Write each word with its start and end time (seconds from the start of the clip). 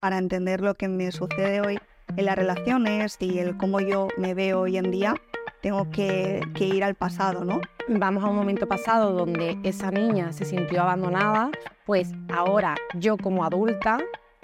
para 0.00 0.16
entender 0.16 0.62
lo 0.62 0.74
que 0.74 0.88
me 0.88 1.12
sucede 1.12 1.60
hoy 1.60 1.78
en 2.16 2.24
las 2.24 2.34
relaciones 2.34 3.16
y 3.20 3.38
el 3.38 3.56
cómo 3.56 3.80
yo 3.80 4.08
me 4.16 4.34
veo 4.34 4.60
hoy 4.60 4.78
en 4.78 4.90
día, 4.90 5.14
tengo 5.60 5.90
que, 5.90 6.40
que, 6.54 6.64
ir 6.64 6.82
al 6.82 6.94
pasado, 6.94 7.44
¿no? 7.44 7.60
Vamos 7.86 8.24
a 8.24 8.28
un 8.28 8.36
momento 8.36 8.66
pasado 8.66 9.12
donde 9.12 9.58
esa 9.62 9.90
niña 9.90 10.32
se 10.32 10.46
sintió 10.46 10.80
abandonada, 10.80 11.50
pues 11.84 12.12
ahora 12.34 12.76
yo 12.94 13.18
como 13.18 13.44
adulta 13.44 13.98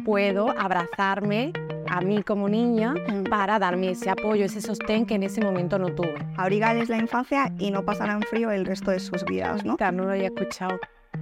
puedo 0.05 0.51
abrazarme 0.59 1.53
a 1.89 2.03
mí 2.03 2.23
como 2.23 2.49
niña 2.49 2.95
para 3.31 3.59
darme 3.59 3.93
ese 3.93 4.11
apoyo, 4.11 4.45
ese 4.45 4.61
sostén 4.61 5.07
que 5.07 5.15
en 5.15 5.23
ese 5.23 5.41
momento 5.41 5.79
no 5.79 5.95
tuve. 5.95 6.19
Abrigarles 6.37 6.91
la 6.91 6.99
infancia 6.99 7.51
y 7.59 7.71
no 7.71 7.83
pasarán 7.85 8.21
frío 8.23 8.51
el 8.51 8.67
resto 8.67 8.91
de 8.91 9.01
sus 9.01 9.25
vidas, 9.25 9.65
¿no? 9.65 9.77
No 9.93 10.05
lo 10.05 10.11
había 10.11 10.27
escuchado 10.27 10.79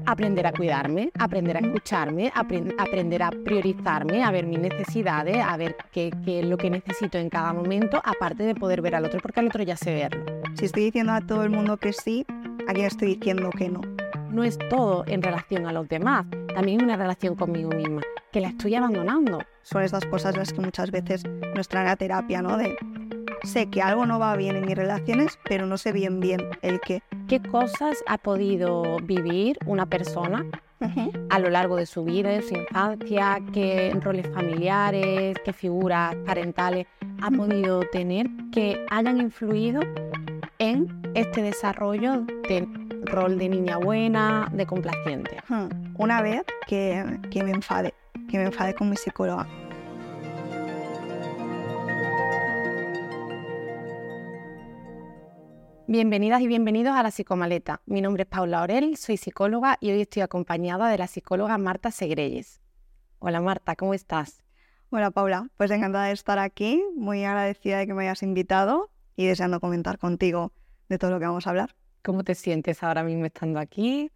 aprender 0.06 0.46
a 0.46 0.52
cuidarme, 0.52 1.10
aprender 1.18 1.56
a 1.56 1.60
escucharme, 1.60 2.32
aprender 2.34 3.22
a 3.22 3.30
priorizarme, 3.30 4.22
a 4.22 4.30
ver 4.30 4.46
mis 4.46 4.58
necesidades, 4.58 5.36
a 5.38 5.56
ver 5.56 5.76
qué, 5.92 6.10
qué, 6.24 6.40
es 6.40 6.46
lo 6.46 6.56
que 6.56 6.70
necesito 6.70 7.18
en 7.18 7.30
cada 7.30 7.52
momento, 7.52 8.00
aparte 8.04 8.42
de 8.44 8.54
poder 8.54 8.82
ver 8.82 8.94
al 8.94 9.04
otro, 9.04 9.20
porque 9.20 9.40
al 9.40 9.46
otro 9.46 9.62
ya 9.62 9.76
sé 9.76 9.94
verlo. 9.94 10.24
Si 10.54 10.66
estoy 10.66 10.84
diciendo 10.84 11.12
a 11.12 11.20
todo 11.20 11.44
el 11.44 11.50
mundo 11.50 11.76
que 11.76 11.92
sí, 11.92 12.26
¿a 12.68 12.72
quién 12.72 12.86
estoy 12.86 13.14
diciendo 13.16 13.50
que 13.50 13.68
no? 13.68 13.80
No 14.30 14.42
es 14.44 14.58
todo 14.68 15.04
en 15.06 15.22
relación 15.22 15.66
a 15.66 15.72
los 15.72 15.88
demás, 15.88 16.26
también 16.54 16.82
una 16.82 16.96
relación 16.96 17.34
conmigo 17.34 17.70
misma, 17.70 18.02
que 18.32 18.40
la 18.40 18.48
estoy 18.48 18.74
abandonando. 18.74 19.40
Son 19.62 19.82
estas 19.82 20.04
cosas 20.06 20.36
las 20.36 20.52
que 20.52 20.60
muchas 20.60 20.90
veces 20.90 21.22
nos 21.54 21.68
traen 21.68 21.88
a 21.88 21.96
terapia, 21.96 22.42
¿no? 22.42 22.56
De 22.56 22.76
sé 23.44 23.68
que 23.70 23.82
algo 23.82 24.06
no 24.06 24.18
va 24.18 24.36
bien 24.36 24.56
en 24.56 24.66
mis 24.66 24.76
relaciones, 24.76 25.38
pero 25.44 25.66
no 25.66 25.78
sé 25.78 25.92
bien 25.92 26.20
bien 26.20 26.40
el 26.62 26.80
qué. 26.80 27.02
¿Qué 27.28 27.40
cosas 27.40 27.96
ha 28.06 28.18
podido 28.18 28.98
vivir 29.02 29.58
una 29.66 29.86
persona 29.86 30.44
a 31.30 31.38
lo 31.38 31.48
largo 31.48 31.76
de 31.76 31.86
su 31.86 32.04
vida, 32.04 32.30
de 32.30 32.42
su 32.42 32.54
infancia? 32.54 33.38
¿Qué 33.52 33.96
roles 34.02 34.28
familiares, 34.32 35.36
qué 35.44 35.52
figuras 35.52 36.14
parentales 36.26 36.86
ha 37.22 37.30
podido 37.30 37.80
tener 37.92 38.26
que 38.52 38.84
hayan 38.90 39.20
influido 39.20 39.80
en 40.58 41.02
este 41.14 41.42
desarrollo 41.42 42.24
de 42.48 42.68
rol 43.04 43.38
de 43.38 43.48
niña 43.48 43.78
buena, 43.78 44.48
de 44.52 44.66
complaciente? 44.66 45.36
Una 45.96 46.22
vez 46.22 46.42
que, 46.66 47.20
que 47.30 47.42
me 47.42 47.52
enfade, 47.52 47.94
que 48.28 48.38
me 48.38 48.44
enfade 48.44 48.74
con 48.74 48.90
mi 48.90 48.96
psicóloga 48.96 49.46
Bienvenidas 55.86 56.40
y 56.40 56.46
bienvenidos 56.46 56.96
a 56.96 57.02
la 57.02 57.10
Psicomaleta. 57.10 57.82
Mi 57.84 58.00
nombre 58.00 58.22
es 58.22 58.28
Paula 58.30 58.62
Orel, 58.62 58.96
soy 58.96 59.18
psicóloga 59.18 59.76
y 59.82 59.90
hoy 59.90 60.00
estoy 60.00 60.22
acompañada 60.22 60.88
de 60.88 60.96
la 60.96 61.06
psicóloga 61.06 61.58
Marta 61.58 61.90
Segreyes. 61.90 62.62
Hola 63.18 63.42
Marta, 63.42 63.76
¿cómo 63.76 63.92
estás? 63.92 64.42
Hola 64.88 65.10
Paula, 65.10 65.50
pues 65.58 65.70
encantada 65.70 66.06
de 66.06 66.12
estar 66.12 66.38
aquí, 66.38 66.82
muy 66.96 67.22
agradecida 67.26 67.76
de 67.76 67.86
que 67.86 67.92
me 67.92 68.04
hayas 68.04 68.22
invitado 68.22 68.90
y 69.14 69.26
deseando 69.26 69.60
comentar 69.60 69.98
contigo 69.98 70.52
de 70.88 70.96
todo 70.96 71.10
lo 71.10 71.18
que 71.18 71.26
vamos 71.26 71.46
a 71.46 71.50
hablar. 71.50 71.76
¿Cómo 72.02 72.24
te 72.24 72.34
sientes 72.34 72.82
ahora 72.82 73.02
mismo 73.02 73.26
estando 73.26 73.58
aquí? 73.58 74.10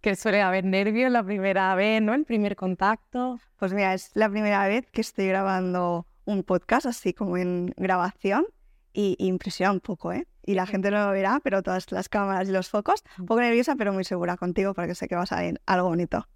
Que 0.00 0.16
suele 0.16 0.40
haber 0.40 0.64
nervios 0.64 1.12
la 1.12 1.22
primera 1.22 1.74
vez, 1.74 2.00
¿no? 2.00 2.14
El 2.14 2.24
primer 2.24 2.56
contacto. 2.56 3.38
Pues 3.58 3.74
mira, 3.74 3.92
es 3.92 4.12
la 4.14 4.30
primera 4.30 4.66
vez 4.66 4.90
que 4.90 5.02
estoy 5.02 5.28
grabando 5.28 6.06
un 6.24 6.42
podcast 6.42 6.86
así 6.86 7.12
como 7.12 7.36
en 7.36 7.74
grabación 7.76 8.46
y 8.92 9.16
impresiona 9.18 9.72
un 9.72 9.80
poco, 9.80 10.12
¿eh? 10.12 10.26
Y 10.44 10.54
la 10.54 10.66
gente 10.66 10.90
no 10.90 11.06
lo 11.06 11.12
verá, 11.12 11.40
pero 11.42 11.62
todas 11.62 11.90
las 11.92 12.08
cámaras 12.08 12.48
y 12.48 12.52
los 12.52 12.68
focos, 12.68 13.04
un 13.18 13.26
poco 13.26 13.40
nerviosa, 13.40 13.76
pero 13.76 13.92
muy 13.92 14.04
segura 14.04 14.36
contigo 14.36 14.74
porque 14.74 14.94
sé 14.94 15.08
que 15.08 15.14
va 15.14 15.22
a 15.22 15.26
salir 15.26 15.60
algo 15.66 15.88
bonito. 15.88 16.26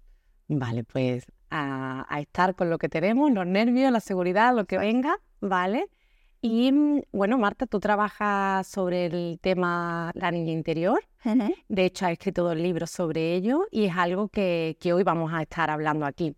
Vale, 0.47 0.83
pues 0.83 1.25
a, 1.49 2.05
estar 2.19 2.55
con 2.55 2.69
lo 2.69 2.77
que 2.77 2.89
tenemos, 2.89 3.31
los 3.31 3.45
nervios, 3.45 3.91
la 3.91 3.99
seguridad, 3.99 4.55
lo 4.55 4.65
que 4.65 4.77
venga, 4.77 5.19
¿vale? 5.41 5.89
Y 6.41 6.71
mm, 6.71 7.01
bueno, 7.11 7.37
Marta, 7.37 7.65
tú 7.65 7.79
trabajas 7.79 8.67
sobre 8.67 9.07
el 9.07 9.39
tema 9.41 10.11
la 10.13 10.31
niña 10.31 10.53
interior. 10.53 11.03
De 11.67 11.83
hecho, 11.83 12.05
has 12.05 12.13
escrito 12.13 12.43
dos 12.43 12.55
libros 12.55 12.89
sobre 12.89 13.35
ello 13.35 13.65
y 13.69 13.85
es 13.85 13.97
algo 13.97 14.29
que, 14.29 14.77
que 14.79 14.93
hoy 14.93 15.03
vamos 15.03 15.33
a 15.33 15.41
estar 15.41 15.69
hablando 15.69 16.05
aquí. 16.05 16.33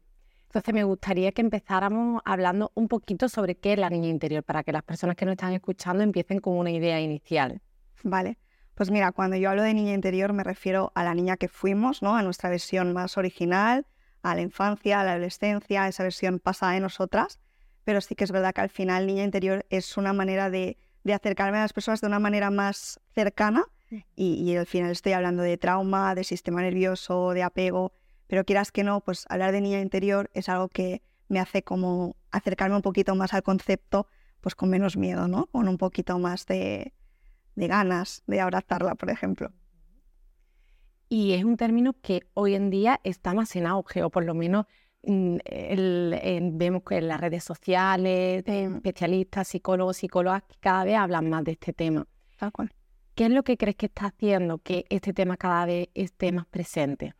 Entonces 0.49 0.73
me 0.73 0.83
gustaría 0.83 1.31
que 1.31 1.41
empezáramos 1.41 2.23
hablando 2.25 2.71
un 2.73 2.87
poquito 2.87 3.29
sobre 3.29 3.55
qué 3.55 3.73
es 3.73 3.79
la 3.79 3.91
niña 3.91 4.07
interior, 4.07 4.43
para 4.43 4.63
que 4.63 4.71
las 4.71 4.81
personas 4.81 5.15
que 5.15 5.25
nos 5.25 5.33
están 5.33 5.53
escuchando 5.53 6.01
empiecen 6.01 6.39
con 6.39 6.57
una 6.57 6.71
idea 6.71 6.99
inicial. 6.99 7.61
Vale. 8.01 8.39
Pues 8.73 8.89
mira, 8.89 9.11
cuando 9.11 9.35
yo 9.35 9.51
hablo 9.51 9.61
de 9.61 9.75
niña 9.75 9.93
interior 9.93 10.33
me 10.33 10.43
refiero 10.43 10.91
a 10.95 11.03
la 11.03 11.13
niña 11.13 11.38
que 11.38 11.49
fuimos, 11.49 12.01
¿no? 12.01 12.15
A 12.15 12.23
nuestra 12.23 12.49
versión 12.49 12.93
más 12.93 13.15
original, 13.15 13.85
a 14.23 14.33
la 14.33 14.41
infancia, 14.41 14.99
a 14.99 15.03
la 15.03 15.11
adolescencia, 15.11 15.83
a 15.83 15.88
esa 15.88 16.01
versión 16.01 16.39
pasada 16.39 16.71
de 16.71 16.79
nosotras. 16.79 17.39
Pero 17.83 18.01
sí 18.01 18.15
que 18.15 18.23
es 18.23 18.31
verdad 18.31 18.51
que 18.51 18.61
al 18.61 18.69
final 18.69 19.05
niña 19.05 19.23
interior 19.23 19.67
es 19.69 19.97
una 19.97 20.13
manera 20.13 20.49
de, 20.49 20.79
acercarme 21.13 21.59
a 21.59 21.61
las 21.61 21.73
personas 21.73 22.01
de 22.01 22.07
una 22.07 22.19
manera 22.19 22.49
más 22.49 22.99
cercana. 23.13 23.65
Y, 24.15 24.33
y 24.33 24.55
al 24.55 24.65
final 24.65 24.89
estoy 24.89 25.13
hablando 25.13 25.43
de 25.43 25.57
trauma, 25.57 26.15
de 26.15 26.23
sistema 26.23 26.61
nervioso, 26.61 27.33
de 27.33 27.43
apego, 27.43 27.91
pero 28.29 28.45
quieras 28.45 28.72
que 28.72 28.84
no, 28.84 29.01
pues 29.01 29.25
hablar 29.28 29.51
de 29.51 29.59
niña 29.59 29.81
interior 29.81 30.29
es 30.35 30.50
algo 30.50 30.69
que 30.69 31.01
me 31.29 31.40
hace 31.40 31.63
como 31.63 32.16
acercarme 32.29 32.75
un 32.75 32.84
poquito 32.84 33.16
más 33.16 33.34
al 33.34 33.41
concepto, 33.41 34.06
pues 34.40 34.53
con 34.53 34.69
menos 34.69 34.97
miedo, 34.97 35.28
¿no? 35.28 35.47
Con 35.47 35.67
un 35.67 35.79
poquito 35.79 36.19
más 36.19 36.45
de, 36.45 36.94
ganas 37.56 38.22
de 38.28 38.39
abrazarla, 38.39 38.94
por 38.94 39.09
ejemplo. 39.09 39.51
Y 41.09 41.34
es 41.34 41.44
un 41.44 41.57
término 41.57 41.95
que 42.03 42.22
hoy 42.35 42.53
en 42.53 42.69
día 42.69 43.01
está 43.03 43.34
más 43.34 43.56
en 43.56 43.66
auge, 43.66 44.03
o 44.03 44.12
por 44.12 44.23
lo 44.23 44.35
menos 44.35 44.68
mm, 45.01 45.38
vemos 46.51 46.84
que 46.84 46.97
en 46.97 47.07
las 47.07 47.19
redes 47.19 47.44
sociales, 47.44 48.44
especialistas, 48.45 49.47
psicólogos, 49.47 49.97
psicólogas, 49.97 50.44
cada 50.59 50.84
vez 50.84 50.97
hablan 50.97 51.31
más 51.31 51.44
de 51.45 51.53
este 51.53 51.73
tema. 51.73 52.07
¿Qué 53.16 53.25
es 53.25 53.31
lo 53.31 53.41
que 53.41 53.57
crees 53.57 53.75
que 53.75 53.88
está 53.88 54.06
haciendo 54.06 54.59
que 54.59 54.85
este 54.89 55.13
tema 55.13 55.35
cada 55.35 55.66
vez 55.66 55.89
esté 55.95 56.31
más 56.31 56.45
presente? 56.45 57.16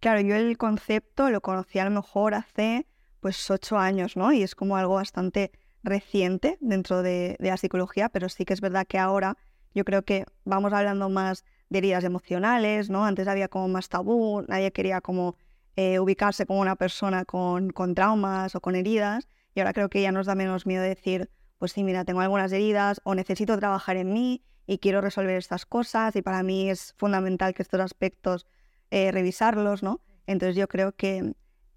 Claro, 0.00 0.20
yo 0.20 0.36
el 0.36 0.56
concepto 0.58 1.30
lo 1.30 1.40
conocí 1.40 1.78
a 1.78 1.84
lo 1.84 1.90
mejor 1.90 2.34
hace 2.34 2.86
pues 3.20 3.50
ocho 3.50 3.78
años, 3.78 4.16
¿no? 4.16 4.32
Y 4.32 4.42
es 4.42 4.54
como 4.54 4.76
algo 4.76 4.94
bastante 4.94 5.50
reciente 5.82 6.58
dentro 6.60 7.02
de, 7.02 7.36
la 7.40 7.56
psicología, 7.56 8.08
pero 8.08 8.28
sí 8.28 8.44
que 8.44 8.54
es 8.54 8.60
verdad 8.60 8.86
que 8.86 8.98
ahora 8.98 9.36
yo 9.74 9.84
creo 9.84 10.02
que 10.04 10.24
vamos 10.44 10.72
hablando 10.72 11.08
más 11.08 11.44
de 11.68 11.78
heridas 11.78 12.04
emocionales, 12.04 12.90
¿no? 12.90 13.04
Antes 13.04 13.26
había 13.28 13.48
como 13.48 13.68
más 13.68 13.88
tabú, 13.88 14.42
nadie 14.48 14.72
quería 14.72 15.00
como 15.00 15.36
eh, 15.76 15.98
ubicarse 15.98 16.46
como 16.46 16.60
una 16.60 16.76
persona 16.76 17.24
con, 17.24 17.70
con 17.70 17.94
traumas 17.94 18.54
o 18.54 18.60
con 18.60 18.76
heridas, 18.76 19.28
y 19.54 19.60
ahora 19.60 19.72
creo 19.72 19.88
que 19.88 20.02
ya 20.02 20.12
nos 20.12 20.26
da 20.26 20.34
menos 20.34 20.66
miedo 20.66 20.82
decir, 20.82 21.30
pues 21.58 21.72
sí, 21.72 21.82
mira, 21.82 22.04
tengo 22.04 22.20
algunas 22.20 22.52
heridas 22.52 23.00
o 23.04 23.14
necesito 23.14 23.56
trabajar 23.58 23.96
en 23.96 24.12
mí 24.12 24.42
y 24.66 24.78
quiero 24.78 25.00
resolver 25.00 25.36
estas 25.36 25.66
cosas 25.66 26.14
y 26.16 26.22
para 26.22 26.42
mí 26.42 26.70
es 26.70 26.94
fundamental 26.96 27.54
que 27.54 27.62
estos 27.62 27.80
aspectos 27.80 28.46
eh, 28.90 29.12
revisarlos, 29.12 29.82
¿no? 29.82 30.00
Entonces 30.26 30.56
yo 30.56 30.68
creo 30.68 30.92
que, 30.92 31.34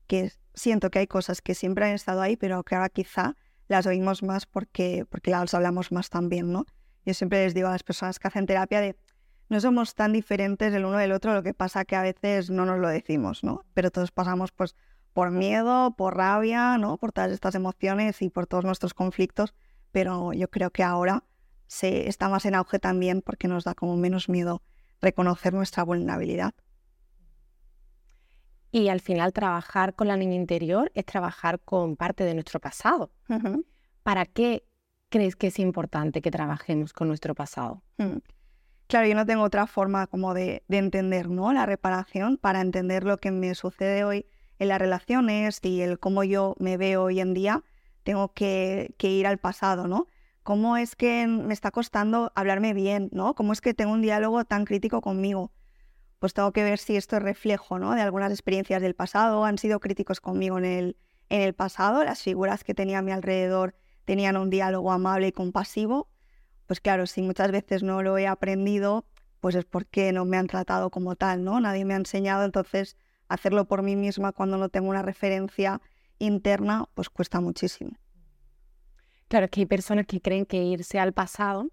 que 0.07 0.31
siento 0.53 0.89
que 0.89 0.99
hay 0.99 1.07
cosas 1.07 1.41
que 1.41 1.55
siempre 1.55 1.85
han 1.85 1.93
estado 1.93 2.21
ahí, 2.21 2.35
pero 2.37 2.63
que 2.63 2.75
ahora 2.75 2.89
quizá 2.89 3.35
las 3.67 3.85
oímos 3.85 4.23
más 4.23 4.45
porque, 4.45 5.05
porque 5.09 5.31
las 5.31 5.53
hablamos 5.53 5.91
más 5.91 6.09
también, 6.09 6.51
¿no? 6.51 6.65
Yo 7.05 7.13
siempre 7.13 7.43
les 7.43 7.53
digo 7.53 7.67
a 7.67 7.71
las 7.71 7.83
personas 7.83 8.19
que 8.19 8.27
hacen 8.27 8.45
terapia 8.45 8.81
de 8.81 8.95
no 9.49 9.59
somos 9.59 9.95
tan 9.95 10.13
diferentes 10.13 10.73
el 10.73 10.85
uno 10.85 10.97
del 10.97 11.11
otro, 11.11 11.33
lo 11.33 11.41
que 11.41 11.55
pasa 11.55 11.85
que 11.85 11.95
a 11.95 12.03
veces 12.03 12.51
no 12.51 12.65
nos 12.65 12.79
lo 12.79 12.87
decimos, 12.87 13.43
¿no? 13.43 13.65
Pero 13.73 13.89
todos 13.89 14.11
pasamos 14.11 14.51
pues 14.51 14.75
por 15.13 15.31
miedo, 15.31 15.95
por 15.97 16.17
rabia, 16.17 16.77
¿no? 16.77 16.97
Por 16.97 17.11
todas 17.11 17.31
estas 17.31 17.55
emociones 17.55 18.21
y 18.21 18.29
por 18.29 18.45
todos 18.45 18.63
nuestros 18.63 18.93
conflictos, 18.93 19.55
pero 19.91 20.33
yo 20.33 20.49
creo 20.49 20.69
que 20.69 20.83
ahora 20.83 21.23
se 21.65 22.07
está 22.07 22.29
más 22.29 22.45
en 22.45 22.55
auge 22.55 22.79
también 22.79 23.21
porque 23.21 23.47
nos 23.47 23.63
da 23.63 23.73
como 23.73 23.97
menos 23.97 24.29
miedo 24.29 24.61
reconocer 25.01 25.53
nuestra 25.53 25.83
vulnerabilidad. 25.83 26.53
Y 28.71 28.89
al 28.89 28.99
final 28.99 29.33
trabajar 29.33 29.95
con 29.95 30.07
la 30.07 30.17
niña 30.17 30.35
interior 30.35 30.91
es 30.93 31.05
trabajar 31.05 31.59
con 31.59 31.95
parte 31.95 32.23
de 32.23 32.33
nuestro 32.33 32.59
pasado. 32.59 33.11
¿Para 34.03 34.25
qué 34.25 34.63
crees 35.09 35.35
que 35.35 35.47
es 35.47 35.59
importante 35.59 36.21
que 36.21 36.31
trabajemos 36.31 36.93
con 36.93 37.07
nuestro 37.07 37.33
pasado? 37.33 37.81
Mm. 37.97 38.17
Claro, 38.87 39.07
yo 39.07 39.15
no 39.15 39.25
tengo 39.25 39.43
otra 39.43 39.67
forma 39.67 40.07
como 40.07 40.33
de, 40.33 40.63
entender 40.67 41.29
¿no? 41.29 41.53
la 41.53 41.65
reparación 41.65 42.37
para 42.37 42.61
entender 42.61 43.03
lo 43.03 43.17
que 43.17 43.31
me 43.31 43.53
sucede 43.53 44.03
hoy 44.03 44.25
en 44.57 44.67
las 44.67 44.79
relaciones 44.79 45.59
y 45.63 45.81
el 45.81 45.99
cómo 45.99 46.23
yo 46.23 46.55
me 46.59 46.77
veo 46.77 47.03
hoy 47.03 47.19
en 47.19 47.33
día. 47.33 47.63
Tengo 48.03 48.33
que, 48.33 48.95
que 48.97 49.09
ir 49.11 49.27
al 49.27 49.37
pasado, 49.37 49.87
¿no? 49.87 50.07
¿Cómo 50.43 50.77
es 50.77 50.95
que 50.95 51.27
me 51.27 51.53
está 51.53 51.69
costando 51.69 52.31
hablarme 52.33 52.73
bien, 52.73 53.09
¿no? 53.11 53.35
¿Cómo 53.35 53.53
es 53.53 53.61
que 53.61 53.75
tengo 53.75 53.91
un 53.91 54.01
diálogo 54.01 54.45
tan 54.45 54.65
crítico 54.65 55.01
conmigo? 55.01 55.51
Pues 56.19 56.33
tengo 56.33 56.51
que 56.51 56.63
ver 56.63 56.79
si 56.79 56.95
esto 56.95 57.15
es 57.17 57.23
reflejo 57.23 57.79
¿no? 57.79 57.95
de 57.95 58.01
algunas 58.01 58.31
experiencias 58.31 58.81
del 58.81 58.93
pasado, 58.93 59.45
han 59.45 59.57
sido 59.57 59.79
críticos 59.79 60.19
conmigo 60.19 60.57
en 60.57 60.65
el, 60.65 60.97
en 61.29 61.41
el 61.41 61.53
pasado, 61.53 62.03
las 62.03 62.21
figuras 62.21 62.63
que 62.63 62.73
tenía 62.73 62.99
a 62.99 63.01
mi 63.01 63.11
alrededor 63.11 63.75
tenían 64.05 64.37
un 64.37 64.49
diálogo 64.49 64.91
amable 64.91 65.27
y 65.27 65.31
compasivo, 65.31 66.09
pues 66.65 66.81
claro, 66.81 67.07
si 67.07 67.21
muchas 67.21 67.51
veces 67.51 67.83
no 67.83 68.03
lo 68.03 68.17
he 68.17 68.27
aprendido, 68.27 69.05
pues 69.39 69.55
es 69.55 69.65
porque 69.65 70.11
no 70.11 70.25
me 70.25 70.37
han 70.37 70.47
tratado 70.47 70.89
como 70.89 71.15
tal, 71.15 71.43
¿no? 71.43 71.59
Nadie 71.59 71.85
me 71.85 71.93
ha 71.93 71.97
enseñado, 71.97 72.43
entonces 72.43 72.97
hacerlo 73.27 73.65
por 73.65 73.81
mí 73.81 73.95
misma 73.95 74.33
cuando 74.33 74.57
no 74.57 74.69
tengo 74.69 74.89
una 74.89 75.01
referencia 75.01 75.81
interna, 76.17 76.89
pues 76.93 77.09
cuesta 77.09 77.39
muchísimo. 77.39 77.91
Claro, 79.29 79.45
es 79.45 79.51
que 79.51 79.61
hay 79.61 79.65
personas 79.67 80.05
que 80.07 80.21
creen 80.21 80.45
que 80.45 80.63
irse 80.63 80.99
al 80.99 81.13
pasado 81.13 81.69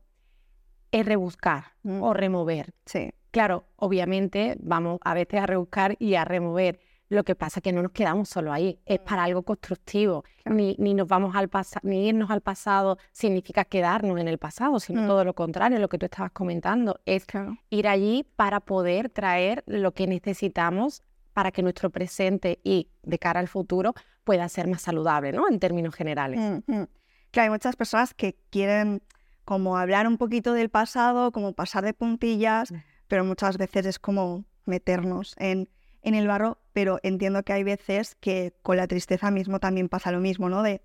es 0.93 1.05
rebuscar 1.05 1.73
Mm. 1.83 2.03
o 2.03 2.15
remover. 2.15 2.75
Sí, 2.85 3.11
Claro, 3.37 3.67
obviamente 3.77 4.57
vamos 4.61 4.99
a 5.05 5.13
veces 5.13 5.43
a 5.43 5.45
rebuscar 5.45 5.95
y 5.99 6.15
a 6.15 6.25
remover. 6.25 6.81
Lo 7.11 7.23
que 7.23 7.35
pasa 7.35 7.59
es 7.61 7.63
que 7.63 7.71
no 7.71 7.83
nos 7.83 7.93
quedamos 7.93 8.31
solo 8.31 8.51
ahí, 8.51 8.81
es 8.87 8.99
para 8.99 9.25
algo 9.25 9.43
constructivo. 9.43 10.25
Ni, 10.47 10.75
ni 10.79 10.95
nos 10.95 11.07
vamos 11.07 11.37
al 11.37 11.51
pasado, 11.51 11.87
ni 11.87 12.09
irnos 12.09 12.31
al 12.31 12.41
pasado 12.41 12.97
significa 13.13 13.67
quedarnos 13.67 14.19
en 14.19 14.29
el 14.29 14.39
pasado, 14.39 14.81
sino 14.81 15.03
Mm. 15.03 15.07
todo 15.07 15.23
lo 15.27 15.35
contrario, 15.35 15.79
lo 15.79 15.91
que 15.91 15.99
tú 15.99 16.07
estabas 16.07 16.33
comentando, 16.33 16.99
es 17.05 17.27
claro. 17.27 17.59
ir 17.69 17.89
allí 17.89 18.27
para 18.37 18.61
poder 18.61 19.11
traer 19.11 19.63
lo 19.67 19.93
que 19.93 20.07
necesitamos 20.07 21.03
para 21.35 21.53
que 21.53 21.63
nuestro 21.63 21.91
presente 21.91 22.61
y 22.65 22.89
de 23.03 23.19
cara 23.19 23.39
al 23.41 23.49
futuro 23.49 23.93
pueda 24.25 24.49
ser 24.49 24.67
más 24.67 24.81
saludable, 24.81 25.33
¿no? 25.33 25.47
En 25.47 25.61
términos 25.61 25.95
generales. 25.95 26.41
Mm, 26.41 26.73
mm. 26.73 26.87
Claro, 27.33 27.45
hay 27.45 27.51
muchas 27.51 27.77
personas 27.77 28.15
que 28.15 28.35
quieren 28.49 29.03
como 29.45 29.77
hablar 29.77 30.09
un 30.09 30.17
poquito 30.17 30.55
del 30.55 30.71
pasado, 30.71 31.33
como 31.33 31.53
pasar 31.53 31.85
de 31.85 31.93
puntillas, 31.93 32.73
Mm. 32.73 32.77
Pero 33.09 33.25
muchas 33.25 33.59
veces 33.59 33.87
es 33.87 33.99
como 33.99 34.45
meternos 34.65 35.35
en, 35.39 35.69
en 36.03 36.15
el 36.15 36.27
barro, 36.27 36.59
pero 36.73 36.99
entiendo 37.03 37.43
que 37.43 37.53
hay 37.53 37.65
veces 37.65 38.17
que 38.17 38.55
con 38.63 38.77
la 38.77 38.87
tristeza 38.87 39.31
mismo 39.31 39.61
también 39.61 39.89
pasa 39.89 40.13
lo 40.13 40.21
mismo, 40.21 40.49
¿no? 40.49 40.63
De 40.63 40.83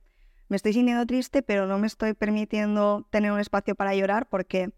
me 0.50 0.56
estoy 0.56 0.74
sintiendo 0.74 1.06
triste, 1.06 1.42
pero 1.42 1.66
no 1.66 1.78
me 1.78 1.88
estoy 1.88 2.14
permitiendo 2.14 3.08
tener 3.10 3.32
un 3.32 3.40
espacio 3.40 3.74
para 3.74 3.96
llorar 3.96 4.28
porque 4.28 4.74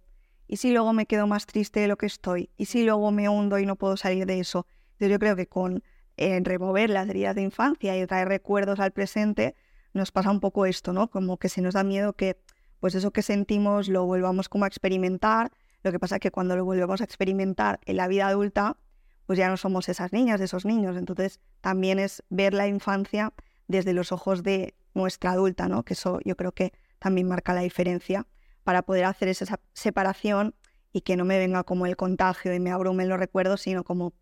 ¿y 0.48 0.58
si 0.58 0.72
luego 0.72 0.94
me 0.94 1.08
quedo 1.08 1.26
más 1.26 1.48
triste 1.48 1.80
de 1.80 1.88
lo 1.88 1.98
que 1.98 2.06
estoy? 2.06 2.52
¿Y 2.58 2.66
si 2.66 2.84
luego 2.84 3.12
me 3.12 3.28
hundo 3.28 3.58
y 3.58 3.66
no 3.66 3.76
puedo 3.76 3.98
salir 3.98 4.26
de 4.26 4.40
eso? 4.40 4.68
Yo 5.00 5.18
creo 5.18 5.36
que 5.36 5.48
con 5.48 5.84
eh, 6.16 6.40
remover 6.44 6.92
las 6.92 7.10
heridas 7.10 7.36
de 7.36 7.42
infancia 7.42 7.98
y 7.98 8.06
traer 8.06 8.28
recuerdos 8.28 8.80
al 8.80 8.92
presente, 8.92 9.56
nos 9.94 10.12
pasa 10.12 10.30
un 10.30 10.40
poco 10.40 10.66
esto, 10.66 10.94
¿no? 10.94 11.10
Como 11.10 11.38
que 11.38 11.50
se 11.50 11.62
nos 11.62 11.74
da 11.74 11.84
miedo 11.84 12.14
que 12.14 12.38
pues 12.80 12.96
eso 12.96 13.12
que 13.12 13.22
sentimos 13.22 13.88
lo 13.88 14.06
volvamos 14.06 14.50
como 14.50 14.66
a 14.66 14.68
experimentar. 14.68 15.52
Lo 15.84 15.92
que 15.92 16.00
pasa 16.00 16.16
es 16.16 16.22
que 16.22 16.32
cuando 16.32 16.56
lo 16.56 16.66
volvemos 16.66 17.02
a 17.02 17.04
experimentar 17.04 17.80
en 17.86 17.98
la 17.98 18.08
vida 18.08 18.28
adulta, 18.28 18.78
pues 19.26 19.38
ya 19.38 19.50
no 19.50 19.58
somos 19.58 19.90
esas 19.90 20.14
niñas, 20.14 20.42
esos 20.42 20.66
niños. 20.66 20.98
Entonces 20.98 21.40
también 21.62 22.00
es 22.00 22.24
ver 22.30 22.54
la 22.54 22.68
infancia 22.68 23.34
desde 23.68 23.94
los 23.94 24.12
ojos 24.12 24.44
de 24.44 24.76
nuestra 24.94 25.32
adulta, 25.32 25.68
¿no? 25.68 25.84
Que 25.84 25.94
eso 25.94 26.20
yo 26.24 26.36
creo 26.36 26.54
que 26.54 26.74
también 27.00 27.28
marca 27.28 27.54
la 27.54 27.62
diferencia 27.62 28.28
para 28.64 28.84
poder 28.84 29.06
hacer 29.06 29.28
esa 29.28 29.60
separación 29.74 30.56
y 30.94 31.02
que 31.02 31.18
no 31.18 31.26
me 31.26 31.38
venga 31.38 31.64
como 31.64 31.86
el 31.86 31.98
contagio 31.98 32.54
y 32.54 32.60
me 32.60 32.72
abrumen 32.72 33.10
los 33.10 33.20
recuerdos, 33.20 33.62
sino 33.62 33.84
como 33.84 34.14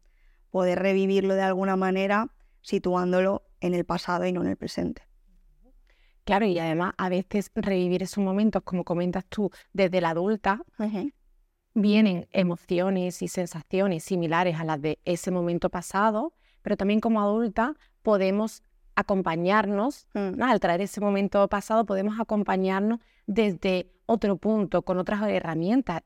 poder 0.49 0.79
revivirlo 0.79 1.35
de 1.35 1.43
alguna 1.43 1.75
manera 1.75 2.33
situándolo 2.61 3.43
en 3.59 3.73
el 3.73 3.85
pasado 3.85 4.25
y 4.25 4.31
no 4.31 4.41
en 4.41 4.47
el 4.47 4.57
presente. 4.57 5.03
Claro, 6.23 6.45
y 6.45 6.57
además 6.59 6.93
a 6.97 7.09
veces 7.09 7.51
revivir 7.55 8.03
esos 8.03 8.23
momentos, 8.23 8.61
como 8.63 8.83
comentas 8.83 9.25
tú, 9.25 9.51
desde 9.73 10.01
la 10.01 10.11
adulta, 10.11 10.63
vienen 11.73 12.27
emociones 12.31 13.21
y 13.21 13.27
sensaciones 13.27 14.03
similares 14.03 14.59
a 14.59 14.63
las 14.63 14.81
de 14.81 14.99
ese 15.05 15.31
momento 15.31 15.69
pasado, 15.69 16.33
pero 16.61 16.77
también 16.77 16.99
como 16.99 17.21
adulta 17.21 17.75
podemos 18.01 18.63
acompañarnos, 18.95 20.07
Mm, 20.13 20.37
¿no? 20.37 20.45
al 20.45 20.59
traer 20.59 20.81
ese 20.81 21.01
momento 21.01 21.47
pasado, 21.47 21.85
podemos 21.85 22.19
acompañarnos 22.19 22.99
desde 23.25 23.91
otro 24.05 24.37
punto, 24.37 24.81
con 24.81 24.97
otras 24.97 25.21
herramientas. 25.27 26.01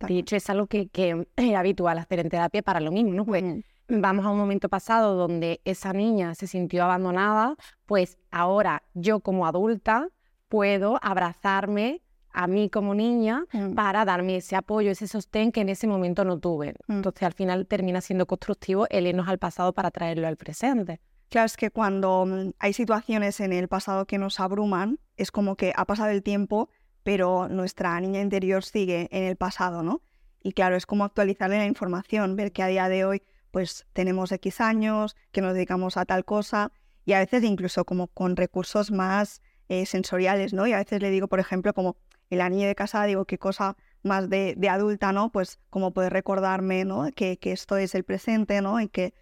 De 0.00 0.18
hecho, 0.18 0.36
es 0.36 0.48
algo 0.48 0.66
que, 0.68 0.88
que 0.88 1.26
es 1.36 1.54
habitual 1.54 1.98
hacer 1.98 2.20
en 2.20 2.28
terapia 2.28 2.62
para 2.62 2.80
lo 2.80 2.92
mismo, 2.92 3.12
¿no? 3.12 3.24
Pues 3.24 3.42
cual. 3.42 3.64
vamos 3.88 4.24
a 4.24 4.30
un 4.30 4.38
momento 4.38 4.68
pasado 4.68 5.16
donde 5.16 5.60
esa 5.64 5.92
niña 5.92 6.34
se 6.34 6.46
sintió 6.46 6.84
abandonada, 6.84 7.56
pues 7.86 8.18
ahora 8.30 8.82
yo 8.94 9.20
como 9.20 9.46
adulta 9.46 10.08
puedo 10.48 10.98
abrazarme 11.02 12.02
a 12.38 12.46
mí 12.46 12.70
como 12.70 12.94
niña 12.94 13.44
Mm, 13.52 13.74
para 13.74 14.04
darme 14.04 14.36
ese 14.36 14.54
apoyo, 14.54 14.92
ese 14.92 15.08
sostén 15.08 15.50
que 15.50 15.60
en 15.60 15.68
ese 15.68 15.88
momento 15.88 16.24
no 16.24 16.38
tuve. 16.38 16.74
Mm. 16.86 16.98
Entonces 16.98 17.22
al 17.24 17.32
final 17.32 17.66
termina 17.66 18.00
siendo 18.00 18.26
constructivo 18.26 18.86
el 18.90 19.08
irnos 19.08 19.26
al 19.26 19.38
pasado 19.38 19.72
para 19.72 19.90
traerlo 19.90 20.28
al 20.28 20.36
presente. 20.36 21.00
Claro, 21.30 21.46
es 21.46 21.56
que 21.56 21.72
cuando 21.72 22.26
mm, 22.26 22.52
hay 22.60 22.72
situaciones 22.72 23.40
en 23.40 23.52
el 23.52 23.66
pasado 23.66 24.06
que 24.06 24.18
nos 24.18 24.38
abruman, 24.38 25.00
es 25.16 25.32
como 25.32 25.56
que 25.56 25.72
ha 25.74 25.84
pasado 25.84 26.10
el 26.10 26.22
tiempo, 26.22 26.70
pero 27.02 27.48
nuestra 27.48 28.00
niña 28.00 28.20
interior 28.20 28.62
sigue 28.62 29.08
en 29.10 29.24
el 29.24 29.36
pasado, 29.36 29.82
¿no? 29.82 30.02
Y 30.40 30.52
claro, 30.52 30.76
es 30.76 30.86
como 30.86 31.04
actualizarle 31.04 31.58
la 31.58 31.66
información, 31.66 32.36
ver 32.36 32.52
que 32.52 32.62
a 32.62 32.68
día 32.68 32.88
de 32.88 33.04
hoy 33.04 33.22
pues 33.50 33.86
tenemos 33.92 34.30
X 34.30 34.60
años, 34.60 35.16
que 35.32 35.40
nos 35.40 35.54
dedicamos 35.54 35.96
a 35.96 36.04
tal 36.04 36.24
cosa, 36.24 36.70
y 37.04 37.14
a 37.14 37.18
veces 37.18 37.42
incluso 37.42 37.84
como 37.84 38.06
con 38.06 38.36
recursos 38.36 38.92
más 38.92 39.40
eh, 39.68 39.86
sensoriales, 39.86 40.52
¿no? 40.52 40.66
Y 40.66 40.72
a 40.72 40.78
veces 40.78 41.02
le 41.02 41.10
digo, 41.10 41.26
por 41.26 41.40
ejemplo, 41.40 41.74
como 41.74 41.96
el 42.30 42.40
anillo 42.40 42.66
de 42.66 42.74
casa, 42.74 43.04
digo, 43.04 43.24
qué 43.24 43.38
cosa 43.38 43.76
más 44.02 44.28
de, 44.28 44.54
de 44.56 44.68
adulta, 44.68 45.12
¿no? 45.12 45.30
Pues 45.30 45.58
como 45.70 45.92
poder 45.92 46.12
recordarme, 46.12 46.84
¿no? 46.84 47.10
Que, 47.14 47.38
esto 47.42 47.76
es 47.76 47.94
el 47.94 48.04
presente, 48.04 48.60
¿no? 48.60 48.80
Y 48.80 48.88
que 48.88 49.14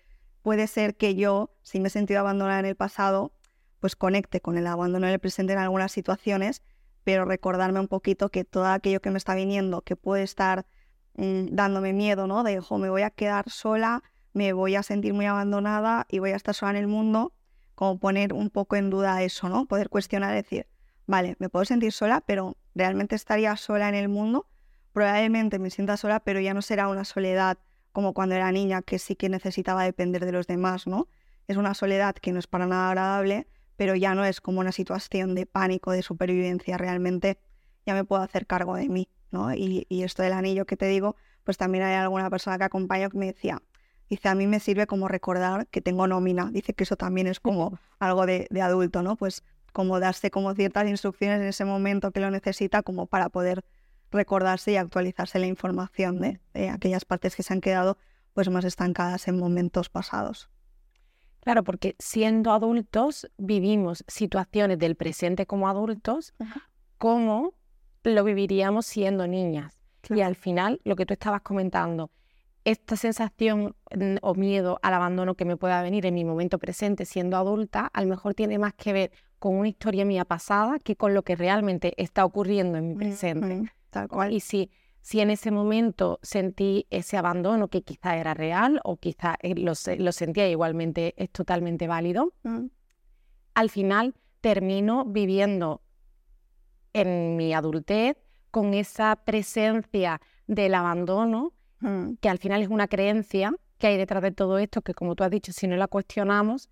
puede 0.43 0.67
ser 0.67 0.97
que 0.97 1.15
yo, 1.15 1.51
si 1.63 1.81
me 1.81 1.89
he 1.89 1.91
sentido 1.91 2.21
abandonada 2.21 2.61
en 2.61 2.67
el 2.67 2.77
pasado, 2.77 3.33
pues 3.81 3.97
conecte 3.97 4.41
con 4.41 4.59
el 4.59 4.67
abandono 4.67 5.07
en 5.07 5.13
el 5.13 5.19
presente 5.19 5.53
en 5.53 5.59
algunas 5.59 5.93
situaciones, 5.93 6.63
pero 7.05 7.25
recordarme 7.25 7.81
un 7.81 7.89
poquito 7.89 8.31
que 8.31 8.45
todo 8.45 8.67
aquello 8.67 9.01
que 9.01 9.11
me 9.11 9.19
está 9.19 9.35
viniendo, 9.35 9.83
que 9.83 9.97
puede 9.97 10.23
estar 10.23 10.67
mm, 11.15 11.47
dándome 11.53 11.93
miedo, 11.93 12.27
¿no? 12.27 12.43
De, 12.43 12.59
ojo, 12.59 12.79
me 12.79 12.91
voy 12.91 13.03
a 13.03 13.11
quedar 13.11 13.49
sola, 13.51 14.03
me 14.33 14.53
voy 14.53 14.75
a 14.77 14.83
sentir 14.83 15.15
muy 15.15 15.27
abandonada 15.27 16.07
y 16.09 16.19
voy 16.19 16.33
a 16.33 16.37
estar 16.37 16.55
sola 16.55 16.71
en 16.73 16.77
el 16.77 16.89
mundo, 16.89 17.33
como 17.75 17.99
poner 17.99 18.33
un 18.33 18.51
poco 18.51 18.77
en 18.77 18.91
duda 18.91 19.23
eso, 19.23 19.49
¿no? 19.49 19.67
Poder 19.67 19.89
cuestionar, 19.89 20.35
decir, 20.35 20.67
vale, 21.07 21.37
me 21.39 21.49
puedo 21.49 21.65
sentir 21.65 21.93
sola, 21.93 22.23
pero 22.27 22.57
¿realmente 22.77 23.17
estaría 23.17 23.57
sola 23.57 23.89
en 23.89 23.95
el 23.95 24.09
mundo? 24.09 24.47
Probablemente 24.93 25.59
me 25.59 25.71
sienta 25.71 25.97
sola, 25.97 26.21
pero 26.21 26.41
ya 26.41 26.55
no 26.55 26.63
será 26.63 26.89
una 26.89 27.05
soledad 27.05 27.59
como 27.93 28.13
cuando 28.13 28.35
era 28.35 28.53
niña, 28.53 28.83
que 28.83 28.99
sí 28.99 29.17
que 29.17 29.31
necesitaba 29.31 29.83
depender 29.83 30.27
de 30.27 30.33
los 30.33 30.47
demás, 30.47 30.87
¿no? 30.87 31.09
Es 31.49 31.57
una 31.57 31.73
soledad 31.75 32.15
que 32.15 32.33
no 32.33 32.39
es 32.39 32.47
para 32.47 32.67
nada 32.67 32.89
agradable, 32.89 33.47
pero 33.77 33.95
ya 33.95 34.15
no 34.15 34.25
es 34.25 34.41
como 34.41 34.61
una 34.61 34.73
situación 34.73 35.35
de 35.35 35.47
pánico, 35.47 35.93
de 35.93 36.03
supervivencia, 36.03 36.77
realmente 36.77 37.39
ya 37.87 37.95
me 37.95 38.05
puedo 38.05 38.23
hacer 38.23 38.47
cargo 38.47 38.77
de 38.77 38.89
mí, 38.89 39.09
¿no? 39.31 39.55
Y, 39.55 39.87
esto 39.89 40.23
del 40.23 40.35
anillo 40.35 40.67
que 40.67 40.77
te 40.77 40.87
digo, 40.87 41.17
pues 41.45 41.57
también 41.57 41.85
hay 41.85 41.95
alguna 41.95 42.29
persona 42.29 42.59
que 42.59 42.65
acompaño 42.65 43.09
que 43.09 43.17
me 43.17 43.27
decía, 43.27 43.63
dice, 44.11 44.29
a 44.29 44.35
mí 44.35 44.47
me 44.47 44.61
sirve 44.61 44.87
como 44.87 45.09
recordar 45.09 45.67
que 45.69 45.81
tengo 45.81 46.07
nómina, 46.07 46.51
dice 46.51 46.75
que 46.75 46.85
eso 46.85 46.97
también 46.97 47.27
es 47.27 47.41
como 47.41 47.79
algo 47.99 48.27
de, 48.27 48.47
de 48.51 48.61
adulto, 48.61 49.03
¿no? 49.03 49.17
Pues 49.17 49.43
como 49.77 50.01
darse 50.01 50.31
como 50.31 50.55
ciertas 50.55 50.89
instrucciones 50.89 51.39
en 51.39 51.49
ese 51.49 51.67
momento 51.67 52.11
que 52.11 52.21
lo 52.21 52.31
necesita 52.31 52.83
como 52.83 53.05
para 53.05 53.29
poder 53.29 53.63
recordarse 54.11 54.73
y 54.73 54.77
actualizarse 54.77 55.39
la 55.39 55.49
información 55.49 56.19
de, 56.19 56.41
de 56.55 56.71
aquellas 56.71 57.05
partes 57.05 57.37
que 57.37 57.43
se 57.43 57.53
han 57.53 57.61
quedado 57.61 57.99
pues 58.33 58.49
más 58.49 58.65
estancadas 58.65 59.29
en 59.29 59.39
momentos 59.39 59.91
pasados. 59.91 60.49
Claro, 61.41 61.63
porque 61.63 61.95
siendo 61.99 62.53
adultos 62.53 63.31
vivimos 63.37 64.03
situaciones 64.09 64.79
del 64.79 64.97
presente 64.97 65.45
como 65.45 65.69
adultos, 65.69 66.33
como 66.97 67.53
lo 68.03 68.25
viviríamos 68.25 68.87
siendo 68.87 69.27
niñas. 69.27 69.79
Y 70.09 70.23
al 70.23 70.37
final, 70.37 70.81
lo 70.85 70.97
que 70.97 71.05
tú 71.05 71.13
estabas 71.13 71.43
comentando, 71.43 72.11
esta 72.65 72.97
sensación 72.97 73.77
mm, 73.95 74.17
o 74.23 74.35
miedo 74.35 74.79
al 74.81 74.95
abandono 74.95 75.35
que 75.35 75.45
me 75.45 75.59
pueda 75.59 75.83
venir 75.83 76.07
en 76.07 76.15
mi 76.15 76.25
momento 76.25 76.59
presente 76.59 77.05
siendo 77.05 77.37
adulta, 77.37 77.91
a 77.93 78.01
lo 78.01 78.09
mejor 78.09 78.33
tiene 78.33 78.59
más 78.59 78.73
que 78.73 78.95
ver 78.95 79.13
con 79.39 79.55
una 79.55 79.69
historia 79.69 80.05
mía 80.05 80.25
pasada 80.25 80.79
que 80.79 80.97
con 80.97 81.15
lo 81.15 81.23
que 81.23 81.37
realmente 81.37 81.95
está 81.97 82.25
ocurriendo 82.25 82.79
en 82.79 82.89
mi 82.89 82.95
presente. 82.95 83.55
Mm, 83.55 83.69
Tal 83.91 84.09
cual. 84.09 84.33
Y 84.33 84.41
si, 84.41 84.71
si 85.01 85.21
en 85.21 85.31
ese 85.31 85.51
momento 85.51 86.19
sentí 86.23 86.87
ese 86.91 87.17
abandono 87.17 87.69
que 87.69 87.83
quizá 87.83 88.17
era 88.17 88.35
real 88.35 88.81
o 88.85 88.97
quizá 88.97 89.37
eh, 89.43 89.55
lo, 89.55 89.73
lo 89.99 90.13
sentía 90.13 90.49
igualmente 90.49 91.15
es 91.17 91.31
totalmente 91.31 91.87
válido, 91.87 92.33
Mm, 92.43 92.67
al 93.55 93.71
final 93.71 94.15
termino 94.41 95.05
viviendo 95.07 95.81
en 96.93 97.37
mi 97.37 97.55
adultez 97.55 98.17
con 98.51 98.75
esa 98.75 99.17
presencia 99.17 100.21
del 100.47 100.75
abandono, 100.75 101.53
mm, 101.81 102.15
que 102.21 102.29
al 102.29 102.39
final 102.39 102.63
es 102.63 102.69
una 102.69 102.87
creencia 102.87 103.55
que 103.79 103.89
hay 103.89 103.97
detrás 103.97 104.23
de 104.23 104.33
todo 104.33 104.59
esto, 104.59 104.83
que 104.83 104.95
como 104.95 105.15
tú 105.15 105.25
has 105.25 105.31
dicho, 105.31 105.53
si 105.53 105.67
no 105.67 105.77
la 105.77 105.87
cuestionamos, 105.89 106.71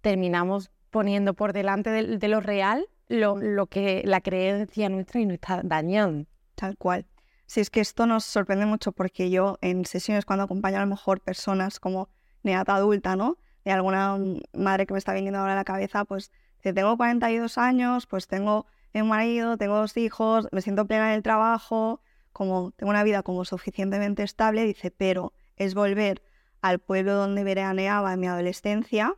terminamos 0.00 0.70
poniendo 0.96 1.34
por 1.34 1.52
delante 1.52 1.90
de, 1.90 2.16
de 2.16 2.28
lo 2.28 2.40
real 2.40 2.88
lo, 3.06 3.36
lo 3.36 3.66
que 3.66 4.00
la 4.06 4.22
creencia 4.22 4.88
nuestra 4.88 5.20
y 5.20 5.26
nos 5.26 5.34
está 5.34 5.60
dañando. 5.62 6.26
Tal 6.54 6.78
cual. 6.78 7.04
Si 7.44 7.60
es 7.60 7.68
que 7.68 7.80
esto 7.80 8.06
nos 8.06 8.24
sorprende 8.24 8.64
mucho 8.64 8.92
porque 8.92 9.28
yo 9.28 9.58
en 9.60 9.84
sesiones 9.84 10.24
cuando 10.24 10.44
acompaño 10.44 10.78
a 10.78 10.80
lo 10.80 10.86
mejor 10.86 11.20
personas 11.20 11.80
como 11.80 12.08
neata 12.44 12.76
adulta, 12.76 13.14
¿no? 13.14 13.36
De 13.62 13.72
alguna 13.72 14.18
madre 14.54 14.86
que 14.86 14.94
me 14.94 14.98
está 14.98 15.12
viniendo 15.12 15.38
ahora 15.38 15.52
a 15.52 15.56
la 15.56 15.64
cabeza, 15.64 16.06
pues 16.06 16.32
tengo 16.62 16.96
42 16.96 17.58
años, 17.58 18.06
pues 18.06 18.26
tengo 18.26 18.64
un 18.94 19.08
marido, 19.08 19.58
tengo 19.58 19.76
dos 19.76 19.98
hijos, 19.98 20.48
me 20.50 20.62
siento 20.62 20.86
plena 20.86 21.10
en 21.10 21.16
el 21.16 21.22
trabajo, 21.22 22.00
como 22.32 22.70
tengo 22.70 22.88
una 22.88 23.04
vida 23.04 23.22
como 23.22 23.44
suficientemente 23.44 24.22
estable, 24.22 24.64
dice, 24.64 24.90
pero 24.90 25.34
es 25.56 25.74
volver 25.74 26.22
al 26.62 26.78
pueblo 26.78 27.16
donde 27.16 27.44
veraneaba 27.44 28.14
en 28.14 28.20
mi 28.20 28.28
adolescencia 28.28 29.14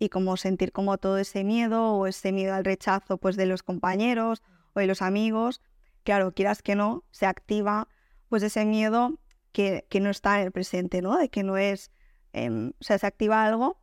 y 0.00 0.08
como 0.08 0.36
sentir 0.38 0.72
como 0.72 0.96
todo 0.98 1.18
ese 1.18 1.44
miedo 1.44 1.92
o 1.92 2.06
ese 2.06 2.32
miedo 2.32 2.54
al 2.54 2.64
rechazo 2.64 3.18
pues 3.18 3.36
de 3.36 3.44
los 3.44 3.62
compañeros 3.62 4.42
o 4.72 4.80
de 4.80 4.86
los 4.86 5.02
amigos, 5.02 5.60
claro, 6.04 6.32
quieras 6.32 6.62
que 6.62 6.74
no, 6.74 7.04
se 7.10 7.26
activa 7.26 7.86
pues 8.30 8.42
ese 8.42 8.64
miedo 8.64 9.20
que, 9.52 9.86
que 9.90 10.00
no 10.00 10.08
está 10.08 10.40
en 10.40 10.46
el 10.46 10.52
presente, 10.52 11.02
¿no? 11.02 11.18
De 11.18 11.28
que 11.28 11.42
no 11.42 11.58
es, 11.58 11.92
em, 12.32 12.70
o 12.80 12.82
sea, 12.82 12.98
se 12.98 13.06
activa 13.06 13.44
algo 13.44 13.78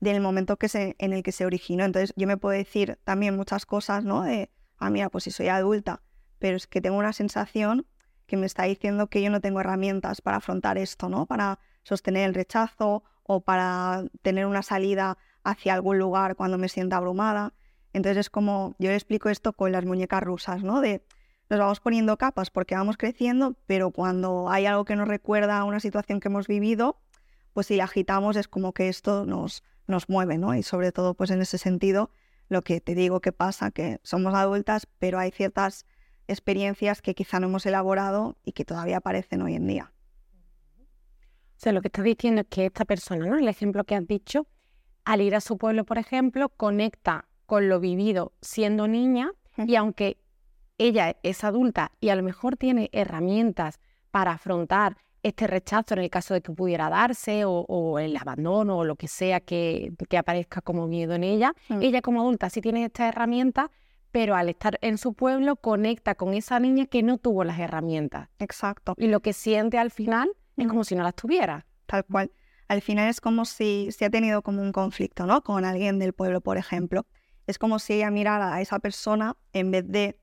del 0.00 0.20
momento 0.20 0.56
que 0.56 0.68
se, 0.68 0.96
en 0.98 1.12
el 1.12 1.22
que 1.22 1.30
se 1.30 1.46
originó. 1.46 1.84
Entonces 1.84 2.12
yo 2.16 2.26
me 2.26 2.36
puedo 2.36 2.56
decir 2.58 2.98
también 3.04 3.36
muchas 3.36 3.64
cosas, 3.64 4.04
¿no? 4.04 4.22
De, 4.22 4.50
ah, 4.78 4.90
mira, 4.90 5.08
pues 5.08 5.24
si 5.24 5.30
soy 5.30 5.48
adulta, 5.48 6.02
pero 6.40 6.56
es 6.56 6.66
que 6.66 6.80
tengo 6.80 6.98
una 6.98 7.12
sensación 7.12 7.86
que 8.26 8.36
me 8.36 8.46
está 8.46 8.64
diciendo 8.64 9.06
que 9.06 9.22
yo 9.22 9.30
no 9.30 9.40
tengo 9.40 9.60
herramientas 9.60 10.20
para 10.20 10.38
afrontar 10.38 10.78
esto, 10.78 11.08
¿no? 11.08 11.26
Para 11.26 11.60
sostener 11.84 12.28
el 12.28 12.34
rechazo 12.34 13.04
o 13.22 13.42
para 13.42 14.04
tener 14.22 14.46
una 14.46 14.62
salida 14.62 15.16
hacia 15.44 15.74
algún 15.74 15.98
lugar 15.98 16.36
cuando 16.36 16.58
me 16.58 16.68
sienta 16.68 16.96
abrumada. 16.96 17.52
Entonces 17.92 18.18
es 18.18 18.30
como, 18.30 18.74
yo 18.78 18.88
le 18.88 18.96
explico 18.96 19.28
esto 19.28 19.52
con 19.52 19.70
las 19.70 19.84
muñecas 19.84 20.22
rusas, 20.22 20.62
¿no? 20.64 20.80
De 20.80 21.04
nos 21.50 21.58
vamos 21.58 21.80
poniendo 21.80 22.16
capas 22.16 22.50
porque 22.50 22.74
vamos 22.74 22.96
creciendo, 22.96 23.54
pero 23.66 23.90
cuando 23.90 24.50
hay 24.50 24.66
algo 24.66 24.84
que 24.84 24.96
nos 24.96 25.06
recuerda 25.06 25.58
a 25.58 25.64
una 25.64 25.78
situación 25.78 26.18
que 26.18 26.28
hemos 26.28 26.48
vivido, 26.48 26.98
pues 27.52 27.66
si 27.68 27.76
la 27.76 27.84
agitamos 27.84 28.36
es 28.36 28.48
como 28.48 28.72
que 28.72 28.88
esto 28.88 29.26
nos, 29.26 29.62
nos 29.86 30.08
mueve, 30.08 30.38
¿no? 30.38 30.54
Y 30.54 30.62
sobre 30.62 30.90
todo, 30.90 31.14
pues 31.14 31.30
en 31.30 31.42
ese 31.42 31.58
sentido, 31.58 32.10
lo 32.48 32.62
que 32.62 32.80
te 32.80 32.94
digo 32.94 33.20
que 33.20 33.32
pasa, 33.32 33.70
que 33.70 34.00
somos 34.02 34.34
adultas, 34.34 34.86
pero 34.98 35.18
hay 35.18 35.30
ciertas 35.30 35.86
experiencias 36.26 37.02
que 37.02 37.14
quizá 37.14 37.40
no 37.40 37.46
hemos 37.46 37.66
elaborado 37.66 38.36
y 38.42 38.52
que 38.52 38.64
todavía 38.64 38.96
aparecen 38.96 39.42
hoy 39.42 39.54
en 39.54 39.66
día. 39.66 39.92
O 41.56 41.60
sea, 41.64 41.72
lo 41.72 41.82
que 41.82 41.88
estás 41.88 42.04
diciendo 42.04 42.40
es 42.40 42.46
que 42.48 42.66
esta 42.66 42.84
persona, 42.84 43.26
¿no? 43.26 43.36
El 43.38 43.48
ejemplo 43.48 43.84
que 43.84 43.94
has 43.94 44.06
dicho, 44.06 44.46
al 45.04 45.20
ir 45.20 45.34
a 45.34 45.40
su 45.40 45.58
pueblo, 45.58 45.84
por 45.84 45.98
ejemplo, 45.98 46.48
conecta 46.48 47.26
con 47.46 47.68
lo 47.68 47.80
vivido 47.80 48.32
siendo 48.40 48.88
niña 48.88 49.32
y 49.56 49.76
aunque 49.76 50.18
ella 50.78 51.16
es 51.22 51.44
adulta 51.44 51.92
y 52.00 52.08
a 52.08 52.16
lo 52.16 52.22
mejor 52.22 52.56
tiene 52.56 52.90
herramientas 52.92 53.78
para 54.10 54.32
afrontar 54.32 54.96
este 55.22 55.46
rechazo 55.46 55.94
en 55.94 56.00
el 56.00 56.10
caso 56.10 56.34
de 56.34 56.42
que 56.42 56.52
pudiera 56.52 56.90
darse 56.90 57.44
o, 57.46 57.98
el 57.98 58.16
abandono 58.16 58.78
o 58.78 58.84
lo 58.84 58.96
que 58.96 59.08
sea 59.08 59.40
que, 59.40 59.92
aparezca 60.16 60.60
como 60.60 60.86
miedo 60.86 61.14
en 61.14 61.24
ella, 61.24 61.54
mm. 61.68 61.82
ella 61.82 62.02
como 62.02 62.20
adulta 62.20 62.50
sí 62.50 62.60
tiene 62.60 62.84
estas 62.84 63.08
herramientas, 63.08 63.70
pero 64.10 64.36
al 64.36 64.48
estar 64.48 64.78
en 64.82 64.98
su 64.98 65.14
pueblo 65.14 65.56
conecta 65.56 66.14
con 66.14 66.34
esa 66.34 66.60
niña 66.60 66.86
que 66.86 67.02
no 67.02 67.18
tuvo 67.18 67.42
las 67.42 67.58
herramientas. 67.58 68.28
Exacto. 68.38 68.94
Y 68.98 69.08
lo 69.08 69.20
que 69.20 69.32
siente 69.32 69.78
al 69.78 69.90
final 69.90 70.30
es 70.56 70.68
como 70.68 70.84
si 70.84 70.94
no 70.94 71.02
las 71.02 71.14
tuviera. 71.14 71.66
Tal 71.86 72.04
cual 72.04 72.30
al 72.74 72.82
final 72.82 73.08
es 73.08 73.20
como 73.20 73.44
si 73.46 73.88
se 73.90 74.04
ha 74.04 74.10
tenido 74.10 74.42
como 74.42 74.60
un 74.62 74.72
conflicto, 74.72 75.26
¿no? 75.26 75.42
Con 75.42 75.64
alguien 75.64 75.98
del 75.98 76.12
pueblo, 76.12 76.40
por 76.40 76.58
ejemplo. 76.58 77.06
Es 77.46 77.58
como 77.58 77.78
si 77.78 77.94
ella 77.94 78.10
mirara 78.10 78.54
a 78.54 78.60
esa 78.60 78.78
persona 78.78 79.36
en 79.52 79.70
vez 79.70 79.84
de 79.88 80.18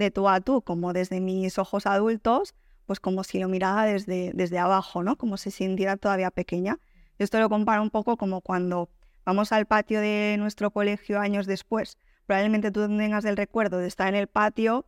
de 0.00 0.10
tú 0.10 0.28
a 0.28 0.40
tú, 0.40 0.62
como 0.62 0.92
desde 0.92 1.20
mis 1.20 1.58
ojos 1.58 1.86
adultos, 1.86 2.54
pues 2.86 2.98
como 2.98 3.22
si 3.22 3.38
lo 3.38 3.48
mirara 3.48 3.84
desde, 3.84 4.32
desde 4.34 4.58
abajo, 4.58 5.04
¿no? 5.04 5.16
Como 5.16 5.36
si 5.36 5.52
sintiera 5.52 5.96
todavía 5.96 6.32
pequeña. 6.32 6.80
Esto 7.18 7.38
lo 7.38 7.48
comparo 7.48 7.82
un 7.82 7.90
poco 7.90 8.16
como 8.16 8.40
cuando 8.40 8.88
vamos 9.24 9.52
al 9.52 9.66
patio 9.66 10.00
de 10.00 10.34
nuestro 10.38 10.72
colegio 10.72 11.20
años 11.20 11.46
después. 11.46 11.98
Probablemente 12.26 12.72
tú 12.72 12.80
tengas 12.88 13.24
el 13.24 13.36
recuerdo 13.36 13.78
de 13.78 13.86
estar 13.86 14.08
en 14.08 14.16
el 14.16 14.26
patio 14.26 14.86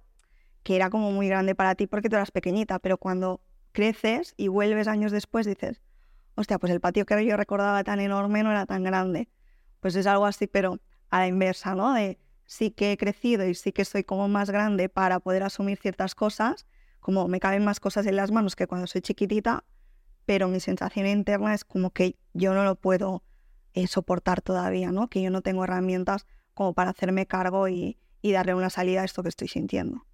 que 0.65 0.77
era 0.77 0.91
como 0.91 1.13
muy 1.13 1.29
grande 1.29 1.55
para 1.55 1.75
ti 1.75 1.87
porque 1.87 2.09
tú 2.09 2.17
eras 2.17 2.31
pequeñita, 2.31 2.79
pero 2.79 2.97
cuando 2.97 3.41
creces 3.73 4.35
y 4.37 4.49
vuelves 4.49 4.89
años 4.89 5.13
después 5.13 5.47
dices, 5.47 5.83
hostia, 6.35 6.59
pues 6.59 6.73
el 6.73 6.81
patio 6.81 7.07
que 7.07 7.25
yo 7.25 7.37
recordaba 7.37 7.85
tan 7.85 8.01
enorme 8.01 8.43
no 8.43 8.51
era 8.51 8.67
tan 8.67 8.83
grande. 8.83 9.29
Pues 9.81 9.97
es 9.97 10.07
algo 10.07 10.27
así, 10.27 10.47
pero 10.47 10.81
a 11.11 11.21
la 11.21 11.27
inversa, 11.27 11.75
¿no? 11.75 11.93
De 11.93 12.19
sí 12.47 12.71
que 12.71 12.93
he 12.93 12.97
crecido 12.97 13.47
y 13.47 13.55
sí 13.55 13.73
que 13.73 13.85
soy 13.85 14.05
como 14.05 14.29
más 14.29 14.51
grande 14.51 14.89
para 14.89 15.21
poder 15.21 15.43
asumir 15.43 15.79
ciertas 15.79 16.15
cosas, 16.15 16.67
como 17.01 17.29
me 17.29 17.41
caben 17.41 17.65
más 17.65 17.81
cosas 17.81 18.07
en 18.07 18.17
las 18.17 18.31
manos 18.31 18.57
que 18.57 18.67
cuando 18.67 18.87
soy 18.87 19.01
chiquitita, 19.01 19.65
pero 20.27 20.49
mi 20.49 20.61
sensación 20.61 21.07
interna 21.07 21.55
es 21.55 21.65
como 21.65 21.91
que 21.91 22.17
yo 22.33 22.55
no 22.55 22.65
lo 22.65 22.77
puedo 22.77 23.25
eh, 23.75 23.87
soportar 23.87 24.43
todavía, 24.43 24.93
¿no? 24.93 25.09
Que 25.09 25.23
yo 25.23 25.31
no 25.31 25.43
tengo 25.43 25.65
herramientas 25.65 26.27
como 26.55 26.75
para 26.75 26.91
hacerme 26.91 27.27
cargo 27.27 27.69
y, 27.69 27.99
darle 28.23 28.55
una 28.55 28.71
salida 28.71 29.03
a 29.03 29.05
esto 29.05 29.23
que 29.23 29.31
estoy 29.31 29.49
sintiendo. 29.49 30.07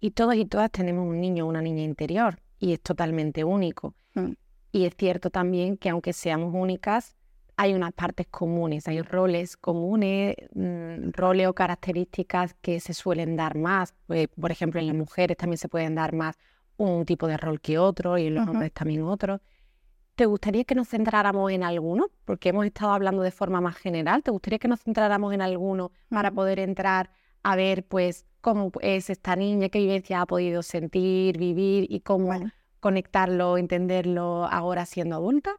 Y 0.00 0.12
todos 0.12 0.34
y 0.36 0.46
todas 0.46 0.70
tenemos 0.70 1.06
un 1.06 1.20
niño 1.20 1.44
o 1.44 1.48
una 1.48 1.60
niña 1.60 1.82
interior 1.82 2.40
y 2.58 2.72
es 2.72 2.80
totalmente 2.80 3.44
único. 3.44 3.94
Mm. 4.14 4.32
Y 4.72 4.84
es 4.84 4.94
cierto 4.96 5.30
también 5.30 5.76
que 5.76 5.88
aunque 5.88 6.12
seamos 6.12 6.54
únicas, 6.54 7.16
hay 7.56 7.74
unas 7.74 7.92
partes 7.92 8.26
comunes, 8.28 8.86
hay 8.86 9.02
roles 9.02 9.56
comunes, 9.56 10.36
mm, 10.54 11.10
roles 11.12 11.48
o 11.48 11.54
características 11.54 12.54
que 12.60 12.78
se 12.78 12.94
suelen 12.94 13.36
dar 13.36 13.56
más. 13.56 13.94
Pues, 14.06 14.28
por 14.40 14.52
ejemplo, 14.52 14.80
en 14.80 14.86
las 14.86 14.96
mujeres 14.96 15.36
también 15.36 15.58
se 15.58 15.68
pueden 15.68 15.96
dar 15.96 16.14
más 16.14 16.38
un 16.76 17.04
tipo 17.04 17.26
de 17.26 17.36
rol 17.36 17.60
que 17.60 17.78
otro 17.78 18.16
y 18.16 18.28
en 18.28 18.36
los 18.36 18.46
hombres 18.48 18.72
también 18.72 19.02
otro. 19.02 19.40
¿Te 20.14 20.26
gustaría 20.26 20.64
que 20.64 20.74
nos 20.74 20.88
centráramos 20.88 21.50
en 21.50 21.64
alguno? 21.64 22.10
Porque 22.24 22.50
hemos 22.50 22.64
estado 22.66 22.92
hablando 22.92 23.22
de 23.22 23.30
forma 23.32 23.60
más 23.60 23.76
general. 23.76 24.22
¿Te 24.22 24.30
gustaría 24.30 24.58
que 24.58 24.68
nos 24.68 24.80
centráramos 24.80 25.32
en 25.34 25.42
alguno 25.42 25.90
para 26.08 26.30
poder 26.30 26.60
entrar 26.60 27.10
a 27.42 27.56
ver, 27.56 27.84
pues, 27.84 28.26
cómo 28.40 28.70
es 28.80 29.10
esta 29.10 29.36
niña, 29.36 29.68
qué 29.68 29.80
vivencia 29.80 30.20
ha 30.20 30.26
podido 30.26 30.62
sentir, 30.62 31.38
vivir 31.38 31.86
y 31.88 32.00
cómo 32.00 32.32
conectarlo, 32.80 33.58
entenderlo 33.58 34.46
ahora 34.46 34.86
siendo 34.86 35.16
adulta. 35.16 35.56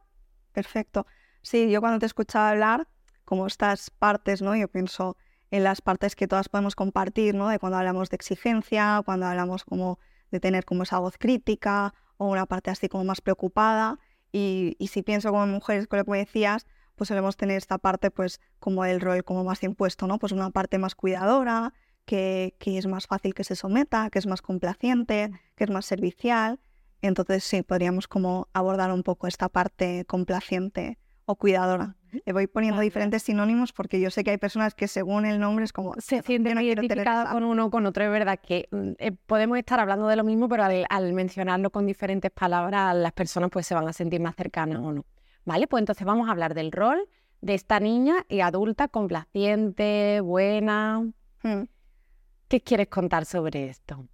Perfecto. 0.52 1.06
Sí, 1.42 1.70
yo 1.70 1.80
cuando 1.80 1.98
te 1.98 2.06
escuchaba 2.06 2.50
hablar, 2.50 2.88
como 3.24 3.46
estas 3.46 3.90
partes, 3.90 4.42
¿no? 4.42 4.56
Yo 4.56 4.68
pienso 4.68 5.16
en 5.50 5.64
las 5.64 5.80
partes 5.80 6.16
que 6.16 6.26
todas 6.26 6.48
podemos 6.48 6.74
compartir, 6.74 7.34
¿no? 7.34 7.48
De 7.48 7.58
cuando 7.58 7.78
hablamos 7.78 8.10
de 8.10 8.16
exigencia, 8.16 9.02
cuando 9.04 9.26
hablamos 9.26 9.64
como 9.64 9.98
de 10.30 10.40
tener 10.40 10.64
como 10.64 10.82
esa 10.82 10.98
voz 10.98 11.16
crítica 11.18 11.94
o 12.16 12.26
una 12.26 12.46
parte 12.46 12.70
así 12.70 12.88
como 12.88 13.04
más 13.04 13.20
preocupada. 13.20 13.98
Y, 14.32 14.76
si 14.90 15.02
pienso 15.02 15.30
como 15.30 15.46
mujeres, 15.46 15.86
con 15.86 15.98
lo 15.98 16.04
que 16.04 16.10
me 16.10 16.18
decías, 16.18 16.66
pues 16.94 17.08
solemos 17.08 17.36
tener 17.36 17.56
esta 17.56 17.78
parte 17.78 18.10
pues 18.10 18.40
como 18.58 18.84
el 18.84 19.00
rol 19.00 19.24
como 19.24 19.44
más 19.44 19.62
impuesto, 19.62 20.06
¿no? 20.06 20.18
Pues 20.18 20.32
una 20.32 20.50
parte 20.50 20.78
más 20.78 20.94
cuidadora, 20.94 21.72
que, 22.04 22.54
que 22.58 22.78
es 22.78 22.86
más 22.86 23.06
fácil 23.06 23.34
que 23.34 23.44
se 23.44 23.56
someta, 23.56 24.10
que 24.10 24.18
es 24.18 24.26
más 24.26 24.42
complaciente, 24.42 25.30
que 25.56 25.64
es 25.64 25.70
más 25.70 25.86
servicial. 25.86 26.58
Entonces 27.02 27.44
sí, 27.44 27.62
podríamos 27.62 28.08
como 28.08 28.48
abordar 28.52 28.92
un 28.92 29.02
poco 29.02 29.26
esta 29.26 29.48
parte 29.48 30.04
complaciente 30.06 30.98
o 31.24 31.36
cuidadora. 31.36 31.96
Le 32.26 32.32
voy 32.32 32.46
poniendo 32.48 32.80
diferentes 32.80 33.22
sinónimos 33.22 33.72
porque 33.72 34.00
yo 34.00 34.10
sé 34.10 34.24
que 34.24 34.32
hay 34.32 34.38
personas 34.38 34.74
que 34.74 34.88
según 34.88 35.24
el 35.26 35.38
nombre 35.38 35.64
es 35.64 35.72
como... 35.72 35.94
Se 35.98 36.22
sienten 36.22 36.56
no 36.56 36.60
identificadas 36.60 37.32
con 37.32 37.44
uno 37.44 37.66
o 37.66 37.70
con 37.70 37.86
otro. 37.86 38.04
Es 38.04 38.10
verdad 38.10 38.40
que 38.42 38.68
mm, 38.70 38.90
eh, 38.98 39.12
podemos 39.12 39.56
estar 39.58 39.78
hablando 39.78 40.08
de 40.08 40.16
lo 40.16 40.24
mismo, 40.24 40.48
pero 40.48 40.64
al, 40.64 41.12
mencionarlo 41.12 41.70
con 41.70 41.86
diferentes 41.86 42.30
palabras, 42.32 42.96
las 42.96 43.12
personas 43.12 43.50
pues 43.50 43.66
se 43.66 43.74
van 43.74 43.86
a 43.88 43.92
sentir 43.92 44.20
más 44.20 44.34
cercanas 44.34 44.80
o 44.80 44.92
no. 44.92 45.06
¿Vale? 45.44 45.66
Pues 45.68 45.80
entonces 45.80 46.04
vamos 46.04 46.28
a 46.28 46.32
hablar 46.32 46.54
del 46.54 46.72
rol 46.72 47.08
de 47.40 47.54
esta 47.54 47.80
niña 47.80 48.26
y 48.28 48.40
adulta 48.40 48.88
complaciente, 48.88 50.20
buena. 50.20 51.08
Hmm. 51.42 51.62
¿Qué 52.48 52.60
quieres 52.60 52.88
contar 52.88 53.24
sobre 53.24 53.68
esto? 53.68 54.06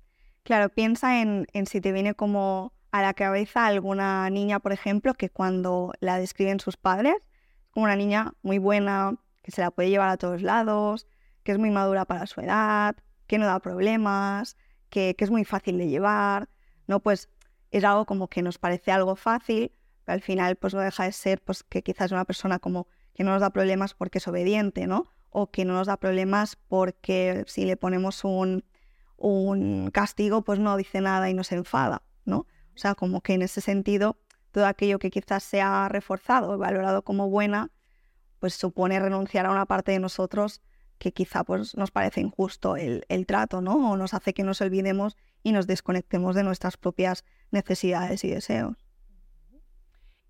Claro, 0.43 0.69
piensa 0.69 1.23
en, 1.23 1.47
en 1.53 1.67
si 1.67 1.81
te 1.81 1.91
viene 1.93 2.15
como 2.15 2.73
a 2.91 3.03
la 3.03 3.15
cabeza 3.15 3.67
alguna 3.67 4.29
niña, 4.31 4.61
por 4.61 4.73
ejemplo, 4.73 5.15
que 5.15 5.31
cuando 5.31 5.93
la 6.01 6.19
describen 6.19 6.61
sus 6.61 6.77
padres, 6.77 7.15
es 7.17 7.71
como 7.71 7.85
una 7.85 7.97
niña 7.97 8.35
muy 8.43 8.59
buena, 8.59 9.17
que 9.43 9.51
se 9.51 9.61
la 9.61 9.71
puede 9.71 9.91
llevar 9.91 10.09
a 10.09 10.17
todos 10.17 10.43
lados, 10.43 11.07
que 11.43 11.53
es 11.53 11.59
muy 11.59 11.71
madura 11.71 12.05
para 12.05 12.27
su 12.27 12.41
edad, 12.41 12.97
que 13.27 13.39
no 13.39 13.47
da 13.47 13.61
problemas, 13.61 14.57
que, 14.91 15.15
es 15.19 15.31
muy 15.31 15.45
fácil 15.45 15.79
de 15.79 15.89
llevar, 15.89 16.49
¿no? 16.87 17.01
Pues 17.01 17.29
es 17.71 17.85
algo 17.85 18.07
como 18.07 18.29
que 18.29 18.43
nos 18.43 18.59
parece 18.59 18.93
algo 18.93 19.17
fácil, 19.17 19.73
pero 20.05 20.15
al 20.15 20.23
final 20.23 20.57
pues 20.57 20.75
no 20.75 20.81
deja 20.81 21.05
de 21.05 21.13
ser 21.13 21.41
pues 21.43 21.63
que 21.63 21.83
quizás 21.83 22.13
una 22.13 22.25
persona 22.25 22.59
como 22.59 22.89
que 23.15 23.25
no 23.25 23.33
nos 23.33 23.41
da 23.41 23.51
problemas 23.51 23.95
porque 23.95 24.19
es 24.19 24.29
obediente, 24.29 24.87
¿no? 24.87 25.13
O 25.31 25.51
que 25.51 25.65
no 25.65 25.75
nos 25.75 25.87
da 25.87 25.97
problemas 25.97 26.57
porque 26.57 27.45
si 27.47 27.65
le 27.65 27.77
ponemos 27.77 28.25
un, 28.25 28.65
un 29.17 29.91
castigo 29.91 30.43
pues 30.43 30.59
no 30.59 30.77
dice 30.77 31.01
nada 31.01 31.29
y 31.31 31.35
no 31.35 31.45
se 31.45 31.57
enfada, 31.57 32.03
¿no? 32.25 32.47
O 32.77 32.79
sea, 32.79 32.95
como 32.95 33.23
que 33.23 33.33
en 33.33 33.43
ese 33.43 33.63
sentido, 33.63 34.19
todo 34.53 34.67
aquello 34.67 34.99
que 34.99 35.11
quizás 35.11 35.43
sea 35.43 35.89
reforzado 35.89 36.53
o 36.53 36.59
valorado 36.59 37.03
como 37.03 37.31
buena, 37.31 37.71
pues 38.39 38.55
supone 38.55 39.01
renunciar 39.01 39.47
a 39.47 39.51
una 39.51 39.65
parte 39.65 39.93
de 39.93 39.99
nosotros 39.99 40.61
que 40.99 41.13
quizá 41.13 41.43
pues, 41.43 41.75
nos 41.77 41.91
parece 41.91 42.21
injusto 42.21 42.77
el, 42.77 43.05
trato, 43.27 43.63
¿no? 43.63 43.93
O 43.93 43.97
nos 43.97 44.13
hace 44.13 44.35
que 44.35 44.43
nos 44.43 44.61
olvidemos 44.61 45.17
y 45.43 45.53
nos 45.53 45.67
desconectemos 45.67 46.35
de 46.35 46.43
nuestras 46.43 46.77
propias 46.77 47.25
necesidades 47.51 48.25
y 48.25 48.29
deseos. 48.31 48.77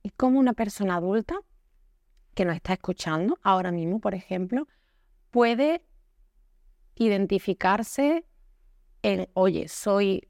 Y 0.04 0.10
como 0.10 0.38
una 0.38 0.52
persona 0.52 0.96
adulta 0.96 1.34
que 2.34 2.44
nos 2.44 2.54
está 2.54 2.74
escuchando 2.74 3.38
ahora 3.42 3.72
mismo, 3.72 4.00
por 4.00 4.14
ejemplo, 4.14 4.68
puede 5.30 5.84
identificarse 6.94 8.24
en, 9.02 9.28
oye, 9.34 9.68
soy 9.68 10.28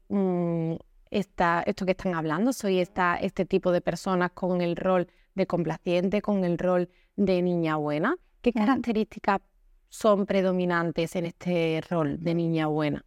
esto 1.11 1.85
que 1.85 1.91
están 1.91 2.15
hablando, 2.15 2.53
soy 2.53 2.79
esta, 2.79 3.15
este 3.15 3.45
tipo 3.45 3.71
de 3.71 3.81
personas 3.81 4.31
con 4.31 4.61
el 4.61 4.75
rol 4.75 5.07
de 5.37 5.47
complaciente 5.47 6.21
con 6.21 6.43
el 6.43 6.57
rol 6.57 6.89
de 7.15 7.41
niña 7.41 7.77
buena. 7.77 8.17
¿Qué 8.41 8.51
características 8.51 9.39
son 9.87 10.25
predominantes 10.25 11.15
en 11.15 11.27
este 11.27 11.81
rol 11.89 12.17
de 12.19 12.35
niña 12.35 12.67
buena? 12.67 13.05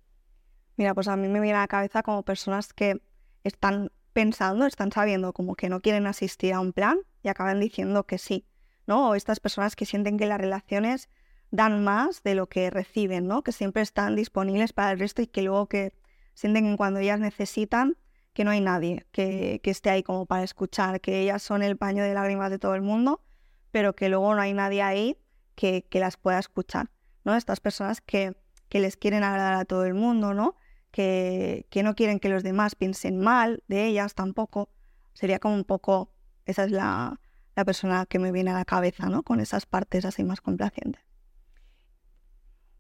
Mira, 0.77 0.95
pues 0.95 1.09
a 1.09 1.17
mí 1.17 1.29
me 1.29 1.41
viene 1.41 1.59
a 1.59 1.63
la 1.63 1.69
cabeza 1.69 2.03
como 2.03 2.23
personas 2.23 2.73
que 2.73 3.03
están 3.45 3.91
pensando, 4.13 4.65
están 4.65 4.93
sabiendo 4.93 5.33
como 5.33 5.55
que 5.57 5.69
no 5.69 5.81
quieren 5.81 6.07
asistir 6.07 6.55
a 6.55 6.61
un 6.61 6.73
plan 6.73 6.99
y 7.23 7.29
acaban 7.29 7.61
diciendo 7.61 8.05
que 8.05 8.17
sí, 8.17 8.47
¿no? 8.87 9.11
O 9.11 9.15
estas 9.15 9.41
personas 9.41 9.77
que 9.77 9.85
sienten 9.85 10.17
que 10.17 10.27
las 10.27 10.41
relaciones 10.41 11.09
dan 11.51 11.85
más 11.85 12.23
de 12.23 12.35
lo 12.35 12.49
que 12.49 12.71
reciben, 12.71 13.27
¿no? 13.27 13.43
Que 13.43 13.53
siempre 13.53 13.83
están 13.83 14.15
disponibles 14.15 14.73
para 14.73 14.93
el 14.93 15.01
resto 15.01 15.21
y 15.21 15.27
que 15.27 15.43
luego 15.43 15.67
que 15.67 15.93
sienten 16.35 16.71
que 16.71 16.77
cuando 16.77 17.01
ellas 17.01 17.21
necesitan 17.21 17.97
que 18.33 18.45
no 18.45 18.51
hay 18.51 18.61
nadie 18.61 19.07
que, 19.13 19.61
que 19.63 19.71
esté 19.71 19.91
ahí 19.91 20.03
como 20.03 20.27
para 20.27 20.45
escuchar, 20.45 21.01
que 21.01 21.21
ellas 21.21 21.43
son 21.43 21.63
el 21.63 21.77
paño 21.77 22.03
de 22.05 22.15
lágrimas 22.15 22.51
de 22.51 22.59
todo 22.59 22.75
el 22.75 22.83
mundo, 22.83 23.23
pero 23.71 23.95
que 23.95 24.09
luego 24.09 24.35
no 24.35 24.41
hay 24.41 24.53
nadie 24.53 24.83
ahí 24.83 25.17
que, 25.55 25.85
que 25.89 26.01
las 26.01 26.17
pueda 26.17 26.39
escuchar, 26.39 26.91
¿no? 27.25 27.35
Estas 27.35 27.61
personas 27.61 28.01
que, 28.01 28.35
que 28.69 28.81
les 28.81 28.97
quieren 28.97 29.25
agradar 29.25 29.55
a 29.55 29.65
todo 29.65 29.85
el 29.85 29.95
mundo, 29.95 30.33
¿no? 30.33 30.57
Que, 30.91 31.67
no 31.85 31.95
quieren 31.95 32.19
que 32.19 32.29
los 32.29 32.43
demás 32.43 32.75
piensen 32.75 33.19
mal 33.19 33.63
de 33.69 33.87
ellas 33.87 34.15
tampoco. 34.15 34.71
Sería 35.13 35.39
como 35.39 35.55
un 35.55 35.65
poco, 35.65 36.13
esa 36.47 36.65
es 36.65 36.71
la, 36.71 37.21
la 37.57 37.65
persona 37.65 38.07
que 38.07 38.19
me 38.19 38.33
viene 38.33 38.51
a 38.51 38.55
la 38.55 38.65
cabeza, 38.65 39.09
¿no? 39.09 39.23
Con 39.23 39.41
esas 39.41 39.67
partes 39.67 40.05
así 40.05 40.25
más 40.25 40.41
complacientes. 40.41 41.03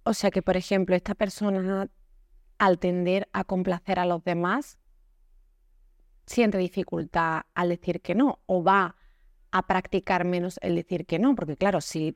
O 0.04 0.14
sea 0.14 0.30
que, 0.30 0.42
por 0.42 0.56
ejemplo, 0.56 0.96
esta 0.96 1.14
persona, 1.14 1.88
al 2.60 2.78
tender 2.78 3.26
a 3.32 3.42
complacer 3.44 3.98
a 3.98 4.04
los 4.04 4.22
demás, 4.22 4.78
siente 6.26 6.58
dificultad 6.58 7.42
al 7.54 7.70
decir 7.70 8.02
que 8.02 8.14
no 8.14 8.40
o 8.44 8.62
va 8.62 8.96
a 9.50 9.66
practicar 9.66 10.26
menos 10.26 10.60
el 10.62 10.76
decir 10.76 11.06
que 11.06 11.18
no, 11.18 11.34
porque 11.34 11.56
claro, 11.56 11.80
si 11.80 12.14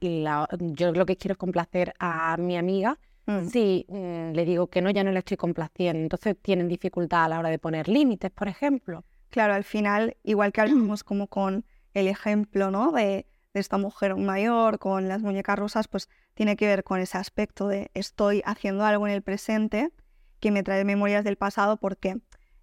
yo 0.61 0.93
lo 0.93 1.07
que 1.07 1.17
quiero 1.17 1.33
es 1.33 1.39
complacer 1.39 1.95
a 1.99 2.37
mi 2.37 2.59
amiga, 2.59 2.99
mm. 3.25 3.47
si 3.47 3.87
mm, 3.89 4.33
le 4.33 4.45
digo 4.45 4.67
que 4.67 4.83
no, 4.83 4.91
ya 4.91 5.03
no 5.03 5.13
le 5.13 5.21
estoy 5.21 5.39
complaciendo, 5.39 6.03
entonces 6.03 6.37
tienen 6.41 6.69
dificultad 6.69 7.25
a 7.25 7.29
la 7.29 7.39
hora 7.39 7.49
de 7.49 7.59
poner 7.59 7.89
límites, 7.89 8.31
por 8.31 8.47
ejemplo. 8.47 9.03
Claro, 9.31 9.55
al 9.55 9.65
final, 9.65 10.19
igual 10.23 10.53
que 10.53 10.61
hablamos 10.61 11.05
como 11.05 11.27
con 11.29 11.65
el 11.95 12.07
ejemplo, 12.07 12.71
¿no? 12.71 12.93
De, 12.93 13.27
de 13.55 13.61
esta 13.61 13.79
mujer 13.79 14.15
mayor 14.17 14.79
con 14.79 15.09
las 15.09 15.23
muñecas 15.23 15.59
rusas, 15.59 15.89
pues 15.89 16.11
tiene 16.35 16.55
que 16.57 16.67
ver 16.67 16.85
con 16.85 17.01
ese 17.01 17.17
aspecto 17.17 17.67
de 17.67 17.91
estoy 17.95 18.43
haciendo 18.45 18.85
algo 18.85 19.07
en 19.07 19.15
el 19.15 19.23
presente 19.23 19.91
que 20.45 20.51
me 20.51 20.63
trae 20.63 20.85
memorias 20.85 21.25
del 21.25 21.37
pasado 21.39 21.79
porque 21.79 22.19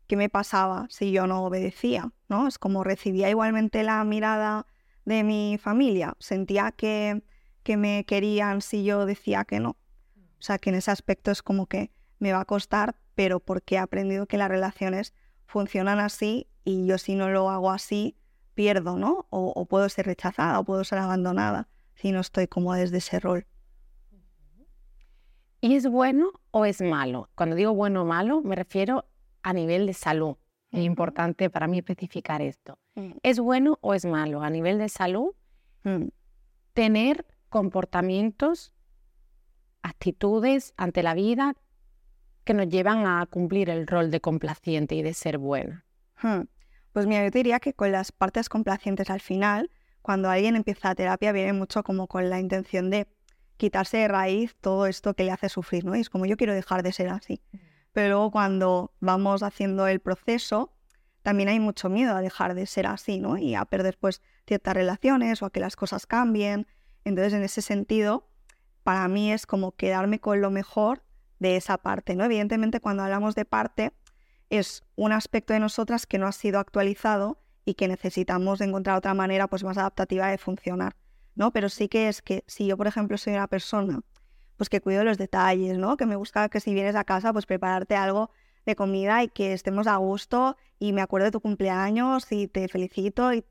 ¿qué 0.05 0.15
me 0.15 0.29
pasaba 0.29 0.85
si 0.91 1.11
yo 1.11 1.25
no 1.25 1.43
obedecía? 1.43 2.13
¿no? 2.29 2.47
Es 2.47 2.59
como 2.59 2.83
recibía 2.83 3.27
igualmente 3.27 3.81
la 3.81 4.03
mirada 4.03 4.67
de 5.03 5.23
mi 5.23 5.57
familia, 5.59 6.15
sentía 6.19 6.73
que, 6.73 7.23
que 7.63 7.77
me 7.77 8.05
querían 8.05 8.61
si 8.61 8.83
yo 8.83 9.07
decía 9.07 9.45
que 9.45 9.59
no. 9.59 9.69
O 9.71 10.41
sea, 10.43 10.59
que 10.59 10.69
en 10.69 10.75
ese 10.75 10.91
aspecto 10.91 11.31
es 11.31 11.41
como 11.41 11.65
que 11.65 11.89
me 12.19 12.33
va 12.33 12.41
a 12.41 12.45
costar, 12.45 12.99
pero 13.15 13.39
porque 13.39 13.73
he 13.73 13.79
aprendido 13.79 14.27
que 14.27 14.37
las 14.37 14.49
relaciones 14.49 15.15
funcionan 15.47 15.99
así 15.99 16.51
y 16.63 16.85
yo 16.85 16.99
si 16.99 17.15
no 17.15 17.29
lo 17.29 17.49
hago 17.49 17.71
así, 17.71 18.15
pierdo, 18.53 18.95
¿no? 18.95 19.25
O, 19.31 19.53
o 19.55 19.65
puedo 19.65 19.89
ser 19.89 20.05
rechazada 20.05 20.59
o 20.59 20.63
puedo 20.65 20.83
ser 20.83 20.99
abandonada 20.99 21.67
si 21.95 22.11
no 22.11 22.19
estoy 22.19 22.45
como 22.45 22.75
desde 22.75 22.99
ese 22.99 23.19
rol. 23.19 23.47
¿Y 25.61 25.75
es 25.75 25.87
bueno 25.87 26.31
o 26.49 26.65
es 26.65 26.81
malo? 26.81 27.29
Cuando 27.35 27.55
digo 27.55 27.73
bueno 27.73 28.01
o 28.01 28.05
malo, 28.05 28.41
me 28.41 28.55
refiero 28.55 29.05
a 29.43 29.53
nivel 29.53 29.85
de 29.85 29.93
salud. 29.93 30.35
Es 30.71 30.83
importante 30.83 31.49
para 31.49 31.67
mí 31.67 31.77
especificar 31.77 32.41
esto. 32.41 32.79
Mm. 32.95 33.11
¿Es 33.21 33.39
bueno 33.39 33.77
o 33.81 33.93
es 33.93 34.05
malo 34.05 34.41
a 34.41 34.49
nivel 34.49 34.79
de 34.79 34.89
salud 34.89 35.35
mm. 35.83 36.07
tener 36.73 37.25
comportamientos, 37.49 38.73
actitudes 39.83 40.73
ante 40.77 41.03
la 41.03 41.13
vida 41.13 41.55
que 42.43 42.53
nos 42.55 42.67
llevan 42.67 43.05
a 43.05 43.25
cumplir 43.27 43.69
el 43.69 43.85
rol 43.85 44.09
de 44.09 44.19
complaciente 44.19 44.95
y 44.95 45.03
de 45.03 45.13
ser 45.13 45.37
buena? 45.37 45.85
Hmm. 46.21 46.43
Pues 46.91 47.05
mira, 47.05 47.23
yo 47.23 47.31
te 47.31 47.39
diría 47.39 47.59
que 47.59 47.73
con 47.73 47.91
las 47.91 48.11
partes 48.11 48.49
complacientes 48.49 49.09
al 49.09 49.21
final, 49.21 49.69
cuando 50.01 50.29
alguien 50.29 50.55
empieza 50.55 50.89
a 50.89 50.95
terapia, 50.95 51.31
viene 51.31 51.53
mucho 51.53 51.83
como 51.83 52.07
con 52.07 52.29
la 52.29 52.39
intención 52.39 52.89
de 52.89 53.07
quitarse 53.61 53.97
de 53.97 54.07
raíz 54.07 54.55
todo 54.59 54.87
esto 54.87 55.13
que 55.13 55.23
le 55.23 55.29
hace 55.29 55.47
sufrir, 55.47 55.85
¿no? 55.85 55.95
Y 55.95 55.99
es 55.99 56.09
como 56.09 56.25
yo 56.25 56.35
quiero 56.35 56.55
dejar 56.55 56.81
de 56.81 56.91
ser 56.91 57.09
así. 57.09 57.43
Pero 57.93 58.09
luego 58.09 58.31
cuando 58.31 58.91
vamos 58.99 59.43
haciendo 59.43 59.85
el 59.85 59.99
proceso, 59.99 60.73
también 61.21 61.47
hay 61.47 61.59
mucho 61.59 61.87
miedo 61.87 62.15
a 62.15 62.21
dejar 62.21 62.55
de 62.55 62.65
ser 62.65 62.87
así, 62.87 63.19
¿no? 63.19 63.37
Y 63.37 63.53
a 63.53 63.63
perder 63.65 63.99
pues 63.99 64.23
ciertas 64.47 64.73
relaciones 64.73 65.43
o 65.43 65.45
a 65.45 65.51
que 65.51 65.59
las 65.59 65.75
cosas 65.75 66.07
cambien. 66.07 66.65
Entonces, 67.05 67.33
en 67.33 67.43
ese 67.43 67.61
sentido, 67.61 68.27
para 68.81 69.07
mí 69.07 69.31
es 69.31 69.45
como 69.45 69.73
quedarme 69.73 70.19
con 70.19 70.41
lo 70.41 70.49
mejor 70.49 71.03
de 71.37 71.55
esa 71.55 71.77
parte, 71.77 72.15
¿no? 72.15 72.25
Evidentemente, 72.25 72.79
cuando 72.79 73.03
hablamos 73.03 73.35
de 73.35 73.45
parte, 73.45 73.91
es 74.49 74.83
un 74.95 75.11
aspecto 75.11 75.53
de 75.53 75.59
nosotras 75.59 76.07
que 76.07 76.17
no 76.17 76.25
ha 76.25 76.31
sido 76.31 76.57
actualizado 76.59 77.37
y 77.63 77.75
que 77.75 77.87
necesitamos 77.87 78.59
encontrar 78.59 78.97
otra 78.97 79.13
manera 79.13 79.45
pues 79.45 79.63
más 79.63 79.77
adaptativa 79.77 80.29
de 80.29 80.39
funcionar. 80.39 80.95
¿No? 81.35 81.51
Pero 81.51 81.69
sí 81.69 81.87
que 81.87 82.07
es 82.07 82.21
que 82.21 82.43
si 82.47 82.67
yo, 82.67 82.77
por 82.77 82.87
ejemplo, 82.87 83.17
soy 83.17 83.33
una 83.33 83.47
persona 83.47 84.01
pues 84.57 84.69
que 84.69 84.79
cuido 84.79 85.03
los 85.03 85.17
detalles, 85.17 85.79
¿no? 85.79 85.97
Que 85.97 86.05
me 86.05 86.15
gusta 86.15 86.47
que 86.49 86.59
si 86.59 86.73
vienes 86.75 86.95
a 86.95 87.03
casa, 87.03 87.33
pues 87.33 87.47
prepararte 87.47 87.95
algo 87.95 88.29
de 88.65 88.75
comida 88.75 89.23
y 89.23 89.27
que 89.27 89.53
estemos 89.53 89.87
a 89.87 89.95
gusto 89.95 90.55
y 90.77 90.93
me 90.93 91.01
acuerdo 91.01 91.25
de 91.25 91.31
tu 91.31 91.41
cumpleaños 91.41 92.31
y 92.31 92.47
te 92.47 92.67
felicito 92.67 93.33
y 93.33 93.43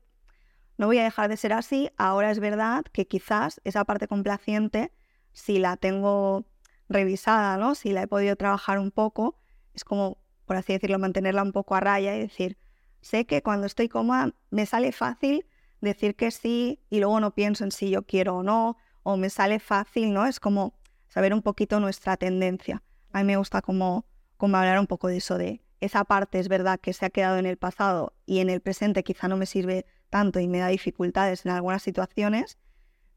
no 0.77 0.87
voy 0.87 0.99
a 0.99 1.03
dejar 1.03 1.29
de 1.29 1.35
ser 1.35 1.51
así. 1.51 1.89
Ahora 1.97 2.31
es 2.31 2.39
verdad 2.39 2.85
que 2.93 3.07
quizás 3.07 3.59
esa 3.65 3.83
parte 3.83 4.07
complaciente, 4.07 4.93
si 5.33 5.59
la 5.59 5.75
tengo 5.75 6.45
revisada, 6.87 7.57
¿no? 7.57 7.75
Si 7.75 7.91
la 7.91 8.03
he 8.03 8.07
podido 8.07 8.35
trabajar 8.35 8.79
un 8.79 8.91
poco, 8.91 9.37
es 9.73 9.83
como, 9.83 10.17
por 10.45 10.55
así 10.55 10.73
decirlo, 10.73 10.97
mantenerla 10.97 11.43
un 11.43 11.51
poco 11.51 11.75
a 11.75 11.81
raya 11.81 12.15
y 12.15 12.19
decir, 12.19 12.57
sé 13.01 13.25
que 13.25 13.41
cuando 13.43 13.67
estoy 13.67 13.89
cómoda 13.89 14.33
me 14.49 14.65
sale 14.65 14.91
fácil 14.91 15.45
decir 15.81 16.15
que 16.15 16.31
sí 16.31 16.79
y 16.89 16.99
luego 16.99 17.19
no 17.19 17.33
pienso 17.33 17.63
en 17.63 17.71
si 17.71 17.89
yo 17.89 18.03
quiero 18.03 18.37
o 18.37 18.43
no, 18.43 18.77
o 19.03 19.17
me 19.17 19.29
sale 19.29 19.59
fácil, 19.59 20.13
¿no? 20.13 20.25
Es 20.25 20.39
como 20.39 20.75
saber 21.07 21.33
un 21.33 21.41
poquito 21.41 21.79
nuestra 21.79 22.17
tendencia. 22.17 22.83
A 23.11 23.19
mí 23.19 23.25
me 23.25 23.37
gusta 23.37 23.61
como, 23.61 24.05
como 24.37 24.57
hablar 24.57 24.79
un 24.79 24.87
poco 24.87 25.07
de 25.07 25.17
eso, 25.17 25.37
de 25.37 25.61
esa 25.81 26.05
parte 26.05 26.39
es 26.39 26.47
verdad 26.47 26.79
que 26.79 26.93
se 26.93 27.05
ha 27.05 27.09
quedado 27.09 27.37
en 27.37 27.47
el 27.47 27.57
pasado 27.57 28.13
y 28.25 28.39
en 28.39 28.49
el 28.49 28.61
presente 28.61 29.03
quizá 29.03 29.27
no 29.27 29.35
me 29.35 29.47
sirve 29.47 29.85
tanto 30.09 30.39
y 30.39 30.47
me 30.47 30.59
da 30.59 30.67
dificultades 30.67 31.45
en 31.45 31.51
algunas 31.51 31.81
situaciones, 31.81 32.59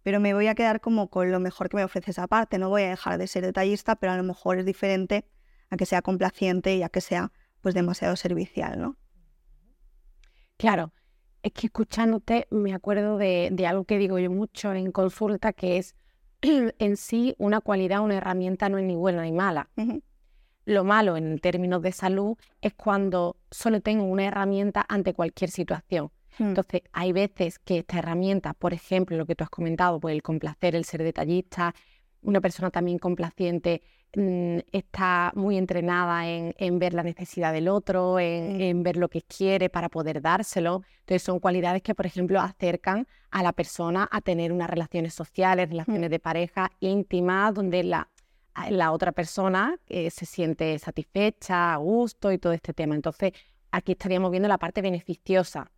pero 0.02 0.18
me 0.18 0.32
voy 0.32 0.46
a 0.46 0.54
quedar 0.54 0.80
como 0.80 1.10
con 1.10 1.30
lo 1.30 1.40
mejor 1.40 1.68
que 1.68 1.76
me 1.76 1.84
ofrece 1.84 2.10
esa 2.10 2.26
parte. 2.26 2.58
No 2.58 2.70
voy 2.70 2.82
a 2.82 2.90
dejar 2.90 3.18
de 3.18 3.26
ser 3.26 3.44
detallista, 3.44 3.96
pero 3.96 4.12
a 4.12 4.16
lo 4.16 4.22
mejor 4.22 4.58
es 4.58 4.64
diferente 4.64 5.26
a 5.70 5.76
que 5.76 5.86
sea 5.86 6.02
complaciente 6.02 6.74
y 6.76 6.82
a 6.82 6.88
que 6.88 7.00
sea 7.00 7.32
pues 7.60 7.74
demasiado 7.74 8.16
servicial, 8.16 8.80
¿no? 8.80 8.96
Claro, 10.56 10.92
es 11.44 11.52
que 11.52 11.66
escuchándote 11.66 12.48
me 12.50 12.72
acuerdo 12.72 13.18
de, 13.18 13.66
algo 13.68 13.84
que 13.84 13.98
digo 13.98 14.18
yo 14.18 14.30
mucho 14.30 14.72
en 14.72 14.90
consulta, 14.90 15.52
que 15.52 15.76
es 15.76 15.94
en 16.42 16.96
sí 16.96 17.34
una 17.38 17.60
cualidad, 17.60 18.00
una 18.00 18.16
herramienta 18.16 18.68
no 18.70 18.78
es 18.78 18.84
ni 18.84 18.96
buena 18.96 19.22
ni 19.22 19.32
mala. 19.32 19.68
Lo 20.64 20.82
malo 20.82 21.18
en 21.18 21.38
términos 21.38 21.82
de 21.82 21.92
salud 21.92 22.38
es 22.62 22.72
cuando 22.72 23.36
solo 23.50 23.82
tengo 23.82 24.04
una 24.04 24.24
herramienta 24.24 24.86
ante 24.88 25.12
cualquier 25.12 25.50
situación. 25.50 26.10
Hmm. 26.38 26.48
Entonces, 26.48 26.82
hay 26.92 27.12
veces 27.12 27.58
que 27.58 27.78
esta 27.78 27.98
herramienta, 27.98 28.54
por 28.54 28.72
ejemplo, 28.72 29.18
lo 29.18 29.26
que 29.26 29.34
tú 29.34 29.44
has 29.44 29.50
comentado, 29.50 30.00
pues 30.00 30.14
el 30.14 30.22
complacer, 30.22 30.74
el 30.74 30.86
ser 30.86 31.02
detallista, 31.02 31.74
una 32.22 32.40
persona 32.40 32.70
también 32.70 32.98
complaciente 32.98 33.82
Mm, 33.82 34.03
está 34.72 35.32
muy 35.34 35.56
entrenada 35.58 36.28
en, 36.28 36.78
ver 36.78 36.94
la 36.94 37.02
necesidad 37.02 37.52
del 37.52 37.68
otro, 37.68 38.18
en, 38.18 38.82
ver 38.82 38.96
lo 38.96 39.08
que 39.08 39.22
quiere 39.22 39.68
para 39.68 39.88
poder 39.88 40.20
dárselo. 40.22 40.82
Entonces 41.00 41.22
son 41.22 41.40
cualidades 41.40 41.82
que, 41.82 41.94
por 41.94 42.06
ejemplo, 42.06 42.40
acercan 42.40 43.06
a 43.30 43.42
la 43.42 43.52
persona 43.52 44.08
a 44.10 44.20
tener 44.20 44.52
unas 44.52 44.70
relaciones 44.70 45.14
sociales, 45.14 45.68
relaciones 45.68 46.10
de 46.10 46.18
pareja 46.18 46.70
íntimas, 46.80 47.54
donde 47.54 47.82
la, 47.82 48.08
la 48.70 48.92
otra 48.92 49.12
persona 49.12 49.78
eh, 49.88 50.10
se 50.10 50.26
siente 50.26 50.78
satisfecha, 50.78 51.74
a 51.74 51.76
gusto 51.76 52.30
y 52.32 52.38
todo 52.38 52.52
este 52.52 52.72
tema. 52.72 52.94
Entonces 52.94 53.32
aquí 53.70 53.92
estaríamos 53.92 54.30
viendo 54.30 54.48
la 54.48 54.58
parte 54.58 54.82
beneficiosa. 54.82 55.70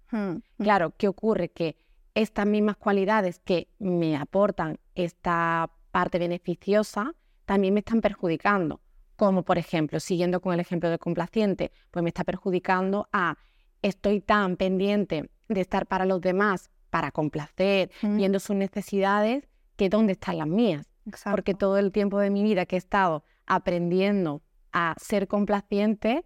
Claro, 0.58 0.94
¿qué 0.96 1.08
ocurre? 1.08 1.48
Que 1.48 1.76
estas 2.14 2.46
mismas 2.46 2.76
cualidades 2.76 3.40
que 3.40 3.68
me 3.78 4.16
aportan 4.16 4.78
esta 4.94 5.70
parte 5.90 6.18
beneficiosa, 6.18 7.12
también 7.46 7.72
me 7.74 7.80
están 7.80 8.00
perjudicando. 8.02 8.80
Como 9.16 9.44
por 9.44 9.56
ejemplo, 9.56 9.98
siguiendo 9.98 10.40
con 10.40 10.52
el 10.52 10.60
ejemplo 10.60 10.90
del 10.90 10.98
complaciente, 10.98 11.72
pues 11.90 12.02
me 12.02 12.10
está 12.10 12.22
perjudicando 12.24 13.08
a 13.12 13.38
estoy 13.80 14.20
tan 14.20 14.56
pendiente 14.56 15.30
de 15.48 15.60
estar 15.62 15.86
para 15.86 16.04
los 16.04 16.20
demás, 16.20 16.70
para 16.90 17.10
complacer, 17.12 17.90
viendo 18.02 18.38
sus 18.40 18.56
necesidades, 18.56 19.48
que 19.76 19.88
dónde 19.88 20.12
están 20.12 20.38
las 20.38 20.46
mías. 20.48 20.86
Porque 21.30 21.54
todo 21.54 21.78
el 21.78 21.92
tiempo 21.92 22.18
de 22.18 22.30
mi 22.30 22.42
vida 22.42 22.66
que 22.66 22.76
he 22.76 22.78
estado 22.78 23.24
aprendiendo 23.46 24.42
a 24.72 24.94
ser 25.00 25.26
complaciente, 25.28 26.24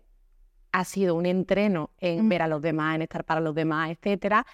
ha 0.72 0.84
sido 0.84 1.14
un 1.16 1.26
entreno 1.26 1.90
en 1.98 2.26
Mm. 2.26 2.28
ver 2.28 2.42
a 2.42 2.48
los 2.48 2.62
demás, 2.62 2.94
en 2.94 3.02
estar 3.02 3.24
para 3.24 3.40
los 3.40 3.54
demás, 3.54 3.90
etcétera, 3.90 4.46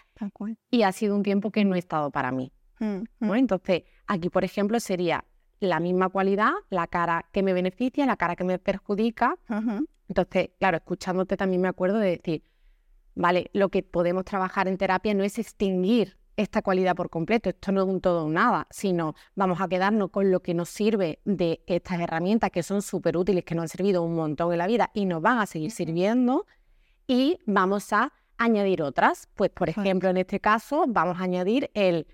y 0.71 0.83
ha 0.83 0.93
sido 0.93 1.15
un 1.15 1.23
tiempo 1.23 1.51
que 1.51 1.65
no 1.65 1.75
he 1.75 1.79
estado 1.79 2.11
para 2.11 2.33
mí. 2.33 2.53
Mm, 2.81 3.03
¿no? 3.21 3.33
mm, 3.33 3.37
Entonces, 3.37 3.83
aquí, 4.07 4.29
por 4.31 4.43
ejemplo, 4.45 4.81
sería 4.81 5.25
la 5.61 5.81
misma 5.81 6.09
cualidad, 6.09 6.53
la 6.71 6.87
cara 6.87 7.27
que 7.33 7.43
me 7.43 7.53
beneficia, 7.53 8.07
la 8.07 8.17
cara 8.17 8.37
que 8.37 8.45
me 8.45 8.59
perjudica. 8.59 9.39
Entonces, 10.09 10.51
claro, 10.59 10.77
escuchándote 10.77 11.37
también 11.37 11.63
me 11.63 11.69
acuerdo 11.69 11.99
de 11.99 12.11
decir, 12.11 12.43
vale, 13.15 13.51
lo 13.53 13.69
que 13.71 13.83
podemos 13.83 14.25
trabajar 14.25 14.69
en 14.69 14.77
terapia 14.77 15.15
no 15.15 15.25
es 15.25 15.39
extinguir 15.39 16.17
esta 16.37 16.61
cualidad 16.61 16.95
por 16.95 17.09
completo, 17.09 17.49
esto 17.49 17.73
no 17.73 17.83
es 17.83 17.89
un 17.89 18.01
todo 18.01 18.27
o 18.27 18.29
nada, 18.29 18.67
sino 18.71 19.15
vamos 19.35 19.61
a 19.61 19.69
quedarnos 19.69 20.11
con 20.11 20.31
lo 20.31 20.41
que 20.41 20.53
nos 20.53 20.69
sirve 20.69 21.21
de 21.25 21.63
estas 21.67 21.99
herramientas 21.99 22.51
que 22.51 22.63
son 22.63 22.83
súper 22.83 23.17
útiles, 23.17 23.45
que 23.45 23.55
nos 23.55 23.63
han 23.63 23.69
servido 23.69 24.03
un 24.03 24.15
montón 24.15 24.53
en 24.53 24.59
la 24.59 24.67
vida 24.67 24.91
y 24.93 25.07
nos 25.07 25.23
van 25.23 25.39
a 25.39 25.47
seguir 25.47 25.71
sirviendo 25.71 26.47
y 27.07 27.39
vamos 27.47 27.93
a 27.93 28.13
añadir 28.37 28.83
otras. 28.83 29.29
Pues, 29.35 29.51
por 29.51 29.71
ejemplo, 29.71 30.11
en 30.11 30.19
este 30.19 30.41
caso, 30.41 30.85
vamos 30.87 31.19
a 31.19 31.25
añadir 31.25 31.71
el 31.73 32.07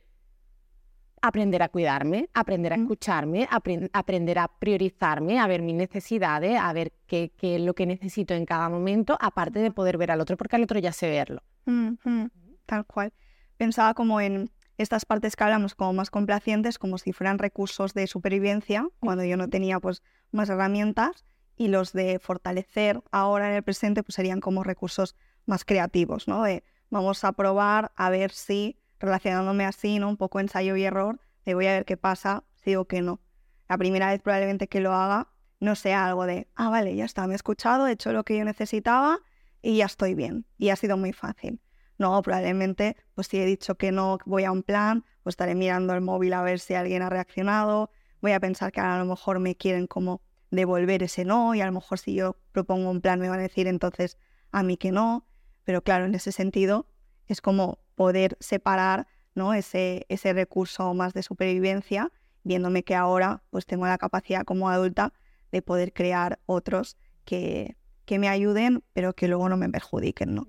aprender 1.23 1.63
a 1.63 1.69
cuidarme, 1.69 2.29
aprender 2.35 2.73
a 2.73 2.77
escucharme, 2.77 3.49
apren- 3.49 3.89
aprender 3.93 4.39
a 4.39 4.49
priorizarme, 4.49 5.39
a 5.39 5.47
ver 5.47 5.63
mis 5.63 5.77
necesidades, 5.77 6.59
a 6.59 6.73
ver 6.73 6.93
qué, 7.07 7.33
qué 7.37 7.57
es 7.57 7.63
lo 7.63 7.75
que 7.75 7.87
necesito 7.87 8.35
en 8.35 8.45
cada 8.45 8.69
momento, 8.69 9.17
aparte 9.21 9.61
de 9.61 9.71
poder 9.71 9.97
ver 9.99 10.11
al 10.11 10.21
otro, 10.21 10.37
porque 10.37 10.57
al 10.57 10.65
otro 10.65 10.79
ya 10.79 10.93
sé 10.93 11.09
verlo. 11.09 11.43
mm, 11.65 12.27
Tal 12.67 12.85
cual. 12.87 13.13
Pensaba 13.57 13.95
como 13.95 14.21
en 14.21 14.51
estas 14.79 15.05
partes 15.05 15.37
que 15.37 15.45
hablamos 15.45 15.75
como 15.75 15.93
más 15.93 16.11
complacientes, 16.11 16.79
como 16.79 16.99
si 16.99 17.13
fueran 17.13 17.39
recursos 17.39 17.95
de 17.95 18.07
supervivencia, 18.07 18.89
cuando 18.99 19.25
yo 19.25 19.37
no 19.37 19.49
tenía 19.49 19.79
pues 19.79 20.03
más 20.33 20.49
herramientas, 20.49 21.25
y 21.57 21.69
los 21.69 21.93
de 21.93 22.19
fortalecer 22.19 23.01
ahora 23.13 23.49
en 23.51 23.57
el 23.57 23.63
presente 23.63 24.03
pues 24.03 24.17
serían 24.17 24.41
como 24.41 24.65
recursos 24.65 25.15
más 25.47 25.65
creativos, 25.65 26.27
¿no? 26.27 26.43
De 26.43 26.65
vamos 26.91 27.23
a 27.25 27.33
probar 27.33 27.93
a 27.95 28.11
ver 28.11 28.33
si 28.33 28.79
relacionándome 29.03 29.67
así, 29.67 29.99
¿no? 29.99 30.09
Un 30.09 30.17
poco 30.17 30.41
ensayo 30.41 30.77
y 30.77 30.85
error, 30.85 31.21
de 31.45 31.55
voy 31.55 31.67
a 31.67 31.73
ver 31.73 31.85
qué 31.85 31.97
pasa, 31.97 32.45
si 32.55 32.71
digo 32.71 32.87
que 32.87 33.03
no. 33.03 33.21
La 33.69 33.77
primera 33.77 34.11
vez 34.11 34.23
probablemente 34.23 34.69
que 34.69 34.81
lo 34.81 34.95
haga 34.95 35.29
no 35.61 35.75
sea 35.75 36.07
algo 36.07 36.25
de, 36.27 36.49
ah, 36.55 36.71
vale, 36.71 36.95
ya 36.97 37.05
está, 37.05 37.27
me 37.27 37.35
he 37.35 37.37
escuchado, 37.37 37.87
he 37.87 37.93
hecho 37.93 38.13
lo 38.13 38.25
que 38.25 38.39
yo 38.39 38.45
necesitaba 38.45 39.21
y 39.61 39.77
ya 39.77 39.87
estoy 39.87 40.15
bien. 40.15 40.47
Y 40.57 40.71
ha 40.71 40.77
sido 40.77 40.97
muy 40.97 41.13
fácil. 41.13 41.61
No, 41.99 42.21
probablemente, 42.23 42.97
pues 43.15 43.27
si 43.29 43.39
he 43.39 43.45
dicho 43.45 43.77
que 43.77 43.93
no 43.93 44.19
voy 44.25 44.45
a 44.45 44.53
un 44.53 44.63
plan, 44.63 45.05
pues 45.23 45.35
estaré 45.35 45.55
mirando 45.55 45.95
el 45.95 46.01
móvil 46.01 46.33
a 46.33 46.43
ver 46.43 46.59
si 46.59 46.75
alguien 46.75 47.03
ha 47.03 47.11
reaccionado, 47.11 47.91
voy 48.21 48.33
a 48.33 48.41
pensar 48.41 48.73
que 48.73 48.81
a 48.81 48.99
lo 48.99 49.05
mejor 49.05 49.39
me 49.41 49.57
quieren 49.57 49.87
como 49.87 50.23
devolver 50.51 51.03
ese 51.03 51.25
no 51.25 51.55
y 51.55 51.61
a 51.61 51.67
lo 51.67 51.73
mejor 51.73 51.99
si 51.99 52.15
yo 52.15 52.37
propongo 52.53 52.91
un 52.91 53.01
plan 53.01 53.19
me 53.19 53.29
van 53.29 53.39
a 53.39 53.43
decir 53.43 53.67
entonces 53.67 54.19
a 54.51 54.63
mí 54.63 54.77
que 54.77 54.93
no, 54.93 55.27
pero 55.65 55.83
claro, 55.83 56.05
en 56.05 56.15
ese 56.15 56.31
sentido 56.31 56.87
es 57.27 57.41
como 57.41 57.79
poder 58.03 58.37
separar 58.41 59.07
¿no? 59.37 59.55
ese, 59.55 60.07
ese 60.09 60.33
recurso 60.33 60.93
más 60.93 61.15
de 61.15 61.23
supervivencia, 61.23 62.11
viéndome 62.43 62.83
que 62.83 62.97
ahora 62.97 63.45
pues 63.51 63.65
tengo 63.65 63.87
la 63.87 63.97
capacidad 63.97 64.45
como 64.45 64.69
adulta 64.69 65.13
de 65.53 65.63
poder 65.63 65.93
crear 65.93 66.41
otros 66.47 66.97
que, 67.25 67.77
que 68.05 68.19
me 68.19 68.29
ayuden, 68.29 68.83
pero 68.93 69.13
que 69.13 69.29
luego 69.29 69.49
no 69.49 69.57
me 69.57 69.69
perjudiquen, 69.69 70.35
¿no? 70.35 70.49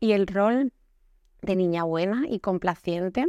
Y 0.00 0.12
el 0.12 0.26
rol 0.26 0.72
de 1.42 1.56
niña 1.56 1.84
buena 1.84 2.24
y 2.26 2.40
complaciente, 2.40 3.26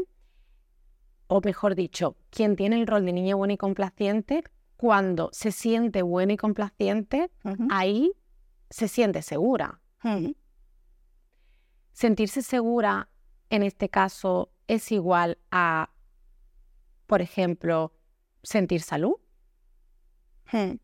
o 1.27 1.41
mejor 1.41 1.75
dicho, 1.75 2.15
quien 2.29 2.55
tiene 2.55 2.79
el 2.79 2.87
rol 2.87 3.05
de 3.05 3.11
niña 3.11 3.35
buena 3.35 3.55
y 3.55 3.57
complaciente, 3.57 4.45
cuando 4.77 5.29
se 5.33 5.51
siente 5.51 6.01
buena 6.01 6.31
y 6.31 6.37
complaciente, 6.37 7.29
ahí 7.69 8.13
se 8.69 8.87
siente 8.87 9.21
segura. 9.21 9.81
Sentirse 11.93 12.41
segura 12.41 13.09
en 13.49 13.63
este 13.63 13.89
caso 13.89 14.51
es 14.67 14.91
igual 14.91 15.37
a, 15.51 15.91
por 17.07 17.21
ejemplo, 17.21 17.93
sentir 18.43 18.81
salud. 18.81 19.15
Hmm. 20.51 20.75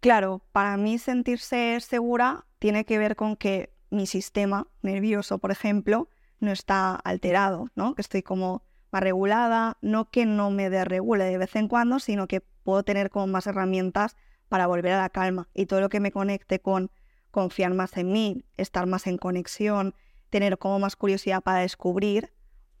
Claro, 0.00 0.42
para 0.52 0.76
mí 0.76 0.98
sentirse 0.98 1.78
segura 1.80 2.46
tiene 2.58 2.84
que 2.84 2.98
ver 2.98 3.14
con 3.14 3.36
que 3.36 3.72
mi 3.90 4.06
sistema 4.06 4.66
nervioso, 4.80 5.38
por 5.38 5.52
ejemplo, 5.52 6.08
no 6.40 6.50
está 6.50 6.94
alterado, 6.94 7.68
¿no? 7.76 7.94
Que 7.94 8.02
estoy 8.02 8.22
como 8.22 8.64
más 8.90 9.02
regulada, 9.02 9.78
no 9.80 10.10
que 10.10 10.26
no 10.26 10.50
me 10.50 10.70
desregule 10.70 11.24
de 11.24 11.38
vez 11.38 11.54
en 11.56 11.68
cuando, 11.68 11.98
sino 11.98 12.26
que 12.26 12.40
puedo 12.40 12.82
tener 12.82 13.10
como 13.10 13.26
más 13.26 13.46
herramientas 13.46 14.16
para 14.48 14.66
volver 14.66 14.92
a 14.92 15.00
la 15.00 15.08
calma 15.08 15.48
y 15.54 15.66
todo 15.66 15.80
lo 15.80 15.88
que 15.88 16.00
me 16.00 16.12
conecte 16.12 16.60
con 16.60 16.90
confiar 17.32 17.74
más 17.74 17.96
en 17.96 18.12
mí, 18.12 18.44
estar 18.56 18.86
más 18.86 19.08
en 19.08 19.18
conexión, 19.18 19.94
tener 20.30 20.58
como 20.58 20.78
más 20.78 20.94
curiosidad 20.94 21.42
para 21.42 21.60
descubrir, 21.60 22.32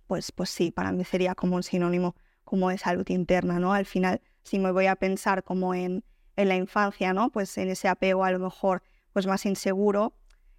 pues, 0.06 0.30
pues 0.30 0.50
sí, 0.50 0.70
para 0.70 0.92
mí 0.92 1.04
sería 1.04 1.34
como 1.34 1.56
un 1.56 1.64
sinónimo 1.64 2.14
como 2.44 2.68
de 2.68 2.78
salud 2.78 3.08
interna, 3.08 3.58
¿no? 3.58 3.72
Al 3.72 3.86
final, 3.86 4.20
si 4.42 4.58
me 4.58 4.70
voy 4.70 4.86
a 4.86 4.94
pensar 4.94 5.42
como 5.42 5.74
en, 5.74 6.04
en 6.36 6.48
la 6.48 6.56
infancia, 6.56 7.12
¿no? 7.12 7.30
Pues 7.30 7.56
en 7.58 7.70
ese 7.70 7.88
apego 7.88 8.24
a 8.24 8.30
lo 8.30 8.38
mejor 8.38 8.82
pues 9.12 9.26
más 9.26 9.44
inseguro, 9.46 10.14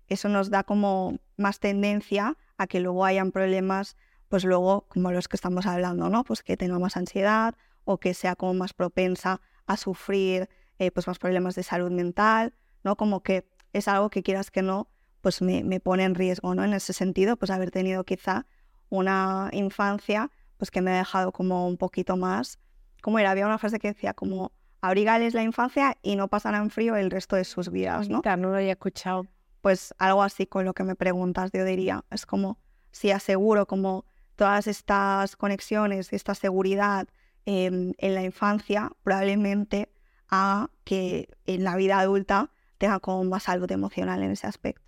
eso 0.07 0.27
nos 0.27 0.49
da 0.49 0.63
como 0.63 1.19
más 1.37 1.59
tendencia 1.59 2.37
a 2.57 2.67
que 2.67 2.79
luego 2.79 3.05
hayan 3.05 3.31
problemas, 3.31 3.95
pues 4.27 4.43
luego 4.43 4.87
como 4.89 5.11
los 5.11 5.27
que 5.27 5.37
estamos 5.37 5.65
hablando, 5.65 6.09
¿no? 6.09 6.23
Pues 6.23 6.43
que 6.43 6.57
tenga 6.57 6.79
más 6.79 6.97
ansiedad 6.97 7.55
o 7.85 7.99
que 7.99 8.13
sea 8.13 8.35
como 8.35 8.53
más 8.53 8.73
propensa 8.73 9.41
a 9.65 9.77
sufrir 9.77 10.49
eh, 10.79 10.91
pues 10.91 11.07
más 11.07 11.19
problemas 11.19 11.55
de 11.55 11.63
salud 11.63 11.91
mental, 11.91 12.53
¿no? 12.83 12.95
Como 12.95 13.21
que 13.21 13.47
es 13.73 13.87
algo 13.87 14.09
que 14.09 14.23
quieras 14.23 14.51
que 14.51 14.61
no, 14.61 14.87
pues 15.21 15.41
me, 15.41 15.63
me 15.63 15.79
pone 15.79 16.03
en 16.03 16.15
riesgo, 16.15 16.55
¿no? 16.55 16.63
En 16.63 16.73
ese 16.73 16.93
sentido, 16.93 17.37
pues 17.37 17.51
haber 17.51 17.71
tenido 17.71 18.03
quizá 18.03 18.45
una 18.89 19.49
infancia 19.51 20.29
pues 20.57 20.71
que 20.71 20.81
me 20.81 20.91
ha 20.91 20.97
dejado 20.97 21.31
como 21.31 21.67
un 21.67 21.77
poquito 21.77 22.15
más, 22.15 22.59
como 23.01 23.19
era, 23.19 23.31
había 23.31 23.45
una 23.45 23.57
frase 23.57 23.79
que 23.79 23.89
decía 23.89 24.13
como 24.13 24.53
abrigales 24.79 25.33
la 25.33 25.43
infancia 25.43 25.97
y 26.01 26.15
no 26.15 26.27
pasarán 26.29 26.69
frío 26.69 26.95
el 26.95 27.11
resto 27.11 27.35
de 27.35 27.43
sus 27.43 27.69
vidas, 27.69 28.07
¿no? 28.07 28.17
Bonita, 28.17 28.37
no 28.37 28.49
lo 28.49 28.57
había 28.57 28.73
escuchado. 28.73 29.27
Pues 29.61 29.93
algo 29.97 30.23
así 30.23 30.45
con 30.45 30.63
lo 30.65 30.73
que 30.73 30.83
me 30.83 30.95
preguntas, 30.95 31.51
yo 31.51 31.65
diría, 31.65 32.05
es 32.11 32.25
como 32.25 32.59
si 32.91 33.11
aseguro 33.11 33.65
como 33.65 34.05
todas 34.35 34.67
estas 34.67 35.35
conexiones, 35.35 36.13
esta 36.13 36.35
seguridad 36.35 37.07
em, 37.45 37.93
en 37.97 38.15
la 38.15 38.23
infancia, 38.23 38.91
probablemente 39.03 39.89
a 40.29 40.69
que 40.83 41.27
en 41.45 41.63
la 41.63 41.75
vida 41.75 41.99
adulta 41.99 42.51
tenga 42.83 42.99
como 42.99 43.23
más 43.23 43.43
salud 43.43 43.71
emocional 43.71 44.21
en 44.23 44.31
ese 44.31 44.45
aspecto. 44.45 44.81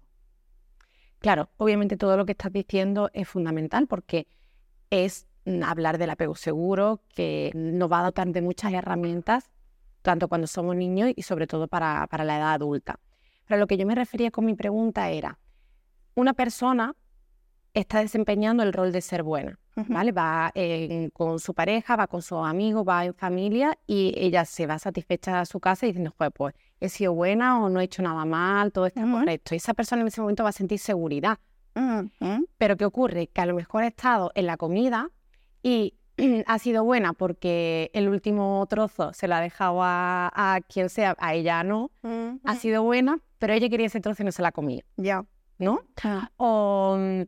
Claro, 1.20 1.50
obviamente 1.56 1.96
todo 1.96 2.18
lo 2.18 2.26
que 2.26 2.34
estás 2.34 2.52
diciendo 2.52 3.10
es 3.14 3.26
fundamental 3.26 3.88
porque 3.88 4.28
es 4.90 5.28
hablar 5.66 5.98
del 5.98 6.10
apego 6.10 6.36
seguro, 6.36 7.00
que 7.16 7.52
nos 7.56 7.90
va 7.90 8.02
a 8.02 8.04
dotar 8.04 8.28
de 8.28 8.42
muchas 8.42 8.74
herramientas, 8.74 9.50
tanto 10.02 10.28
cuando 10.28 10.46
somos 10.46 10.76
niños 10.76 11.14
y 11.16 11.22
sobre 11.22 11.48
todo 11.48 11.70
para, 11.70 12.06
para 12.08 12.26
la 12.26 12.36
edad 12.38 12.54
adulta. 12.54 13.00
Pero 13.46 13.62
lo 13.62 13.68
que 13.68 13.78
yo 13.78 13.86
me 13.86 13.96
refería 13.96 14.30
con 14.30 14.44
mi 14.44 14.56
pregunta 14.56 15.10
era, 15.10 15.40
una 16.16 16.34
persona 16.34 16.96
está 17.74 18.00
desempeñando 18.00 18.62
el 18.64 18.74
rol 18.74 18.92
de 18.92 19.00
ser 19.02 19.24
buena. 19.24 19.58
¿vale? 19.90 20.12
Va 20.12 20.52
en- 20.56 21.10
con 21.10 21.40
su 21.40 21.54
pareja, 21.54 21.96
va 21.96 22.08
con 22.08 22.22
sus 22.22 22.40
amigos, 22.46 22.86
va 22.88 23.06
en 23.06 23.14
familia 23.14 23.78
y 23.88 24.14
ella 24.18 24.46
se 24.46 24.66
va 24.68 24.80
satisfecha 24.80 25.42
a 25.42 25.46
su 25.46 25.60
casa 25.60 25.86
y 25.86 25.90
diciendo, 25.90 26.14
"Joder, 26.18 26.32
pues 26.32 26.56
he 26.86 26.90
sido 26.90 27.14
buena 27.14 27.62
o 27.64 27.70
no 27.70 27.80
he 27.80 27.84
hecho 27.86 28.02
nada 28.02 28.26
mal, 28.26 28.72
todo 28.72 28.86
está 28.86 29.04
Ujú. 29.04 29.20
correcto. 29.20 29.54
Y 29.54 29.58
esa 29.58 29.74
persona 29.74 30.02
en 30.02 30.08
ese 30.08 30.22
momento 30.22 30.44
va 30.44 30.50
a 30.50 30.54
sentir 30.54 30.80
seguridad. 30.80 31.38
Pero 32.58 32.78
¿qué 32.78 32.86
ocurre? 32.86 33.28
Que 33.28 33.42
a 33.42 33.46
lo 33.46 33.54
mejor 33.54 33.84
ha 33.84 33.88
estado 33.88 34.32
en 34.36 34.46
la 34.46 34.56
comida 34.58 35.10
y 35.62 35.96
ha 36.48 36.60
sido 36.60 36.84
buena 36.86 37.12
porque 37.14 37.92
el 37.94 38.08
último 38.08 38.66
trozo 38.70 39.12
se 39.14 39.28
lo 39.28 39.36
ha 39.36 39.42
dejado 39.42 39.80
a, 39.84 40.32
a 40.34 40.62
quien 40.62 40.90
sea, 40.90 41.16
a 41.20 41.34
ella 41.34 41.64
no. 41.64 41.92
Ha 42.46 42.56
sido 42.56 42.84
buena, 42.84 43.20
pero 43.40 43.54
ella 43.54 43.70
quería 43.70 43.88
ese 43.88 44.00
trozo 44.00 44.24
y 44.24 44.26
no 44.26 44.32
se 44.32 44.42
la 44.42 44.52
comía, 44.54 44.84
Ya. 44.96 45.26
¿no? 45.58 45.82
O 46.38 46.96
mm, 46.98 47.22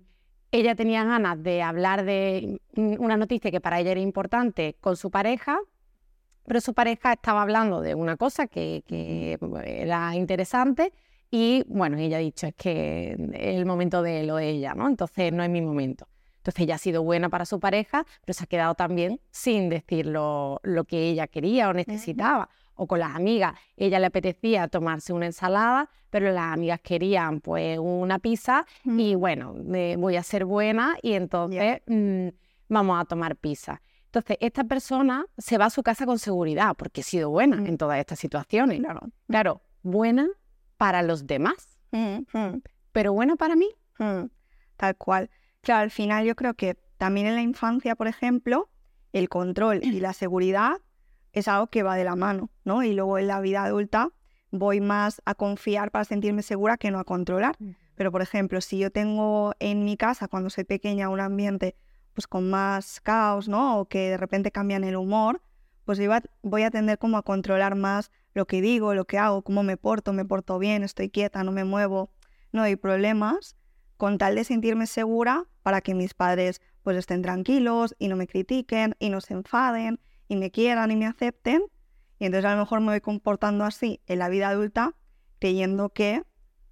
ella 0.51 0.75
tenía 0.75 1.03
ganas 1.03 1.41
de 1.43 1.61
hablar 1.61 2.05
de 2.05 2.59
mm, 2.75 2.95
una 2.99 3.17
noticia 3.17 3.51
que 3.51 3.59
para 3.61 3.79
ella 3.81 3.91
era 3.91 3.99
importante 4.01 4.77
con 4.79 4.95
su 4.95 5.11
pareja, 5.11 5.57
pero 6.47 6.61
su 6.61 6.73
pareja 6.73 7.11
estaba 7.13 7.41
hablando 7.41 7.81
de 7.81 7.93
una 7.93 8.15
cosa 8.15 8.47
que, 8.47 8.83
que 8.87 9.37
era 9.65 10.15
interesante 10.15 10.93
y 11.29 11.63
bueno, 11.67 11.97
ella 11.97 12.17
ha 12.17 12.19
dicho, 12.21 12.47
es 12.47 12.55
que 12.55 13.11
es 13.33 13.55
el 13.57 13.65
momento 13.65 14.01
de 14.01 14.23
lo 14.23 14.37
de 14.37 14.49
ella, 14.49 14.73
¿no? 14.73 14.87
Entonces 14.87 15.33
no 15.33 15.43
es 15.43 15.49
mi 15.49 15.61
momento. 15.61 16.07
Entonces 16.37 16.63
ella 16.63 16.75
ha 16.75 16.77
sido 16.77 17.03
buena 17.03 17.27
para 17.27 17.45
su 17.45 17.59
pareja, 17.59 18.05
pero 18.23 18.33
se 18.33 18.45
ha 18.45 18.47
quedado 18.47 18.75
también 18.75 19.19
sin 19.29 19.67
decir 19.67 20.05
lo, 20.05 20.61
lo 20.63 20.85
que 20.85 21.09
ella 21.09 21.27
quería 21.27 21.67
o 21.67 21.73
necesitaba. 21.73 22.49
O 22.75 22.87
con 22.87 22.99
las 22.99 23.13
amigas, 23.13 23.53
ella 23.75 23.99
le 23.99 24.05
apetecía 24.05 24.69
tomarse 24.69 25.11
una 25.11 25.25
ensalada, 25.25 25.89
pero 26.09 26.31
las 26.31 26.53
amigas 26.53 26.79
querían 26.79 27.41
pues 27.41 27.77
una 27.77 28.19
pizza 28.19 28.65
y 28.85 29.15
bueno, 29.15 29.53
me 29.53 29.97
voy 29.97 30.15
a 30.15 30.23
ser 30.23 30.45
buena 30.45 30.95
y 31.01 31.13
entonces 31.13 31.81
mm, 31.87 32.29
vamos 32.69 33.01
a 33.01 33.03
tomar 33.03 33.35
pizza. 33.35 33.81
Entonces, 34.07 34.37
esta 34.41 34.63
persona 34.63 35.25
se 35.37 35.57
va 35.57 35.65
a 35.65 35.69
su 35.69 35.83
casa 35.83 36.05
con 36.05 36.17
seguridad 36.19 36.75
porque 36.77 37.01
he 37.01 37.03
sido 37.03 37.29
buena 37.29 37.57
Mm. 37.57 37.67
en 37.67 37.77
todas 37.77 37.99
estas 37.99 38.19
situaciones. 38.19 38.79
Claro. 38.79 39.01
Claro, 39.27 39.61
buena 39.83 40.27
para 40.77 41.01
los 41.03 41.27
demás, 41.27 41.77
Mm, 41.91 42.19
mm, 42.33 42.61
pero 42.91 43.13
buena 43.13 43.35
para 43.37 43.55
mí. 43.55 43.69
Tal 44.77 44.95
cual. 44.97 45.29
Claro, 45.61 45.81
al 45.83 45.91
final 45.91 46.25
yo 46.25 46.35
creo 46.35 46.53
que 46.53 46.75
también 46.97 47.27
en 47.27 47.35
la 47.35 47.41
infancia, 47.41 47.95
por 47.95 48.07
ejemplo, 48.07 48.69
el 49.13 49.29
control 49.29 49.83
y 49.83 49.99
la 49.99 50.13
seguridad 50.13 50.73
es 51.33 51.47
algo 51.47 51.67
que 51.67 51.83
va 51.83 51.95
de 51.95 52.03
la 52.03 52.15
mano, 52.15 52.49
¿no? 52.63 52.83
Y 52.83 52.93
luego 52.93 53.17
en 53.17 53.27
la 53.27 53.39
vida 53.41 53.63
adulta 53.63 54.09
voy 54.51 54.81
más 54.81 55.21
a 55.25 55.33
confiar 55.35 55.91
para 55.91 56.05
sentirme 56.05 56.41
segura 56.43 56.77
que 56.77 56.91
no 56.91 56.99
a 56.99 57.03
controlar. 57.03 57.55
Pero, 57.95 58.11
por 58.11 58.21
ejemplo, 58.21 58.61
si 58.61 58.77
yo 58.77 58.91
tengo 58.91 59.53
en 59.59 59.83
mi 59.83 59.97
casa, 59.97 60.27
cuando 60.27 60.49
soy 60.49 60.63
pequeña, 60.63 61.09
un 61.09 61.19
ambiente 61.19 61.75
pues 62.17 62.25
con 62.25 62.49
más 62.49 62.99
caos, 62.99 63.47
¿no? 63.47 63.79
O 63.79 63.85
que 63.85 64.09
de 64.09 64.17
repente 64.17 64.51
cambian 64.51 64.83
el 64.83 64.95
humor, 64.95 65.39
pues 65.85 65.99
yo 65.99 66.09
voy 66.41 66.63
a 66.63 66.71
tender 66.71 66.97
como 66.97 67.17
a 67.17 67.21
controlar 67.21 67.75
más 67.75 68.09
lo 68.33 68.47
que 68.47 68.59
digo, 68.59 68.95
lo 68.95 69.05
que 69.05 69.19
hago, 69.19 69.43
cómo 69.43 69.61
me 69.61 69.77
porto, 69.77 70.13
me 70.13 70.25
porto 70.25 70.57
bien, 70.57 70.81
estoy 70.81 71.11
quieta, 71.11 71.43
no 71.43 71.51
me 71.51 71.63
muevo, 71.63 72.09
no 72.51 72.63
hay 72.63 72.75
problemas, 72.75 73.55
con 73.97 74.17
tal 74.17 74.33
de 74.33 74.45
sentirme 74.45 74.87
segura 74.87 75.45
para 75.61 75.81
que 75.81 75.93
mis 75.93 76.15
padres 76.15 76.59
pues 76.81 76.97
estén 76.97 77.21
tranquilos 77.21 77.95
y 77.99 78.07
no 78.07 78.15
me 78.15 78.25
critiquen 78.25 78.95
y 78.97 79.11
no 79.11 79.21
se 79.21 79.35
enfaden 79.35 79.99
y 80.27 80.37
me 80.37 80.49
quieran 80.49 80.89
y 80.89 80.95
me 80.95 81.05
acepten. 81.05 81.61
Y 82.17 82.25
entonces 82.25 82.45
a 82.49 82.55
lo 82.55 82.61
mejor 82.61 82.79
me 82.79 82.87
voy 82.93 83.01
comportando 83.01 83.63
así 83.63 84.01
en 84.07 84.17
la 84.17 84.29
vida 84.29 84.49
adulta 84.49 84.95
creyendo 85.37 85.89
que 85.89 86.23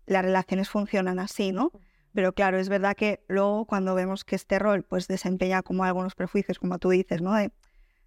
las 0.07 0.25
relaciones 0.25 0.69
funcionan 0.69 1.19
así, 1.19 1.51
¿no? 1.51 1.71
Pero 2.15 2.33
claro, 2.33 2.57
es 2.57 2.69
verdad 2.69 2.95
que 2.95 3.25
luego 3.27 3.65
cuando 3.65 3.93
vemos 3.93 4.23
que 4.23 4.37
este 4.37 4.57
rol 4.57 4.83
pues 4.83 5.09
desempeña 5.09 5.61
como 5.63 5.83
algunos 5.83 6.15
prejuicios, 6.15 6.59
como 6.59 6.79
tú 6.79 6.89
dices, 6.89 7.21
¿no? 7.21 7.33
De, 7.33 7.51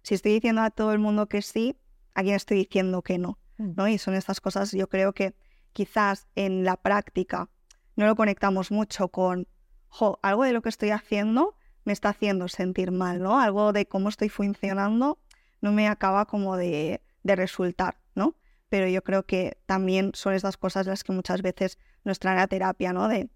si 0.01 0.15
estoy 0.15 0.33
diciendo 0.33 0.61
a 0.63 0.71
todo 0.71 0.93
el 0.93 0.99
mundo 0.99 1.27
que 1.27 1.43
sí, 1.43 1.77
¿a 2.15 2.23
quién 2.23 2.33
estoy 2.33 2.57
diciendo 2.57 3.03
que 3.03 3.19
no? 3.19 3.37
¿no? 3.59 3.87
Y 3.87 3.99
son 3.99 4.15
estas 4.15 4.41
cosas, 4.41 4.71
yo 4.71 4.89
creo 4.89 5.13
que 5.13 5.35
quizás 5.73 6.27
en 6.35 6.63
la 6.63 6.77
práctica 6.77 7.49
no 7.95 8.07
lo 8.07 8.15
conectamos 8.15 8.71
mucho 8.71 9.09
con, 9.09 9.47
jo, 9.89 10.17
algo 10.23 10.43
de 10.43 10.53
lo 10.53 10.63
que 10.63 10.69
estoy 10.69 10.89
haciendo 10.89 11.55
me 11.83 11.93
está 11.93 12.09
haciendo 12.09 12.47
sentir 12.47 12.91
mal, 12.91 13.21
¿no? 13.21 13.39
Algo 13.39 13.73
de 13.73 13.87
cómo 13.87 14.09
estoy 14.09 14.29
funcionando 14.29 15.19
no 15.61 15.71
me 15.71 15.87
acaba 15.87 16.25
como 16.25 16.57
de, 16.57 17.03
de 17.21 17.35
resultar, 17.35 17.99
¿no? 18.15 18.35
Pero 18.69 18.87
yo 18.87 19.03
creo 19.03 19.27
que 19.27 19.59
también 19.67 20.11
son 20.15 20.33
estas 20.33 20.57
cosas 20.57 20.87
las 20.87 21.03
que 21.03 21.11
muchas 21.11 21.43
veces 21.43 21.77
nos 22.03 22.17
traen 22.17 22.39
a 22.39 22.47
terapia, 22.47 22.91
¿no? 22.91 23.07
De, 23.07 23.29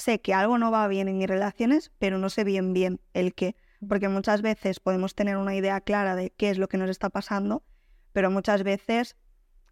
sé 0.00 0.20
que 0.20 0.34
algo 0.34 0.58
no 0.58 0.70
va 0.70 0.88
bien 0.88 1.08
en 1.08 1.18
mis 1.18 1.28
relaciones, 1.28 1.92
pero 1.98 2.18
no 2.18 2.30
sé 2.30 2.44
bien 2.44 2.72
bien 2.72 3.00
el 3.14 3.34
qué. 3.34 3.54
Porque 3.88 4.08
muchas 4.08 4.42
veces 4.42 4.80
podemos 4.80 5.14
tener 5.14 5.36
una 5.36 5.54
idea 5.54 5.80
clara 5.80 6.16
de 6.16 6.30
qué 6.30 6.50
es 6.50 6.58
lo 6.58 6.68
que 6.68 6.76
nos 6.76 6.90
está 6.90 7.08
pasando, 7.08 7.62
pero 8.12 8.30
muchas 8.30 8.62
veces 8.62 9.16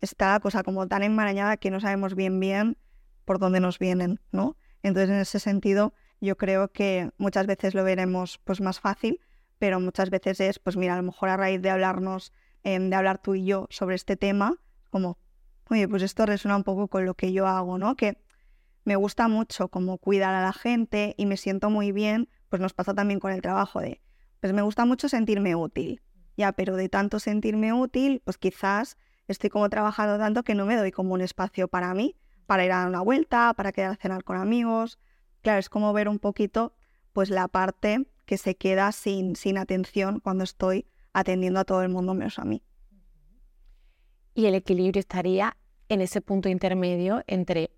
está 0.01 0.33
la 0.33 0.41
cosa 0.41 0.62
como 0.62 0.87
tan 0.87 1.03
enmarañada 1.03 1.57
que 1.57 1.71
no 1.71 1.81
sabemos 1.81 2.14
bien 2.14 2.38
bien 2.41 2.79
por 3.25 3.38
dónde 3.38 3.61
nos 3.61 3.79
vienen, 3.79 4.21
¿no? 4.33 4.57
Entonces, 4.83 5.11
en 5.11 5.17
ese 5.17 5.41
sentido, 5.41 5.93
yo 6.21 6.37
creo 6.37 6.69
que 6.73 7.11
muchas 7.19 7.47
veces 7.47 7.75
lo 7.75 7.85
veremos 7.85 8.38
pues 8.45 8.61
más 8.61 8.81
fácil, 8.81 9.21
pero 9.59 9.81
muchas 9.81 10.09
veces 10.09 10.41
es, 10.41 10.59
pues 10.59 10.77
mira, 10.77 10.95
a 10.95 10.97
lo 10.97 11.03
mejor 11.03 11.29
a 11.29 11.37
raíz 11.37 11.61
de 11.61 11.71
hablarnos, 11.71 12.33
em, 12.62 12.91
de 12.91 12.97
hablar 12.97 13.19
tú 13.19 13.35
y 13.35 13.45
yo 13.45 13.67
sobre 13.71 13.97
este 13.97 14.17
tema, 14.17 14.55
como, 14.91 15.19
oye, 15.69 15.88
pues 15.88 16.03
esto 16.03 16.25
resuena 16.27 16.57
un 16.57 16.64
poco 16.64 16.88
con 16.88 17.05
lo 17.05 17.14
que 17.14 17.33
yo 17.33 17.47
hago, 17.47 17.77
¿no? 17.77 17.97
Que 17.97 18.19
me 18.88 18.96
gusta 18.96 19.29
mucho 19.29 19.68
como 19.68 19.98
cuidar 19.98 20.35
a 20.35 20.40
la 20.40 20.55
gente 20.55 21.14
y 21.18 21.27
me 21.27 21.37
siento 21.37 21.68
muy 21.68 21.92
bien, 21.92 22.31
pues 22.48 22.62
nos 22.62 22.72
pasa 22.72 22.94
también 22.94 23.20
con 23.20 23.31
el 23.33 23.42
trabajo 23.42 23.81
de, 23.81 24.01
pues 24.40 24.55
me 24.55 24.62
gusta 24.62 24.87
mucho 24.87 25.11
sentirme 25.11 25.55
útil, 25.55 26.01
ya, 26.38 26.53
pero 26.53 26.74
de 26.74 26.88
tanto 26.88 27.20
sentirme 27.20 27.74
útil, 27.74 28.22
pues 28.24 28.38
quizás 28.38 28.96
estoy 29.27 29.51
como 29.51 29.68
trabajando 29.68 30.16
tanto 30.16 30.42
que 30.42 30.55
no 30.55 30.64
me 30.64 30.74
doy 30.74 30.90
como 30.90 31.12
un 31.12 31.20
espacio 31.20 31.68
para 31.68 31.92
mí, 31.92 32.16
para 32.46 32.64
ir 32.64 32.72
a 32.72 32.79
dar 32.79 32.88
una 32.88 33.03
vuelta, 33.03 33.53
para 33.53 33.72
quedar 33.72 33.90
a 33.90 33.96
cenar 33.96 34.24
con 34.24 34.38
amigos. 34.38 34.98
Claro, 35.42 35.59
es 35.59 35.68
como 35.68 35.92
ver 35.92 36.09
un 36.09 36.18
poquito 36.18 36.72
pues 37.12 37.29
la 37.29 37.46
parte 37.46 38.07
que 38.24 38.38
se 38.38 38.57
queda 38.57 38.90
sin, 38.92 39.37
sin 39.37 39.59
atención 39.59 40.20
cuando 40.20 40.44
estoy 40.44 40.87
atendiendo 41.12 41.61
a 41.61 41.64
todo 41.64 41.83
el 41.83 41.90
mundo 41.90 42.14
menos 42.14 42.38
a 42.38 42.46
mí. 42.46 42.62
Y 44.33 44.46
el 44.46 44.55
equilibrio 44.55 45.01
estaría 45.01 45.59
en 45.90 46.01
ese 46.01 46.22
punto 46.22 46.48
intermedio 46.48 47.22
entre, 47.27 47.70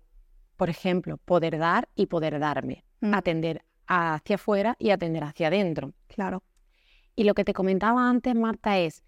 por 0.61 0.69
ejemplo, 0.69 1.17
poder 1.17 1.57
dar 1.57 1.89
y 1.95 2.05
poder 2.05 2.37
darme. 2.39 2.83
Mm, 2.99 3.15
Atender 3.15 3.65
hacia 3.87 4.35
afuera 4.35 4.75
y 4.77 4.91
atender 4.91 5.23
hacia 5.23 5.47
adentro. 5.47 5.91
claro. 6.07 6.43
Y 7.15 7.23
lo 7.23 7.33
que 7.33 7.43
te 7.43 7.51
comentaba 7.51 8.07
antes, 8.07 8.35
Marta, 8.35 8.77
es, 8.77 9.03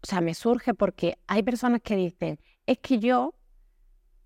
o 0.00 0.06
sea, 0.06 0.20
me 0.20 0.32
surge 0.32 0.72
porque 0.72 1.18
hay 1.26 1.42
personas 1.42 1.80
que 1.82 1.96
dicen, 1.96 2.38
es 2.66 2.78
que 2.78 3.00
yo 3.00 3.34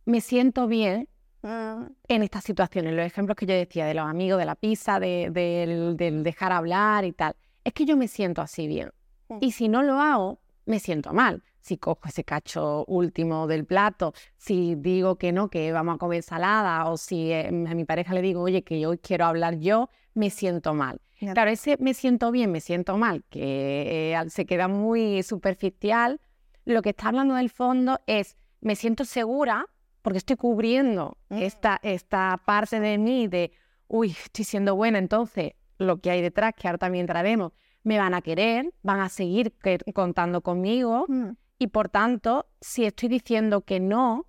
me 0.04 0.20
siento 0.20 0.66
bien 0.68 1.08
Mm, 1.42 1.86
en 2.08 2.22
estas 2.22 2.44
situaciones, 2.44 2.92
los 2.94 3.06
ejemplos 3.06 3.36
que 3.36 3.46
yo 3.46 3.54
decía 3.54 3.86
de 3.86 3.94
los 3.94 4.04
amigos, 4.06 4.38
de 4.38 4.44
la 4.44 4.54
pizza, 4.54 5.00
de- 5.00 5.28
del, 5.30 5.96
del 5.96 6.22
dejar 6.22 6.52
hablar 6.52 7.04
y 7.06 7.12
tal, 7.12 7.36
es 7.64 7.72
que 7.72 7.84
yo 7.86 7.96
me 7.96 8.08
siento 8.08 8.42
así 8.42 8.66
bien. 8.66 8.90
Mm. 9.30 9.38
Y 9.40 9.52
si 9.52 9.68
no 9.68 9.82
lo 9.82 9.98
hago, 9.98 10.40
me 10.66 10.78
siento 10.78 11.14
mal. 11.14 11.42
Si 11.64 11.78
cojo 11.78 12.02
ese 12.06 12.24
cacho 12.24 12.84
último 12.88 13.46
del 13.46 13.64
plato, 13.64 14.12
si 14.36 14.74
digo 14.74 15.16
que 15.16 15.32
no, 15.32 15.48
que 15.48 15.72
vamos 15.72 15.94
a 15.94 15.98
comer 15.98 16.16
ensalada, 16.16 16.90
o 16.90 16.98
si 16.98 17.32
eh, 17.32 17.48
a 17.48 17.74
mi 17.74 17.86
pareja 17.86 18.12
le 18.12 18.20
digo, 18.20 18.42
oye, 18.42 18.62
que 18.62 18.86
hoy 18.86 18.98
quiero 18.98 19.24
hablar 19.24 19.58
yo, 19.58 19.88
me 20.12 20.28
siento 20.28 20.74
mal. 20.74 21.00
Ya. 21.20 21.32
Claro, 21.32 21.50
ese 21.50 21.78
me 21.80 21.94
siento 21.94 22.30
bien, 22.30 22.52
me 22.52 22.60
siento 22.60 22.98
mal, 22.98 23.24
que 23.30 24.12
eh, 24.12 24.24
se 24.28 24.44
queda 24.44 24.68
muy 24.68 25.22
superficial, 25.22 26.20
lo 26.66 26.82
que 26.82 26.90
está 26.90 27.08
hablando 27.08 27.34
del 27.34 27.48
fondo 27.48 27.98
es, 28.06 28.36
me 28.60 28.76
siento 28.76 29.06
segura 29.06 29.66
porque 30.02 30.18
estoy 30.18 30.36
cubriendo 30.36 31.16
Mm. 31.30 31.38
esta, 31.38 31.80
esta 31.82 32.42
parte 32.44 32.78
de 32.78 32.98
mí 32.98 33.26
de, 33.26 33.52
uy, 33.88 34.10
estoy 34.10 34.44
siendo 34.44 34.76
buena, 34.76 34.98
entonces 34.98 35.52
lo 35.78 35.96
que 36.02 36.10
hay 36.10 36.20
detrás, 36.20 36.52
que 36.54 36.68
ahora 36.68 36.76
también 36.78 37.04
entraremos, 37.04 37.52
me 37.84 37.96
van 37.98 38.12
a 38.12 38.20
querer, 38.20 38.70
van 38.82 39.00
a 39.00 39.08
seguir 39.08 39.54
contando 39.94 40.42
conmigo 40.42 41.06
Mm, 41.08 41.30
y 41.58 41.68
por 41.68 41.88
tanto, 41.88 42.46
si 42.60 42.84
estoy 42.84 43.08
diciendo 43.08 43.62
que 43.62 43.80
no, 43.80 44.26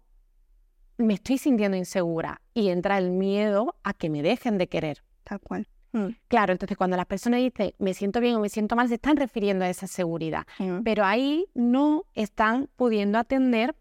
me 0.98 1.16
estoy 1.16 1.38
sintiendo 1.38 1.76
insegura 1.78 2.42
y 2.54 2.70
entra 2.70 2.98
el 2.98 3.12
miedo 3.12 3.76
a 3.84 3.94
que 3.94 4.10
me 4.10 4.22
dejen 4.22 4.58
de 4.58 4.68
querer. 4.68 5.04
Tal 5.24 5.40
cual. 5.42 5.68
Mm, 5.92 6.08
Claro, 6.28 6.52
entonces 6.54 6.78
cuando 6.78 6.98
las 6.98 7.06
personas 7.06 7.40
dicen 7.40 7.74
me 7.80 7.94
siento 7.94 8.20
bien 8.20 8.36
o 8.36 8.40
me 8.40 8.50
siento 8.50 8.76
mal, 8.76 8.88
se 8.88 8.96
están 8.96 9.18
refiriendo 9.18 9.66
a 9.66 9.70
esa 9.70 9.88
seguridad, 9.88 10.46
mm, 10.60 10.84
pero 10.84 11.04
ahí 11.06 11.46
no 11.54 12.04
están 12.14 12.70
pudiendo 12.76 13.18
atender 13.18 13.76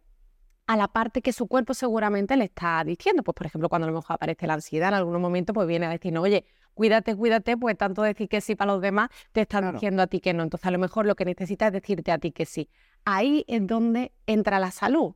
a 0.66 0.76
la 0.76 0.88
parte 0.88 1.20
que 1.20 1.32
su 1.34 1.46
cuerpo 1.46 1.74
seguramente 1.74 2.36
le 2.36 2.44
está 2.44 2.82
diciendo. 2.84 3.22
Pues, 3.22 3.34
por 3.34 3.46
ejemplo, 3.46 3.68
cuando 3.68 3.86
a 3.86 3.90
lo 3.90 3.96
mejor 3.96 4.14
aparece 4.14 4.46
la 4.46 4.54
ansiedad 4.54 4.88
en 4.88 4.94
algún 4.94 5.20
momento, 5.20 5.52
pues 5.52 5.68
viene 5.68 5.84
a 5.86 5.90
decir, 5.90 6.16
oye, 6.16 6.46
cuídate, 6.72 7.14
cuídate, 7.14 7.56
pues 7.58 7.76
tanto 7.76 8.00
decir 8.02 8.28
que 8.30 8.40
sí 8.40 8.54
para 8.56 8.72
los 8.72 8.80
demás, 8.80 9.10
te 9.32 9.42
están 9.42 9.60
Claro. 9.62 9.74
diciendo 9.76 10.02
a 10.02 10.06
ti 10.06 10.20
que 10.20 10.32
no. 10.32 10.42
Entonces, 10.42 10.66
a 10.66 10.70
lo 10.70 10.78
mejor 10.78 11.04
lo 11.04 11.16
que 11.16 11.26
necesitas 11.26 11.66
es 11.66 11.72
decirte 11.74 12.12
a 12.12 12.18
ti 12.18 12.32
que 12.32 12.46
sí. 12.46 12.70
Ahí 13.04 13.44
es 13.48 13.66
donde 13.66 14.12
entra 14.26 14.58
la 14.58 14.70
salud. 14.70 15.14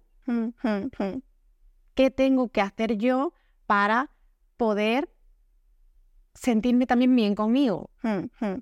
¿Qué 1.94 2.10
tengo 2.10 2.48
que 2.48 2.60
hacer 2.60 2.96
yo 2.96 3.32
para 3.66 4.10
poder 4.56 5.08
sentirme 6.34 6.86
también 6.86 7.14
bien 7.16 7.34
conmigo? 7.34 7.90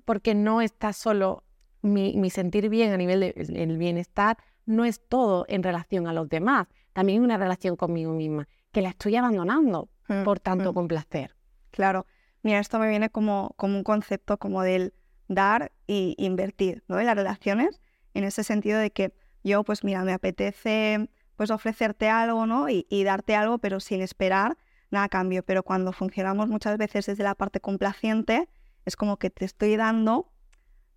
Porque 0.05 0.33
no 0.33 0.61
está 0.61 0.93
solo 0.93 1.43
mi, 1.81 2.15
mi 2.15 2.29
sentir 2.29 2.69
bien 2.69 2.93
a 2.93 2.97
nivel 2.97 3.33
del 3.35 3.77
bienestar, 3.77 4.37
no 4.65 4.85
es 4.85 5.01
todo 5.07 5.45
en 5.47 5.63
relación 5.63 6.07
a 6.07 6.13
los 6.13 6.29
demás, 6.29 6.67
también 6.93 7.23
una 7.23 7.37
relación 7.37 7.75
conmigo 7.75 8.13
misma, 8.13 8.47
que 8.71 8.81
la 8.81 8.89
estoy 8.89 9.15
abandonando 9.15 9.89
por 10.23 10.39
tanto 10.39 10.71
mm. 10.71 10.73
complacer. 10.73 11.35
Claro. 11.71 12.05
Mira, 12.43 12.59
esto 12.59 12.79
me 12.79 12.89
viene 12.89 13.09
como, 13.09 13.53
como 13.57 13.77
un 13.77 13.83
concepto 13.83 14.37
como 14.37 14.61
del 14.61 14.93
dar 15.27 15.71
y 15.85 16.15
invertir, 16.17 16.83
¿no? 16.87 16.99
En 16.99 17.05
las 17.05 17.15
relaciones, 17.15 17.81
en 18.17 18.23
ese 18.23 18.43
sentido 18.43 18.79
de 18.79 18.89
que 18.89 19.13
yo, 19.43 19.63
pues 19.63 19.83
mira, 19.83 20.03
me 20.03 20.11
apetece 20.11 21.07
pues 21.35 21.51
ofrecerte 21.51 22.09
algo, 22.09 22.47
¿no? 22.47 22.67
Y, 22.67 23.03
darte 23.03 23.35
algo, 23.35 23.59
pero 23.59 23.79
sin 23.79 24.01
esperar 24.01 24.57
nada 24.89 25.05
a 25.05 25.09
cambio. 25.09 25.43
Pero 25.43 25.61
cuando 25.61 25.93
funcionamos 25.93 26.49
muchas 26.49 26.79
veces 26.79 27.05
desde 27.05 27.23
la 27.23 27.35
parte 27.35 27.59
complaciente, 27.59 28.49
es 28.85 28.95
como 28.95 29.17
que 29.17 29.29
te 29.29 29.45
estoy 29.45 29.75
dando 29.75 30.31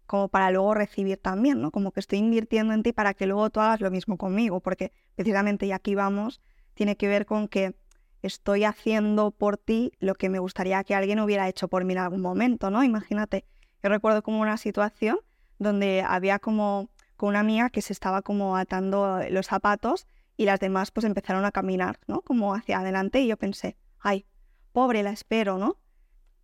como 0.06 0.28
para 0.28 0.50
luego 0.50 0.72
recibir 0.72 1.18
también, 1.18 1.60
¿no? 1.60 1.70
Como 1.70 1.92
que 1.92 2.00
estoy 2.00 2.20
invirtiendo 2.20 2.72
en 2.72 2.82
ti 2.82 2.92
para 2.94 3.12
que 3.12 3.26
luego 3.26 3.50
tú 3.50 3.60
hagas 3.60 3.82
lo 3.82 3.90
mismo 3.90 4.16
conmigo, 4.16 4.60
porque 4.60 4.92
precisamente, 5.14 5.66
y 5.66 5.72
aquí 5.72 5.94
vamos, 5.94 6.40
tiene 6.72 6.96
que 6.96 7.06
ver 7.06 7.26
con 7.26 7.48
que 7.48 7.76
estoy 8.22 8.64
haciendo 8.64 9.30
por 9.30 9.58
ti 9.58 9.92
lo 10.00 10.14
que 10.14 10.30
me 10.30 10.38
gustaría 10.38 10.82
que 10.84 10.94
alguien 10.94 11.20
hubiera 11.20 11.48
hecho 11.48 11.68
por 11.68 11.84
mí 11.84 11.92
en 11.92 11.98
algún 11.98 12.22
momento, 12.22 12.70
¿no? 12.70 12.82
Imagínate, 12.82 13.44
yo 13.82 13.90
recuerdo 13.90 14.22
como 14.22 14.40
una 14.40 14.56
situación 14.56 15.18
donde 15.58 16.02
había 16.02 16.38
como 16.38 16.88
con 17.20 17.28
una 17.28 17.40
amiga 17.40 17.68
que 17.68 17.82
se 17.82 17.92
estaba 17.92 18.22
como 18.22 18.56
atando 18.56 19.20
los 19.28 19.46
zapatos 19.46 20.06
y 20.38 20.46
las 20.46 20.58
demás 20.58 20.90
pues 20.90 21.04
empezaron 21.04 21.44
a 21.44 21.52
caminar, 21.52 22.00
¿no? 22.06 22.22
Como 22.22 22.54
hacia 22.54 22.78
adelante 22.78 23.20
y 23.20 23.26
yo 23.26 23.36
pensé, 23.36 23.76
ay, 23.98 24.24
pobre, 24.72 25.02
la 25.02 25.10
espero, 25.10 25.58
¿no? 25.58 25.76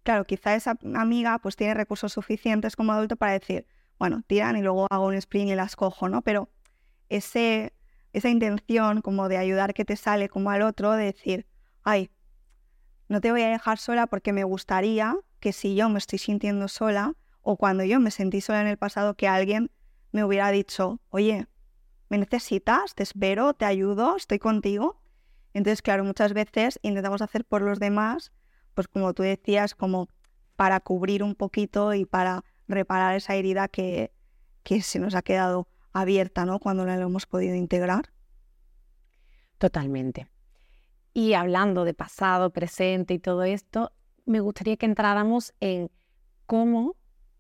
Claro, 0.03 0.27
quizá 0.27 0.55
esa 0.55 0.77
amiga 0.95 1.39
pues 1.39 1.57
tiene 1.57 1.73
recursos 1.73 2.13
suficientes 2.13 2.77
como 2.77 2.93
adulto 2.93 3.17
para 3.17 3.33
decir, 3.33 3.67
bueno, 3.99 4.23
tiran 4.27 4.59
y 4.59 4.61
luego 4.61 4.87
hago 4.91 5.07
un 5.07 5.15
sprint 5.15 5.53
y 5.53 5.55
las 5.55 5.77
cojo, 5.77 6.11
¿no? 6.11 6.21
Pero 6.21 6.51
ese, 7.09 7.73
esa 8.13 8.29
intención 8.29 9.01
como 9.01 9.31
de 9.31 9.39
ayudar 9.39 9.73
que 9.73 9.87
te 9.87 9.97
sale 9.97 10.29
como 10.29 10.51
al 10.51 10.61
otro, 10.61 10.93
de 10.93 11.07
decir, 11.07 11.47
ay, 11.85 12.11
no 13.09 13.23
te 13.23 13.31
voy 13.31 13.41
a 13.41 13.49
dejar 13.49 13.79
sola 13.79 14.09
porque 14.09 14.35
me 14.35 14.45
gustaría 14.45 15.17
que 15.41 15.55
si 15.55 15.75
yo 15.75 15.89
me 15.89 15.97
estoy 15.97 16.19
sintiendo 16.19 16.69
sola 16.69 17.15
o 17.41 17.57
cuando 17.57 17.83
yo 17.83 17.99
me 17.99 18.11
sentí 18.11 18.43
sola 18.43 18.61
en 18.61 18.67
el 18.67 18.77
pasado, 18.77 19.15
que 19.15 19.27
alguien 19.27 19.71
me 20.17 20.25
hubiera 20.25 20.51
dicho, 20.51 20.99
oye, 21.11 21.47
¿me 22.09 22.17
necesitas? 22.17 22.95
Te 22.95 23.03
espero, 23.03 23.53
te 23.53 23.67
ayudo, 23.67 24.17
estoy 24.17 24.39
contigo. 24.39 24.99
Entonces, 25.53 25.83
claro, 25.83 26.05
muchas 26.05 26.33
veces 26.33 26.79
intentamos 26.81 27.21
hacer 27.21 27.45
por 27.45 27.61
los 27.61 27.79
demás, 27.79 28.33
pues 28.73 28.89
como 28.89 29.13
tú 29.13 29.25
decías, 29.25 29.75
como 29.75 30.09
para 30.57 30.81
cubrir 30.81 31.23
un 31.23 31.35
poquito 31.35 31.93
y 31.93 32.07
para 32.07 32.45
reparar 32.67 33.15
esa 33.15 33.35
herida 33.35 33.69
que, 33.69 34.11
que 34.63 34.81
se 34.81 34.99
nos 34.99 35.15
ha 35.15 35.21
quedado 35.21 35.69
abierta, 35.93 36.47
¿no? 36.47 36.61
Cuando 36.61 36.87
la 36.87 36.95
hemos 36.95 37.27
podido 37.27 37.55
integrar. 37.55 38.11
Totalmente. 39.59 40.29
Y 41.13 41.35
hablando 41.35 41.85
de 41.85 41.93
pasado, 41.93 42.55
presente 42.55 43.13
y 43.13 43.19
todo 43.19 43.45
esto, 43.45 43.93
me 44.25 44.41
gustaría 44.41 44.79
que 44.79 44.87
entráramos 44.87 45.53
en 45.61 45.91
cómo, 46.47 46.97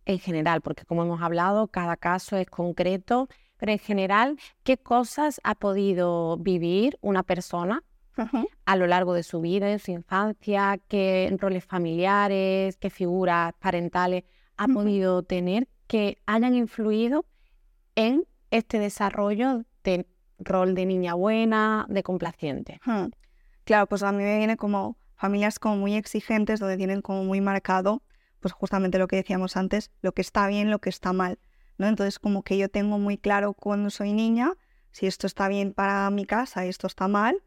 en 0.06 0.18
general, 0.18 0.62
porque 0.62 0.84
como 0.84 1.02
hemos 1.02 1.20
hablado, 1.20 1.68
cada 1.68 1.96
caso 1.96 2.36
es 2.36 2.46
concreto, 2.46 3.28
pero 3.58 3.72
en 3.72 3.78
general, 3.78 4.38
¿qué 4.62 4.78
cosas 4.78 5.40
ha 5.44 5.54
podido 5.54 6.36
vivir 6.38 6.98
una 7.00 7.22
persona 7.22 7.82
a 8.64 8.76
lo 8.76 8.86
largo 8.86 9.12
de 9.12 9.22
su 9.22 9.40
vida, 9.40 9.70
en 9.70 9.78
su 9.78 9.90
infancia? 9.90 10.80
¿Qué 10.88 11.34
roles 11.38 11.64
familiares, 11.64 12.76
qué 12.78 12.88
figuras 12.88 13.52
parentales 13.58 14.24
ha 14.56 14.68
podido 14.68 15.22
tener 15.22 15.68
que 15.86 16.18
hayan 16.24 16.54
influido 16.54 17.26
en 17.94 18.24
este 18.50 18.78
desarrollo 18.78 19.64
de 19.84 20.06
rol 20.38 20.74
de 20.74 20.86
niña 20.86 21.14
buena, 21.14 21.86
de 21.88 22.02
complaciente? 22.02 22.80
Claro, 23.64 23.86
pues 23.86 24.02
a 24.02 24.12
mí 24.12 24.22
me 24.22 24.38
viene 24.38 24.56
como 24.56 24.96
familias 25.16 25.58
como 25.58 25.76
muy 25.76 25.94
exigentes, 25.94 26.60
donde 26.60 26.76
tienen 26.76 27.02
como 27.02 27.24
muy 27.24 27.40
marcado, 27.40 28.02
pues 28.40 28.52
justamente 28.52 28.98
lo 28.98 29.08
que 29.08 29.16
decíamos 29.16 29.56
antes, 29.56 29.90
lo 30.02 30.12
que 30.12 30.22
está 30.22 30.46
bien, 30.46 30.70
lo 30.70 30.80
que 30.80 30.90
está 30.90 31.12
mal, 31.12 31.38
¿no? 31.78 31.86
Entonces 31.86 32.18
como 32.18 32.42
que 32.42 32.58
yo 32.58 32.68
tengo 32.68 32.98
muy 32.98 33.18
claro 33.18 33.52
cuando 33.54 33.90
soy 33.90 34.12
niña, 34.12 34.54
si 34.92 35.06
esto 35.06 35.26
está 35.26 35.48
bien 35.48 35.74
para 35.74 36.08
mi 36.10 36.24
casa 36.24 36.64
esto 36.64 36.86
está 36.86 37.08
mal, 37.08 37.42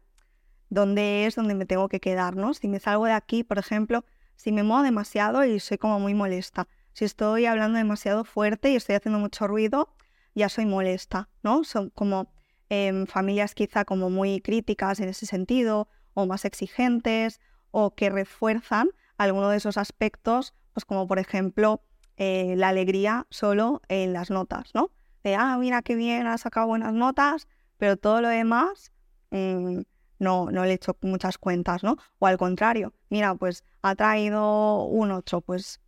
dónde 0.68 1.26
es 1.26 1.34
donde 1.34 1.54
me 1.54 1.66
tengo 1.66 1.88
que 1.88 2.00
quedar, 2.00 2.36
¿no? 2.36 2.54
Si 2.54 2.68
me 2.68 2.80
salgo 2.80 3.06
de 3.06 3.12
aquí, 3.12 3.44
por 3.44 3.58
ejemplo, 3.58 4.04
si 4.36 4.52
me 4.52 4.62
muevo 4.62 4.82
demasiado 4.82 5.44
y 5.44 5.60
soy 5.60 5.78
como 5.78 6.00
muy 6.00 6.14
molesta, 6.14 6.68
si 6.92 7.04
estoy 7.04 7.46
hablando 7.46 7.78
demasiado 7.78 8.24
fuerte 8.24 8.70
y 8.70 8.76
estoy 8.76 8.94
haciendo 8.94 9.18
mucho 9.18 9.46
ruido, 9.46 9.94
ya 10.34 10.48
soy 10.48 10.66
molesta, 10.66 11.28
¿no? 11.42 11.64
Son 11.64 11.90
como 11.90 12.32
em, 12.68 13.06
familias 13.06 13.54
quizá 13.54 13.84
como 13.84 14.10
muy 14.10 14.40
críticas 14.40 15.00
en 15.00 15.08
ese 15.08 15.26
sentido, 15.26 15.88
o 16.14 16.26
más 16.26 16.44
exigentes, 16.44 17.40
o 17.70 17.94
que 17.94 18.10
refuerzan 18.10 18.90
alguno 19.16 19.50
de 19.50 19.56
esos 19.58 19.76
aspectos, 19.76 20.54
pues 20.72 20.84
como 20.84 21.06
por 21.06 21.18
ejemplo 21.18 21.82
eh, 22.16 22.54
la 22.56 22.68
alegría 22.68 23.26
solo 23.30 23.82
en 23.88 24.12
las 24.12 24.30
notas, 24.30 24.70
¿no? 24.74 24.90
De, 25.22 25.34
ah, 25.34 25.56
mira 25.58 25.82
qué 25.82 25.94
bien, 25.94 26.26
ha 26.26 26.38
sacado 26.38 26.66
buenas 26.66 26.92
notas, 26.92 27.48
pero 27.76 27.96
todo 27.96 28.20
lo 28.20 28.28
demás 28.28 28.92
mm, 29.30 29.80
no, 30.18 30.50
no 30.50 30.64
le 30.64 30.70
he 30.70 30.74
hecho 30.74 30.96
muchas 31.02 31.38
cuentas, 31.38 31.82
¿no? 31.82 31.96
O 32.18 32.26
al 32.26 32.38
contrario, 32.38 32.92
mira, 33.08 33.34
pues 33.34 33.64
ha 33.82 33.94
traído 33.94 34.84
un 34.84 35.10
8, 35.10 35.40
pues 35.40 35.80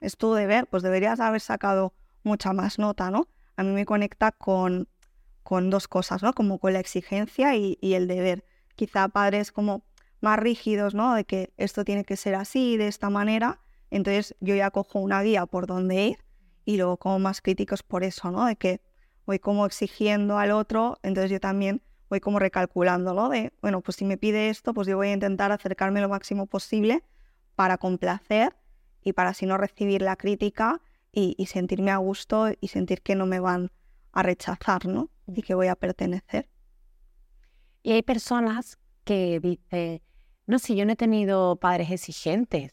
es 0.00 0.16
tu 0.16 0.34
deber, 0.34 0.66
pues 0.66 0.82
deberías 0.82 1.20
haber 1.20 1.40
sacado 1.40 1.94
mucha 2.22 2.52
más 2.52 2.78
nota, 2.78 3.10
¿no? 3.10 3.28
A 3.56 3.62
mí 3.62 3.70
me 3.70 3.84
conecta 3.84 4.32
con, 4.32 4.88
con 5.42 5.70
dos 5.70 5.86
cosas, 5.88 6.22
¿no? 6.22 6.32
Como 6.32 6.58
con 6.58 6.72
la 6.72 6.80
exigencia 6.80 7.54
y, 7.56 7.78
y 7.80 7.94
el 7.94 8.08
deber. 8.08 8.44
Quizá 8.74 9.08
padres 9.08 9.52
como 9.52 9.84
más 10.20 10.38
rígidos, 10.38 10.94
¿no? 10.94 11.14
De 11.14 11.24
que 11.24 11.52
esto 11.56 11.84
tiene 11.84 12.04
que 12.04 12.16
ser 12.16 12.34
así, 12.34 12.76
de 12.76 12.88
esta 12.88 13.10
manera. 13.10 13.60
Entonces 13.94 14.34
yo 14.40 14.56
ya 14.56 14.72
cojo 14.72 14.98
una 14.98 15.22
guía 15.22 15.46
por 15.46 15.68
dónde 15.68 16.04
ir 16.04 16.18
y 16.64 16.78
luego 16.78 16.96
como 16.96 17.20
más 17.20 17.40
críticos 17.40 17.84
por 17.84 18.02
eso, 18.02 18.32
¿no? 18.32 18.44
De 18.44 18.56
que 18.56 18.80
voy 19.24 19.38
como 19.38 19.64
exigiendo 19.66 20.36
al 20.36 20.50
otro, 20.50 20.98
entonces 21.04 21.30
yo 21.30 21.38
también 21.38 21.80
voy 22.10 22.18
como 22.18 22.40
recalculando, 22.40 23.14
¿no? 23.14 23.28
De, 23.28 23.52
bueno, 23.62 23.82
pues 23.82 23.96
si 23.96 24.04
me 24.04 24.16
pide 24.16 24.48
esto, 24.48 24.74
pues 24.74 24.88
yo 24.88 24.96
voy 24.96 25.08
a 25.08 25.12
intentar 25.12 25.52
acercarme 25.52 26.00
lo 26.00 26.08
máximo 26.08 26.46
posible 26.46 27.04
para 27.54 27.78
complacer 27.78 28.56
y 29.00 29.12
para 29.12 29.30
así 29.30 29.46
no 29.46 29.58
recibir 29.58 30.02
la 30.02 30.16
crítica 30.16 30.80
y, 31.12 31.36
y 31.38 31.46
sentirme 31.46 31.92
a 31.92 31.98
gusto 31.98 32.48
y 32.60 32.68
sentir 32.68 33.00
que 33.00 33.14
no 33.14 33.26
me 33.26 33.38
van 33.38 33.70
a 34.10 34.24
rechazar, 34.24 34.86
¿no? 34.86 35.08
Y 35.28 35.42
que 35.42 35.54
voy 35.54 35.68
a 35.68 35.76
pertenecer. 35.76 36.48
Y 37.84 37.92
hay 37.92 38.02
personas 38.02 38.76
que 39.04 39.38
dicen, 39.38 40.02
no, 40.46 40.58
si 40.58 40.74
yo 40.74 40.84
no 40.84 40.94
he 40.94 40.96
tenido 40.96 41.54
padres 41.60 41.92
exigentes, 41.92 42.72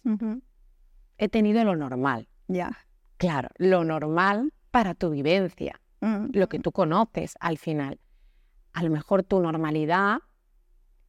he 1.21 1.29
tenido 1.29 1.63
lo 1.63 1.75
normal. 1.75 2.27
Ya. 2.47 2.77
Claro, 3.17 3.49
lo 3.57 3.84
normal 3.84 4.51
para 4.71 4.95
tu 4.95 5.12
vivencia, 5.12 5.79
lo 6.01 6.49
que 6.49 6.57
tú 6.60 6.71
conoces 6.71 7.36
al 7.39 7.60
final. 7.60 7.99
A 8.73 8.81
lo 8.81 8.89
mejor 8.89 9.21
tu 9.21 9.39
normalidad 9.39 10.17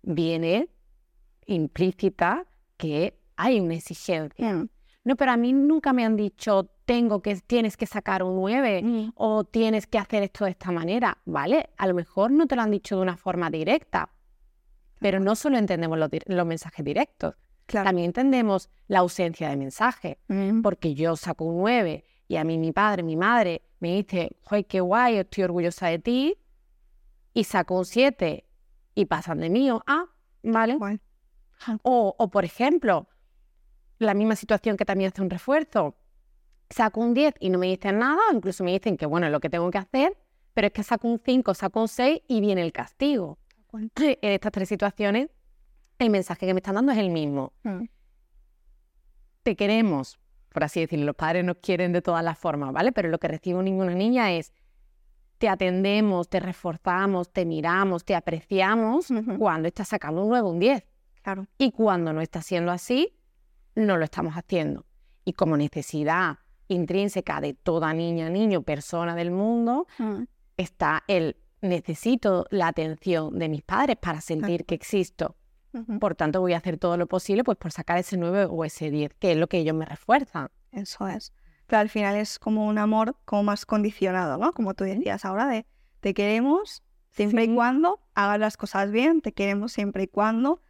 viene 0.03 0.69
implícita 1.47 2.45
que 2.77 3.19
hay 3.37 3.59
una 3.59 3.75
exigencia. 3.75 4.53
Mm. 4.53 4.69
No, 5.05 5.17
pero 5.17 5.33
a 5.33 5.37
mí 5.39 5.55
nunca 5.55 5.95
me 5.95 6.05
han 6.05 6.15
dicho, 6.17 6.71
tengo 6.85 7.23
que, 7.23 7.35
tienes 7.37 7.79
que 7.79 7.87
sacar 7.87 8.23
un 8.23 8.37
9 8.37 8.83
Mm. 8.83 9.13
o 9.15 9.45
tienes 9.45 9.87
que 9.87 9.99
hacer 9.99 10.23
esto 10.23 10.45
de 10.45 10.51
esta 10.51 10.71
manera, 10.73 11.19
¿vale? 11.25 11.71
A 11.79 11.87
lo 11.87 11.95
mejor 11.95 12.31
no 12.31 12.47
te 12.47 12.55
lo 12.55 12.63
han 12.63 12.71
dicho 12.71 12.97
de 12.97 13.03
una 13.03 13.17
forma 13.17 13.49
directa, 13.51 14.11
pero 15.01 15.19
no 15.21 15.35
solo 15.37 15.57
entendemos 15.57 15.99
los 16.27 16.47
mensajes 16.47 16.85
directos, 16.85 17.35
Claro. 17.67 17.87
también 17.87 18.07
entendemos 18.07 18.69
la 18.89 18.99
ausencia 19.01 19.49
de 19.49 19.57
mensaje, 19.57 20.19
Mm. 20.29 20.63
porque 20.63 20.95
yo 20.95 21.17
saco 21.17 21.45
un 21.45 21.59
9 21.59 22.05
y 22.29 22.37
a 22.37 22.45
mí 22.45 22.59
mi 22.59 22.73
padre, 22.73 23.03
mi 23.03 23.17
madre 23.17 23.63
me 23.81 23.95
dice, 23.97 24.37
¡ay, 24.47 24.65
qué 24.65 24.81
guay, 24.81 25.17
estoy 25.19 25.45
orgullosa 25.45 25.87
de 25.89 25.99
ti! 25.99 26.39
Y 27.35 27.45
saco 27.45 27.79
un 27.79 27.85
7 27.85 28.45
y 28.95 29.05
pasan 29.07 29.39
de 29.39 29.49
mí, 29.51 29.71
o, 29.71 29.83
ah, 29.87 30.07
¿vale? 30.43 30.77
O, 31.83 32.15
o, 32.19 32.31
por 32.31 32.45
ejemplo, 32.45 33.09
la 33.99 34.15
misma 34.15 34.37
situación 34.37 34.77
que 34.77 34.85
también 34.85 35.11
hace 35.13 35.23
un 35.23 35.31
refuerzo. 35.31 35.95
Saco 36.71 37.01
un 37.01 37.15
10 37.15 37.35
y 37.41 37.51
no 37.51 37.59
me 37.59 37.69
dicen 37.69 37.99
nada, 37.99 38.21
incluso 38.33 38.65
me 38.65 38.73
dicen 38.73 38.97
que 38.97 39.07
bueno, 39.07 39.27
es 39.27 39.33
lo 39.33 39.41
que 39.41 39.49
tengo 39.51 39.71
que 39.71 39.79
hacer, 39.79 40.17
pero 40.55 40.67
es 40.67 40.73
que 40.73 40.83
saco 40.83 41.07
un 41.09 41.21
5, 41.25 41.55
saco 41.55 41.81
un 41.83 41.89
6 41.89 42.21
y 42.29 42.41
viene 42.41 42.63
el 42.63 42.73
castigo. 42.73 43.39
En 43.97 44.33
estas 44.33 44.53
tres 44.53 44.69
situaciones, 44.69 45.29
el 46.03 46.11
mensaje 46.11 46.47
que 46.47 46.55
me 46.55 46.59
están 46.59 46.75
dando 46.75 46.93
es 46.93 46.99
el 46.99 47.11
mismo. 47.11 47.53
Mm. 47.63 47.85
Te 49.43 49.57
queremos, 49.57 50.19
por 50.51 50.65
así 50.65 50.81
decirlo, 50.81 51.07
los 51.07 51.17
padres 51.17 51.45
nos 51.45 51.57
quieren 51.57 51.93
de 51.93 52.03
todas 52.03 52.23
las 52.23 52.39
formas, 52.39 52.73
¿vale? 52.73 52.93
Pero 52.93 53.09
lo 53.09 53.19
que 53.19 53.29
recibe 53.29 53.59
un 53.59 53.65
niño 53.65 53.81
o 53.81 53.87
una 53.87 53.95
niña 53.95 54.33
es 54.33 54.53
te 55.39 55.49
atendemos, 55.49 56.29
te 56.29 56.39
reforzamos, 56.39 57.33
te 57.33 57.45
miramos, 57.45 58.05
te 58.05 58.15
apreciamos 58.15 59.09
cuando 59.39 59.67
estás 59.67 59.89
sacando 59.89 60.23
un 60.23 60.29
9 60.29 60.47
o 60.47 60.51
un 60.51 60.61
10. 60.61 60.85
Claro. 61.23 61.47
Y 61.59 61.73
cuando 61.73 62.13
no 62.13 62.21
está 62.21 62.43
siendo 62.43 62.71
así, 62.71 63.17
no 63.75 63.97
lo 63.97 64.05
estamos 64.05 64.35
haciendo. 64.35 64.87
Y 65.25 65.33
como 65.33 65.57
necesidad 65.57 66.39
intrínseca 66.69 67.41
de 67.41 67.55
toda 67.55 67.93
niña, 67.93 68.31
niño, 68.31 68.63
persona 68.63 69.17
del 69.17 69.33
mundo, 69.33 69.87
Mm. 69.99 70.25
está 70.57 71.03
el 71.09 71.37
necesito 71.61 72.47
la 72.51 72.69
atención 72.69 73.39
de 73.39 73.49
mis 73.49 73.63
padres 73.63 73.97
para 73.97 74.21
sentir 74.21 74.65
que 74.65 74.75
existo. 74.75 75.37
Por 76.01 76.15
tanto, 76.15 76.41
voy 76.41 76.53
a 76.53 76.59
hacer 76.59 76.77
todo 76.79 76.97
lo 76.97 77.07
posible 77.07 77.45
pues, 77.45 77.57
por 77.57 77.73
sacar 77.73 77.99
ese 77.99 78.17
9 78.17 78.47
o 78.51 78.65
ese 78.65 78.91
10, 78.91 79.15
que 79.15 79.33
es 79.33 79.39
lo 79.39 79.49
que 79.49 79.59
ellos 79.59 79.75
me 79.75 79.85
refuerzan. 79.87 80.49
Eso 80.71 81.09
es. 81.09 81.33
Pero 81.67 81.81
al 81.81 81.89
final 81.89 82.17
es 82.17 82.39
como 82.39 82.67
un 82.67 82.77
amor 82.79 83.17
como 83.25 83.43
más 83.43 83.65
condicionado, 83.65 84.37
¿no? 84.37 84.53
Como 84.53 84.75
tú 84.75 84.85
decías 84.85 85.25
ahora, 85.25 85.47
de 85.47 85.67
te 86.01 86.13
queremos 86.13 86.83
siempre 87.11 87.45
Sí. 87.45 87.51
y 87.51 87.55
cuando 87.55 88.01
hagas 88.15 88.39
las 88.39 88.57
cosas 88.57 88.91
bien, 88.91 89.21
te 89.23 89.33
queremos 89.33 89.73
siempre 89.73 90.03
y 90.05 90.09
cuando. 90.09 90.61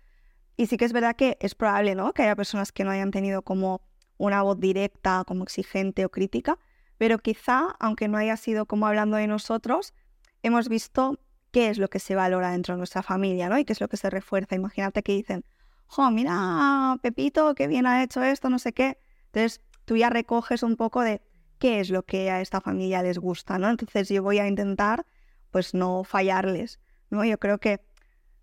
Y 0.56 0.66
sí 0.66 0.76
que 0.76 0.84
es 0.84 0.92
verdad 0.92 1.16
que 1.16 1.36
es 1.40 1.54
probable, 1.54 1.94
¿no? 1.94 2.12
Que 2.12 2.22
haya 2.22 2.36
personas 2.36 2.70
que 2.72 2.84
no 2.84 2.90
hayan 2.90 3.10
tenido 3.10 3.42
como 3.42 3.80
una 4.18 4.42
voz 4.42 4.60
directa, 4.60 5.24
como 5.26 5.42
exigente 5.42 6.04
o 6.04 6.10
crítica, 6.10 6.58
pero 6.98 7.18
quizá, 7.18 7.74
aunque 7.80 8.06
no 8.06 8.18
haya 8.18 8.36
sido 8.36 8.66
como 8.66 8.86
hablando 8.86 9.16
de 9.16 9.26
nosotros, 9.26 9.94
hemos 10.42 10.68
visto 10.68 11.18
qué 11.52 11.68
es 11.68 11.78
lo 11.78 11.88
que 11.88 12.00
se 12.00 12.14
valora 12.16 12.50
dentro 12.50 12.74
de 12.74 12.78
nuestra 12.78 13.02
familia, 13.02 13.48
¿no? 13.48 13.58
Y 13.58 13.64
qué 13.64 13.74
es 13.74 13.80
lo 13.80 13.88
que 13.88 13.96
se 13.96 14.10
refuerza. 14.10 14.56
Imagínate 14.56 15.02
que 15.02 15.12
dicen, 15.12 15.44
jo, 15.86 16.10
mira, 16.10 16.98
Pepito, 17.02 17.54
qué 17.54 17.68
bien 17.68 17.86
ha 17.86 18.02
hecho 18.02 18.22
esto, 18.22 18.50
no 18.50 18.58
sé 18.58 18.72
qué. 18.72 18.98
Entonces, 19.26 19.60
tú 19.84 19.96
ya 19.96 20.10
recoges 20.10 20.62
un 20.62 20.76
poco 20.76 21.02
de 21.02 21.20
qué 21.58 21.80
es 21.80 21.90
lo 21.90 22.04
que 22.04 22.30
a 22.30 22.40
esta 22.40 22.60
familia 22.60 23.02
les 23.02 23.18
gusta, 23.18 23.58
¿no? 23.58 23.68
Entonces, 23.70 24.08
yo 24.08 24.22
voy 24.22 24.38
a 24.38 24.48
intentar, 24.48 25.06
pues, 25.50 25.74
no 25.74 26.04
fallarles, 26.04 26.80
¿no? 27.10 27.24
Yo 27.24 27.38
creo 27.38 27.58
que 27.58 27.80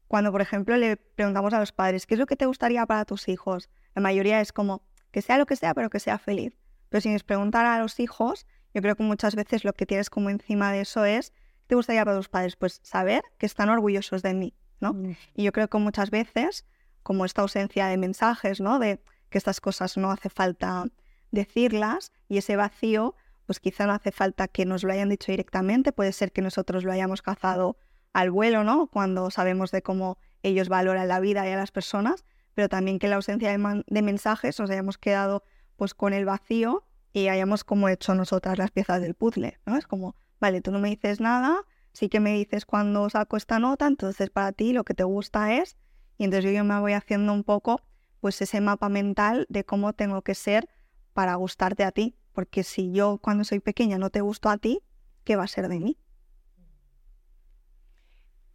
cuando, 0.08 0.32
por 0.32 0.42
ejemplo, 0.42 0.78
le 0.78 0.98
preguntamos 0.98 1.54
a 1.54 1.60
los 1.60 1.72
padres, 1.72 2.06
¿qué 2.06 2.14
es 2.14 2.20
lo 2.20 2.28
que 2.28 2.36
te 2.36 2.46
gustaría 2.46 2.86
para 2.86 3.06
tus 3.06 3.28
hijos? 3.28 3.70
La 3.96 4.02
mayoría 4.02 4.40
es 4.40 4.54
como, 4.54 4.84
que 5.12 5.22
sea 5.22 5.38
lo 5.38 5.48
que 5.48 5.56
sea, 5.56 5.74
pero 5.74 5.90
que 5.90 6.00
sea 6.00 6.20
feliz. 6.20 6.54
Pero 6.90 7.02
si 7.02 7.10
nos 7.10 7.24
preguntan 7.24 7.66
a 7.66 7.80
los 7.80 8.00
hijos, 8.00 8.46
yo 8.74 8.82
creo 8.82 8.96
que 8.96 9.04
muchas 9.04 9.36
veces 9.36 9.64
lo 9.64 9.74
que 9.74 9.86
tienes 9.86 10.10
como 10.10 10.30
encima 10.30 10.72
de 10.72 10.82
eso 10.82 11.06
es 11.06 11.34
te 11.70 11.76
gustaría 11.76 12.04
para 12.04 12.18
tus 12.18 12.30
padres? 12.30 12.56
Pues 12.56 12.82
saber 12.82 13.22
que 13.38 13.46
están 13.46 13.70
orgullosos 13.70 14.24
de 14.24 14.34
mí, 14.34 14.56
¿no? 14.80 14.94
Mm. 14.94 15.16
Y 15.36 15.44
yo 15.44 15.52
creo 15.52 15.70
que 15.70 15.78
muchas 15.78 16.10
veces, 16.10 16.66
como 17.04 17.26
esta 17.26 17.44
ausencia 17.44 17.86
de 17.86 17.96
mensajes, 17.96 18.60
¿no? 18.60 18.80
De 18.80 19.00
que 19.30 19.38
estas 19.38 19.62
cosas 19.62 19.96
no 19.96 20.10
hace 20.10 20.30
falta 20.30 20.86
decirlas 21.30 22.12
y 22.28 22.40
ese 22.40 22.56
vacío, 22.56 23.16
pues 23.46 23.60
quizá 23.60 23.86
no 23.86 23.94
hace 23.94 24.12
falta 24.12 24.48
que 24.48 24.66
nos 24.66 24.84
lo 24.84 24.92
hayan 24.92 25.10
dicho 25.10 25.32
directamente, 25.32 25.92
puede 25.92 26.12
ser 26.12 26.32
que 26.32 26.42
nosotros 26.42 26.84
lo 26.84 26.92
hayamos 26.92 27.22
cazado 27.22 27.78
al 28.14 28.32
vuelo, 28.32 28.64
¿no? 28.64 28.88
Cuando 28.88 29.30
sabemos 29.30 29.70
de 29.70 29.84
cómo 29.84 30.18
ellos 30.42 30.70
valoran 30.70 31.08
la 31.08 31.20
vida 31.20 31.48
y 31.48 31.52
a 31.52 31.56
las 31.56 31.70
personas, 31.70 32.26
pero 32.56 32.68
también 32.68 32.98
que 32.98 33.08
la 33.08 33.18
ausencia 33.18 33.56
de, 33.56 33.84
de 33.86 34.02
mensajes 34.02 34.60
nos 34.60 34.72
hayamos 34.72 34.98
quedado 34.98 35.44
pues 35.76 35.94
con 35.94 36.14
el 36.14 36.26
vacío 36.26 36.84
y 37.14 37.28
hayamos 37.28 37.64
como 37.64 37.90
hecho 37.90 38.16
nosotras 38.16 38.58
las 38.58 38.72
piezas 38.72 39.02
del 39.02 39.14
puzzle, 39.14 39.60
¿no? 39.68 39.78
Es 39.78 39.86
como, 39.86 40.16
vale, 40.40 40.62
tú 40.62 40.72
no 40.72 40.80
me 40.80 40.90
dices 40.90 41.20
nada, 41.20 41.62
sí 41.94 42.10
que 42.10 42.20
me 42.20 42.34
dices 42.34 42.66
cuando 42.66 43.10
saco 43.10 43.38
esta 43.38 43.60
nota, 43.60 43.88
entonces 43.88 44.30
para 44.30 44.52
ti 44.52 44.74
lo 44.74 44.84
que 44.84 44.94
te 44.94 45.04
gusta 45.04 45.54
es, 45.54 45.78
y 46.18 46.26
entonces 46.26 46.54
yo 46.54 46.64
me 46.64 46.80
voy 46.80 46.94
haciendo 46.94 47.34
un 47.34 47.44
poco 47.44 47.82
pues 48.20 48.42
ese 48.42 48.60
mapa 48.62 48.90
mental 48.90 49.46
de 49.50 49.64
cómo 49.64 49.94
tengo 49.94 50.22
que 50.22 50.36
ser 50.36 50.68
para 51.14 51.36
gustarte 51.36 51.84
a 51.84 51.92
ti, 51.92 52.16
porque 52.34 52.64
si 52.64 52.92
yo 52.92 53.18
cuando 53.22 53.44
soy 53.44 53.60
pequeña 53.60 53.98
no 53.98 54.10
te 54.10 54.22
gusto 54.22 54.50
a 54.50 54.58
ti, 54.58 54.82
¿qué 55.24 55.36
va 55.36 55.44
a 55.44 55.48
ser 55.48 55.68
de 55.68 55.80
mí? 55.80 55.98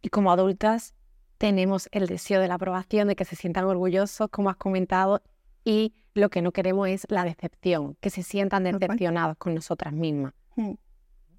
Y 0.01 0.09
como 0.09 0.31
adultas 0.31 0.93
tenemos 1.37 1.89
el 1.91 2.07
deseo 2.07 2.39
de 2.39 2.47
la 2.47 2.55
aprobación, 2.55 3.07
de 3.07 3.15
que 3.15 3.25
se 3.25 3.35
sientan 3.35 3.65
orgullosos, 3.65 4.29
como 4.29 4.49
has 4.49 4.55
comentado, 4.55 5.23
y 5.63 5.95
lo 6.13 6.29
que 6.29 6.41
no 6.41 6.51
queremos 6.51 6.87
es 6.87 7.07
la 7.09 7.23
decepción, 7.23 7.97
que 7.99 8.09
se 8.09 8.23
sientan 8.23 8.63
decepcionados 8.63 9.37
con 9.37 9.55
nosotras 9.55 9.93
mismas. 9.93 10.33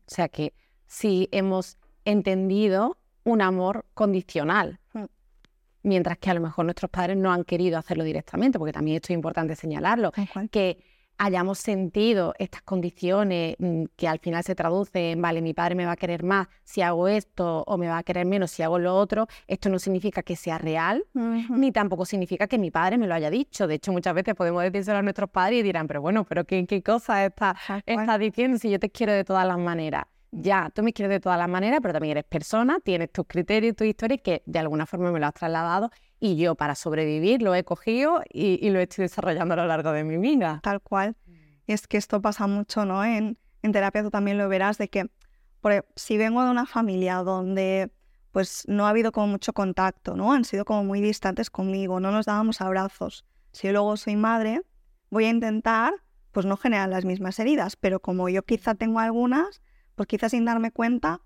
O 0.09 0.15
sea 0.15 0.29
que 0.29 0.53
si 0.87 1.29
hemos 1.33 1.79
entendido 2.05 2.97
un 3.25 3.43
amor 3.43 3.85
condicional, 3.95 4.79
Mm. 4.93 5.05
mientras 5.83 6.19
que 6.19 6.31
a 6.31 6.35
lo 6.35 6.41
mejor 6.41 6.65
nuestros 6.65 6.91
padres 6.91 7.17
no 7.17 7.33
han 7.33 7.45
querido 7.45 7.79
hacerlo 7.79 8.05
directamente, 8.05 8.59
porque 8.59 8.73
también 8.73 8.97
esto 8.97 9.13
es 9.13 9.17
importante 9.17 9.55
señalarlo, 9.57 10.13
que 10.51 10.79
hayamos 11.19 11.59
sentido 11.59 12.35
estas 12.39 12.63
condiciones 12.63 13.57
mm, 13.59 13.85
que 13.97 14.09
al 14.09 14.19
final 14.19 14.43
se 14.45 14.55
traducen 14.55 15.03
en, 15.03 15.23
vale, 15.23 15.43
mi 15.43 15.55
padre 15.55 15.75
me 15.75 15.87
va 15.87 15.93
a 15.93 15.97
querer 15.97 16.23
más 16.23 16.49
si 16.65 16.83
hago 16.83 17.09
esto 17.09 17.65
o 17.67 17.79
me 17.79 17.89
va 17.89 17.99
a 17.99 18.03
querer 18.03 18.27
menos 18.27 18.51
si 18.51 18.63
hago 18.63 18.79
lo 18.79 18.95
otro, 18.97 19.27
esto 19.47 19.69
no 19.69 19.79
significa 19.79 20.23
que 20.23 20.37
sea 20.37 20.59
real, 20.59 21.05
ni 21.15 21.73
tampoco 21.73 22.05
significa 22.05 22.47
que 22.47 22.59
mi 22.59 22.71
padre 22.71 22.99
me 22.99 23.07
lo 23.07 23.15
haya 23.15 23.31
dicho. 23.31 23.67
De 23.67 23.75
hecho, 23.77 23.93
muchas 23.93 24.15
veces 24.15 24.35
podemos 24.35 24.63
decírselo 24.63 24.99
a 24.99 25.03
nuestros 25.03 25.31
padres 25.31 25.61
y 25.61 25.63
dirán, 25.63 25.87
pero 25.87 26.01
bueno, 26.01 26.25
pero 26.25 26.45
¿qué, 26.45 26.67
qué 26.67 26.83
cosa 26.83 27.25
está, 27.25 27.57
estás 27.85 28.19
diciendo 28.19 28.59
si 28.59 28.71
yo 28.71 28.79
te 28.79 28.91
quiero 28.91 29.13
de 29.13 29.25
todas 29.25 29.47
las 29.47 29.59
maneras? 29.59 30.05
Ya, 30.39 30.71
tú 30.75 30.83
me 30.83 30.93
quieres 30.93 31.11
de 31.11 31.21
todas 31.21 31.39
las 31.39 31.49
maneras, 31.49 31.81
pero 31.81 31.95
también 31.95 32.13
eres 32.19 32.25
persona, 32.25 32.79
tienes 32.81 33.11
tus 33.11 33.27
criterios, 33.27 33.75
tus 33.75 33.87
historias 33.87 34.21
que 34.23 34.43
de 34.45 34.59
alguna 34.59 34.85
forma 34.85 35.11
me 35.11 35.19
lo 35.19 35.27
has 35.27 35.33
trasladado 35.33 35.91
y 36.21 36.37
yo 36.37 36.55
para 36.55 36.75
sobrevivir 36.75 37.41
lo 37.41 37.55
he 37.55 37.65
cogido 37.65 38.23
y, 38.31 38.59
y 38.65 38.71
lo 38.71 38.79
estoy 38.81 39.05
desarrollando 39.05 39.55
a 39.55 39.57
lo 39.57 39.67
largo 39.67 39.93
de 39.93 40.05
mi 40.05 40.19
vida. 40.19 40.61
Tal 40.63 40.83
cual. 40.83 41.17
Y 41.67 41.73
es 41.73 41.87
que 41.87 41.97
esto 41.97 42.21
pasa 42.21 42.47
mucho, 42.47 42.85
¿no? 42.85 43.03
En, 43.03 43.39
en 43.63 43.73
terapia 43.73 44.03
tú 44.03 44.11
también 44.11 44.37
lo 44.37 44.47
verás 44.49 44.77
de 44.77 44.89
que 44.89 45.11
e- 45.65 45.83
si 45.97 46.19
vengo 46.19 46.45
de 46.45 46.51
una 46.51 46.67
familia 46.67 47.17
donde 47.23 47.91
pues 48.31 48.65
no 48.69 48.87
ha 48.87 48.91
habido 48.91 49.13
como 49.13 49.29
mucho 49.29 49.55
contacto, 49.55 50.15
¿no? 50.17 50.35
Han 50.35 50.45
sido 50.45 50.67
como 50.67 50.85
muy 50.85 51.01
distantes 51.01 51.49
conmigo, 51.49 51.99
no 51.99 52.11
nos 52.11 52.27
dábamos 52.27 52.61
abrazos. 52.61 53.25
Si 53.53 53.69
yo 53.69 53.73
luego 53.73 53.97
soy 53.97 54.17
madre, 54.17 54.61
voy 55.09 55.25
a 55.25 55.31
intentar 55.31 55.95
pues 56.33 56.45
no 56.45 56.59
generar 56.59 56.91
las 56.91 57.07
mismas 57.07 57.39
heridas, 57.39 57.77
pero 57.77 58.01
como 58.01 58.29
yo 58.29 58.43
quizá 58.43 58.75
tengo 58.75 59.01
algunas, 59.01 59.63
pues 59.97 60.07
quizás 60.07 60.31
sin 60.31 60.45
darme 60.45 60.71
cuenta 60.71 61.21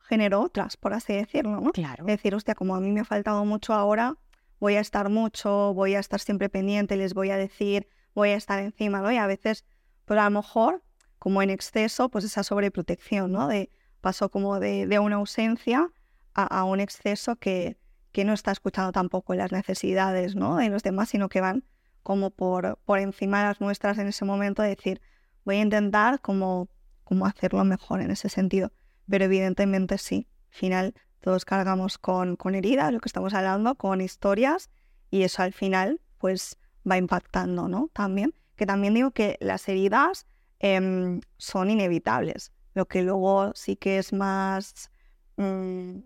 genero 0.00 0.40
otras, 0.40 0.76
por 0.76 0.92
así 0.92 1.14
decirlo, 1.14 1.60
¿no? 1.60 1.72
Claro. 1.72 2.04
Es 2.06 2.18
decir, 2.18 2.34
hostia, 2.34 2.54
como 2.54 2.76
a 2.76 2.80
mí 2.80 2.92
me 2.92 3.00
ha 3.00 3.04
faltado 3.04 3.44
mucho 3.44 3.72
ahora, 3.72 4.16
voy 4.60 4.76
a 4.76 4.80
estar 4.80 5.08
mucho, 5.08 5.74
voy 5.74 5.94
a 5.94 5.98
estar 5.98 6.20
siempre 6.20 6.48
pendiente, 6.48 6.96
les 6.96 7.14
voy 7.14 7.30
a 7.30 7.36
decir, 7.36 7.88
voy 8.14 8.30
a 8.30 8.36
estar 8.36 8.58
encima, 8.60 9.00
¿no? 9.00 9.10
Y 9.10 9.16
a 9.16 9.26
veces, 9.26 9.64
pues 10.04 10.20
a 10.20 10.24
lo 10.24 10.30
mejor, 10.30 10.82
como 11.18 11.42
en 11.42 11.50
exceso, 11.50 12.08
pues 12.10 12.24
esa 12.24 12.42
sobreprotección, 12.42 13.32
¿no? 13.32 13.48
De 13.48 13.70
paso 14.00 14.30
como 14.30 14.60
de, 14.60 14.86
de 14.86 14.98
una 14.98 15.16
ausencia 15.16 15.88
a, 16.34 16.44
a 16.44 16.64
un 16.64 16.80
exceso 16.80 17.36
que, 17.36 17.78
que 18.12 18.24
no 18.24 18.32
está 18.32 18.52
escuchando 18.52 18.92
tampoco 18.92 19.34
las 19.34 19.52
necesidades, 19.52 20.36
¿no? 20.36 20.56
De 20.56 20.68
los 20.68 20.82
demás, 20.82 21.08
sino 21.08 21.28
que 21.28 21.40
van 21.40 21.64
como 22.02 22.30
por, 22.30 22.78
por 22.84 23.00
encima 23.00 23.40
de 23.40 23.48
las 23.48 23.60
nuestras 23.60 23.98
en 23.98 24.06
ese 24.06 24.24
momento, 24.24 24.62
de 24.62 24.68
decir, 24.68 25.02
voy 25.44 25.56
a 25.56 25.62
intentar 25.62 26.20
como, 26.20 26.68
como 27.06 27.24
hacerlo 27.26 27.64
mejor 27.64 28.02
en 28.02 28.10
ese 28.10 28.28
sentido. 28.28 28.72
Pero 29.08 29.24
evidentemente 29.24 29.96
sí, 29.98 30.28
al 30.50 30.54
final 30.58 30.94
todos 31.20 31.44
cargamos 31.46 31.98
con, 31.98 32.36
con 32.36 32.54
heridas, 32.54 32.92
lo 32.92 33.00
que 33.00 33.08
estamos 33.08 33.32
hablando, 33.34 33.76
con 33.76 34.00
historias, 34.02 34.70
y 35.10 35.22
eso 35.22 35.42
al 35.42 35.52
final 35.54 36.00
pues 36.18 36.58
va 36.88 36.98
impactando, 36.98 37.68
¿no? 37.68 37.88
También, 37.94 38.34
que 38.56 38.66
también 38.66 38.94
digo 38.94 39.12
que 39.12 39.36
las 39.40 39.68
heridas 39.68 40.26
em, 40.58 41.20
son 41.38 41.70
inevitables, 41.70 42.52
lo 42.74 42.86
que 42.86 43.02
luego 43.02 43.52
sí 43.54 43.76
que 43.76 43.98
es 43.98 44.12
más... 44.12 44.90
mm, 45.36 45.98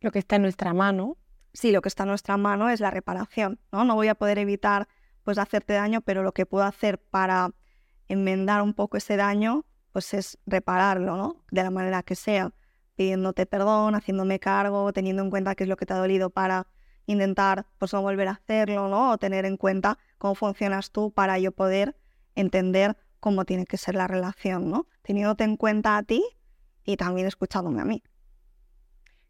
Lo 0.00 0.10
que 0.12 0.18
está 0.18 0.36
en 0.36 0.42
nuestra 0.42 0.72
mano. 0.74 1.16
sí, 1.52 1.70
lo 1.72 1.82
que 1.82 1.88
está 1.88 2.04
en 2.04 2.10
nuestra 2.10 2.36
mano 2.36 2.68
es 2.70 2.80
la 2.80 2.90
reparación, 2.90 3.60
¿no? 3.72 3.84
No 3.84 3.94
voy 3.94 4.08
a 4.08 4.14
poder 4.14 4.38
evitar 4.38 4.88
pues 5.22 5.38
hacerte 5.38 5.74
daño, 5.74 6.00
pero 6.00 6.22
lo 6.22 6.32
que 6.32 6.46
puedo 6.46 6.64
hacer 6.64 6.98
para 6.98 7.50
enmendar 8.08 8.62
un 8.62 8.74
poco 8.74 8.96
ese 8.96 9.16
daño, 9.16 9.64
pues 9.92 10.14
es 10.14 10.38
repararlo, 10.46 11.16
¿no? 11.16 11.44
De 11.50 11.62
la 11.62 11.70
manera 11.70 12.02
que 12.02 12.14
sea, 12.14 12.52
pidiéndote 12.96 13.46
perdón, 13.46 13.94
haciéndome 13.94 14.38
cargo, 14.38 14.92
teniendo 14.92 15.22
en 15.22 15.30
cuenta 15.30 15.54
qué 15.54 15.64
es 15.64 15.68
lo 15.68 15.76
que 15.76 15.86
te 15.86 15.92
ha 15.94 15.98
dolido 15.98 16.30
para 16.30 16.66
intentar 17.06 17.66
pues 17.78 17.92
no 17.92 18.02
volver 18.02 18.28
a 18.28 18.32
hacerlo, 18.32 18.88
¿no? 18.88 19.12
O 19.12 19.18
tener 19.18 19.44
en 19.44 19.56
cuenta 19.56 19.98
cómo 20.18 20.34
funcionas 20.34 20.90
tú 20.90 21.12
para 21.12 21.38
yo 21.38 21.52
poder 21.52 21.96
entender 22.34 22.96
cómo 23.20 23.44
tiene 23.44 23.66
que 23.66 23.76
ser 23.76 23.94
la 23.94 24.06
relación, 24.06 24.70
¿no? 24.70 24.86
Teniéndote 25.02 25.44
en 25.44 25.56
cuenta 25.56 25.96
a 25.96 26.02
ti 26.02 26.24
y 26.84 26.96
también 26.96 27.26
escuchándome 27.26 27.80
a 27.80 27.84
mí. 27.84 28.02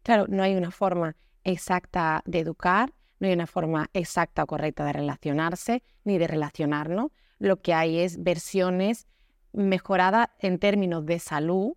Claro, 0.01 0.25
no 0.27 0.43
hay 0.43 0.55
una 0.55 0.71
forma 0.71 1.15
exacta 1.43 2.23
de 2.25 2.39
educar, 2.39 2.93
no 3.19 3.27
hay 3.27 3.33
una 3.33 3.47
forma 3.47 3.89
exacta 3.93 4.43
o 4.43 4.47
correcta 4.47 4.85
de 4.85 4.93
relacionarse 4.93 5.83
ni 6.03 6.17
de 6.17 6.27
relacionarnos. 6.27 7.11
Lo 7.39 7.61
que 7.61 7.73
hay 7.73 7.99
es 7.99 8.21
versiones 8.21 9.07
mejoradas 9.53 10.29
en 10.39 10.59
términos 10.59 11.05
de 11.05 11.19
salud 11.19 11.73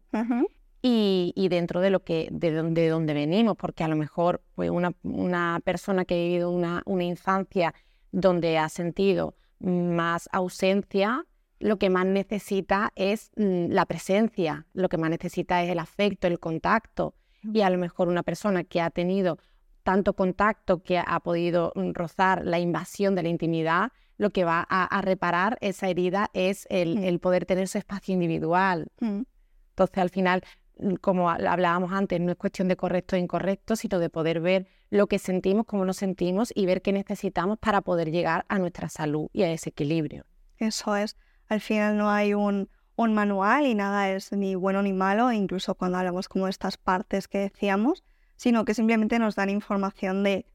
y, 0.82 1.32
y 1.36 1.48
dentro 1.48 1.80
de 1.80 1.90
lo 1.90 2.04
que 2.04 2.28
de 2.30 2.52
donde, 2.52 2.82
de 2.82 2.88
donde 2.88 3.14
venimos, 3.14 3.56
porque 3.56 3.84
a 3.84 3.88
lo 3.88 3.96
mejor 3.96 4.42
pues, 4.54 4.70
una, 4.70 4.92
una 5.02 5.60
persona 5.64 6.04
que 6.04 6.14
ha 6.14 6.18
vivido 6.18 6.50
una, 6.50 6.82
una 6.86 7.04
infancia 7.04 7.74
donde 8.12 8.58
ha 8.58 8.68
sentido 8.68 9.34
más 9.58 10.28
ausencia, 10.32 11.26
lo 11.58 11.78
que 11.78 11.90
más 11.90 12.06
necesita 12.06 12.92
es 12.96 13.30
mm, 13.36 13.70
la 13.70 13.86
presencia, 13.86 14.66
lo 14.74 14.88
que 14.88 14.98
más 14.98 15.10
necesita 15.10 15.62
es 15.62 15.70
el 15.70 15.78
afecto, 15.78 16.26
el 16.26 16.38
contacto. 16.38 17.14
Y 17.42 17.60
a 17.60 17.70
lo 17.70 17.78
mejor 17.78 18.08
una 18.08 18.22
persona 18.22 18.64
que 18.64 18.80
ha 18.80 18.90
tenido 18.90 19.38
tanto 19.82 20.14
contacto 20.14 20.82
que 20.82 20.98
ha 20.98 21.20
podido 21.20 21.72
rozar 21.94 22.44
la 22.44 22.58
invasión 22.58 23.14
de 23.14 23.22
la 23.22 23.28
intimidad, 23.28 23.92
lo 24.18 24.30
que 24.30 24.44
va 24.44 24.66
a, 24.68 24.84
a 24.84 25.02
reparar 25.02 25.58
esa 25.60 25.88
herida 25.88 26.30
es 26.32 26.66
el, 26.70 26.96
Mm. 26.98 27.04
el 27.04 27.18
poder 27.20 27.46
tener 27.46 27.68
su 27.68 27.78
espacio 27.78 28.14
individual. 28.14 28.86
Mm. 29.00 29.22
Entonces, 29.70 29.98
al 29.98 30.10
final, 30.10 30.42
mm, 30.78 30.94
como 30.96 31.30
ha- 31.30 31.34
hablábamos 31.48 31.92
antes, 31.92 32.20
no 32.20 32.32
es 32.32 32.38
cuestión 32.38 32.68
de 32.68 32.76
correcto 32.76 33.16
o 33.16 33.18
incorrecto, 33.18 33.76
sino 33.76 33.98
de 33.98 34.08
poder 34.10 34.40
ver 34.40 34.66
lo 34.90 35.06
que 35.06 35.18
sentimos, 35.18 35.66
cómo 35.66 35.84
nos 35.84 35.96
sentimos 35.96 36.52
y 36.54 36.64
ver 36.66 36.80
qué 36.80 36.92
necesitamos 36.92 37.58
para 37.58 37.80
poder 37.82 38.10
llegar 38.10 38.44
a 38.48 38.58
nuestra 38.58 38.88
salud 38.88 39.28
y 39.32 39.42
a 39.42 39.50
ese 39.52 39.70
equilibrio. 39.70 40.24
Eso 40.58 40.96
es. 40.96 41.16
Al 41.48 41.60
final 41.60 41.96
no 41.98 42.10
hay 42.10 42.32
un, 42.34 42.70
un 42.94 43.12
manual 43.12 43.66
y 43.66 43.74
nada 43.74 44.10
es 44.10 44.32
ni 44.32 44.54
bueno 44.54 44.82
ni 44.82 44.92
malo, 44.92 45.30
incluso 45.32 45.74
cuando 45.74 45.98
hablamos 45.98 46.28
como 46.28 46.46
de 46.46 46.50
estas 46.52 46.76
partes 46.78 47.28
que 47.28 47.38
decíamos, 47.38 48.04
sino 48.36 48.64
que 48.64 48.74
simplemente 48.74 49.18
nos 49.18 49.34
dan 49.34 49.50
información 49.50 50.22
de 50.22 50.46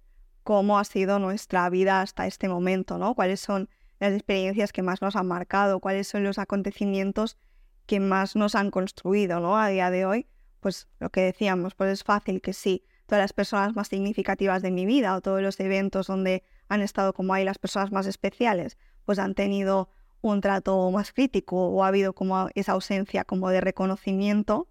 cómo 0.44 0.80
ha 0.80 0.84
sido 0.84 1.20
nuestra 1.20 1.70
vida 1.70 2.02
hasta 2.02 2.28
este 2.28 2.50
momento, 2.50 2.98
¿no? 2.98 3.16
Cuáles 3.16 3.40
son 3.40 3.70
las 4.00 4.14
experiencias 4.14 4.74
que 4.74 4.82
más 4.82 5.02
nos 5.02 5.16
han 5.16 5.28
marcado, 5.28 5.80
cuáles 5.80 6.08
son 6.08 6.24
los 6.24 6.40
acontecimientos 6.40 7.38
que 7.86 8.00
más 8.00 8.36
nos 8.36 8.56
han 8.56 8.72
construido, 8.72 9.40
¿no? 9.40 9.58
A 9.58 9.68
día 9.68 9.92
de 9.92 10.06
hoy, 10.06 10.28
pues 10.60 10.88
lo 11.00 11.10
que 11.10 11.22
decíamos, 11.22 11.76
pues 11.76 11.92
es 11.92 12.04
fácil 12.04 12.42
que 12.42 12.54
sí, 12.54 12.86
todas 13.06 13.24
las 13.24 13.34
personas 13.34 13.76
más 13.76 13.90
significativas 13.90 14.62
de 14.62 14.72
mi 14.72 14.86
vida 14.86 15.16
o 15.16 15.22
todos 15.22 15.42
los 15.42 15.60
eventos 15.60 16.08
donde 16.08 16.44
han 16.70 16.82
estado 16.82 17.14
como 17.14 17.34
ahí 17.34 17.44
las 17.44 17.58
personas 17.58 17.92
más 17.92 18.08
especiales, 18.08 18.78
pues 19.06 19.20
han 19.20 19.36
tenido 19.36 19.90
un 20.22 20.40
trato 20.40 20.90
más 20.92 21.12
crítico 21.12 21.68
o 21.68 21.84
ha 21.84 21.88
habido 21.88 22.14
como 22.14 22.50
esa 22.56 22.72
ausencia 22.72 23.26
como 23.26 23.50
de 23.50 23.60
reconocimiento, 23.60 24.70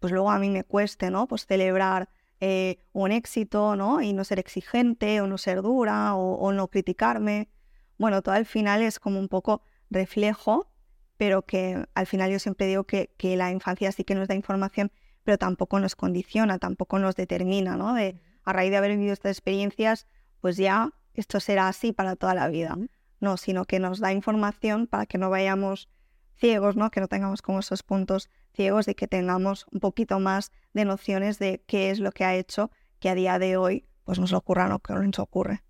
pues 0.00 0.12
luego 0.12 0.30
a 0.30 0.38
mí 0.38 0.48
me 0.50 0.64
cueste, 0.64 1.10
¿no? 1.10 1.28
Pues 1.28 1.46
celebrar 1.46 2.08
eh, 2.40 2.80
un 2.92 3.12
éxito, 3.12 3.76
¿no? 3.76 4.00
Y 4.00 4.12
no 4.12 4.24
ser 4.24 4.38
exigente 4.38 5.20
o 5.20 5.26
no 5.26 5.38
ser 5.38 5.62
dura 5.62 6.14
o, 6.14 6.34
o 6.34 6.52
no 6.52 6.68
criticarme. 6.68 7.48
Bueno, 7.98 8.22
todo 8.22 8.34
al 8.34 8.46
final 8.46 8.82
es 8.82 8.98
como 8.98 9.18
un 9.18 9.28
poco 9.28 9.62
reflejo, 9.90 10.70
pero 11.16 11.42
que 11.42 11.84
al 11.94 12.06
final 12.06 12.30
yo 12.30 12.38
siempre 12.38 12.66
digo 12.66 12.84
que, 12.84 13.12
que 13.18 13.36
la 13.36 13.50
infancia 13.50 13.92
sí 13.92 14.04
que 14.04 14.14
nos 14.14 14.28
da 14.28 14.34
información, 14.34 14.90
pero 15.22 15.36
tampoco 15.36 15.78
nos 15.78 15.94
condiciona, 15.94 16.58
tampoco 16.58 16.98
nos 16.98 17.14
determina, 17.14 17.76
¿no? 17.76 17.94
De 17.94 18.20
a 18.42 18.52
raíz 18.52 18.70
de 18.70 18.78
haber 18.78 18.92
vivido 18.92 19.12
estas 19.12 19.32
experiencias, 19.32 20.06
pues 20.40 20.56
ya 20.56 20.94
esto 21.12 21.40
será 21.40 21.68
así 21.68 21.92
para 21.92 22.16
toda 22.16 22.34
la 22.34 22.48
vida. 22.48 22.78
No, 23.20 23.36
sino 23.36 23.66
que 23.66 23.78
nos 23.80 24.00
da 24.00 24.12
información 24.12 24.86
para 24.86 25.04
que 25.04 25.18
no 25.18 25.28
vayamos 25.28 25.90
ciegos, 26.36 26.74
¿no? 26.76 26.90
Que 26.90 27.00
no 27.00 27.08
tengamos 27.08 27.42
como 27.42 27.58
esos 27.60 27.82
puntos 27.82 28.30
ciegos 28.54 28.88
y 28.88 28.94
que 28.94 29.06
tengamos 29.06 29.66
un 29.70 29.80
poquito 29.80 30.18
más 30.20 30.52
de 30.72 30.84
nociones 30.84 31.38
de 31.38 31.62
qué 31.66 31.90
es 31.90 32.00
lo 32.00 32.12
que 32.12 32.24
ha 32.24 32.34
hecho 32.34 32.70
que 32.98 33.08
a 33.08 33.14
día 33.14 33.38
de 33.38 33.56
hoy 33.56 33.86
pues 34.04 34.18
nos 34.18 34.32
ocurra 34.32 34.68
lo 34.68 34.78
que 34.78 34.92
nos 34.92 35.18
ocurre. 35.18 35.62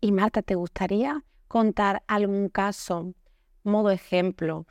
Y 0.00 0.12
Marta, 0.12 0.42
¿te 0.42 0.54
gustaría 0.54 1.24
contar 1.48 2.02
algún 2.06 2.48
caso, 2.48 3.14
modo 3.62 3.90
ejemplo, 3.90 4.66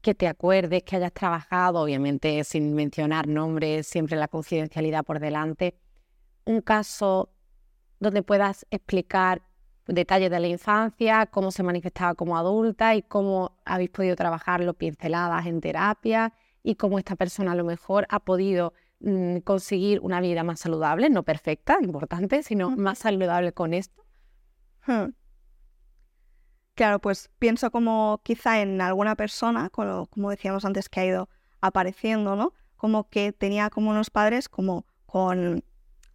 que 0.00 0.14
te 0.14 0.26
acuerdes, 0.26 0.82
que 0.82 0.96
hayas 0.96 1.12
trabajado, 1.12 1.80
obviamente 1.80 2.42
sin 2.44 2.74
mencionar 2.74 3.28
nombres, 3.28 3.86
siempre 3.86 4.16
la 4.16 4.28
confidencialidad 4.28 5.04
por 5.04 5.20
delante, 5.20 5.76
un 6.44 6.60
caso 6.60 7.30
donde 8.00 8.22
puedas 8.22 8.66
explicar 8.70 9.42
detalles 9.86 10.30
de 10.30 10.40
la 10.40 10.48
infancia, 10.48 11.26
cómo 11.26 11.50
se 11.50 11.62
manifestaba 11.62 12.14
como 12.14 12.36
adulta 12.36 12.94
y 12.94 13.02
cómo 13.02 13.58
habéis 13.64 13.90
podido 13.90 14.16
trabajarlo 14.16 14.74
pinceladas 14.74 15.46
en 15.46 15.60
terapia 15.60 16.32
y 16.62 16.76
cómo 16.76 16.98
esta 16.98 17.16
persona 17.16 17.52
a 17.52 17.56
lo 17.56 17.64
mejor 17.64 18.06
ha 18.08 18.20
podido 18.20 18.72
mm, 19.00 19.38
conseguir 19.38 20.00
una 20.00 20.20
vida 20.20 20.44
más 20.44 20.60
saludable, 20.60 21.10
no 21.10 21.22
perfecta, 21.22 21.78
importante, 21.82 22.42
sino 22.42 22.70
más 22.70 22.98
saludable 22.98 23.52
con 23.52 23.74
esto. 23.74 24.04
Hmm. 24.86 25.10
Claro, 26.74 27.00
pues 27.00 27.30
pienso 27.38 27.70
como 27.70 28.20
quizá 28.24 28.62
en 28.62 28.80
alguna 28.80 29.14
persona, 29.14 29.68
como, 29.70 30.30
decíamos 30.30 30.64
antes, 30.64 30.88
que 30.88 31.00
ha 31.00 31.06
ido 31.06 31.28
apareciendo, 31.60 32.34
¿no? 32.34 32.54
Como 32.76 33.08
que 33.08 33.32
tenía 33.32 33.68
como 33.68 33.90
unos 33.90 34.10
padres 34.10 34.48
como 34.48 34.86
con, 35.04 35.58
o 35.58 35.62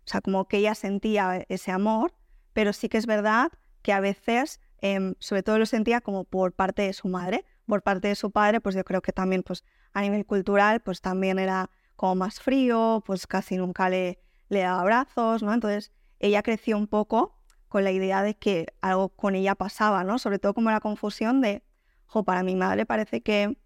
sea, 0.05 0.21
como 0.21 0.47
que 0.47 0.57
ella 0.57 0.73
sentía 0.73 1.45
ese 1.47 1.71
amor, 1.71 2.13
pero 2.53 2.73
sí 2.73 2.89
que 2.89 2.97
es 2.97 3.05
verdad 3.05 3.51
que 3.83 3.93
a 3.93 3.99
veces, 3.99 4.59
em, 4.79 5.13
sobre 5.19 5.43
todo 5.43 5.59
lo 5.59 5.67
sentía 5.67 6.01
como 6.01 6.23
por 6.23 6.53
parte 6.53 6.81
de 6.81 6.93
su 6.93 7.07
madre, 7.07 7.45
por 7.67 7.83
parte 7.83 8.07
de 8.07 8.15
su 8.15 8.31
padre, 8.31 8.61
pues 8.61 8.75
yo 8.75 8.83
creo 8.83 9.01
que 9.01 9.11
también, 9.11 9.43
pues 9.43 9.63
a 9.93 10.01
nivel 10.01 10.25
cultural, 10.25 10.81
pues 10.81 11.01
también 11.01 11.37
era 11.39 11.69
como 11.95 12.15
más 12.15 12.39
frío, 12.39 13.03
pues 13.05 13.27
casi 13.27 13.57
nunca 13.57 13.89
le, 13.89 14.19
le 14.49 14.61
daba 14.61 14.81
abrazos, 14.81 15.43
¿no? 15.43 15.53
Entonces 15.53 15.91
ella 16.19 16.41
creció 16.43 16.77
un 16.77 16.87
poco 16.87 17.37
con 17.67 17.83
la 17.83 17.91
idea 17.91 18.23
de 18.23 18.35
que 18.35 18.67
algo 18.81 19.09
con 19.09 19.35
ella 19.35 19.55
pasaba, 19.55 20.03
¿no? 20.03 20.19
Sobre 20.19 20.39
todo 20.39 20.53
como 20.53 20.71
la 20.71 20.79
confusión 20.79 21.41
de, 21.41 21.63
jo, 22.05 22.23
para 22.23 22.43
mi 22.43 22.55
madre 22.55 22.85
parece 22.85 23.21
que 23.21 23.57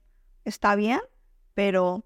está 0.44 0.76
bien, 0.76 1.00
pero 1.54 2.04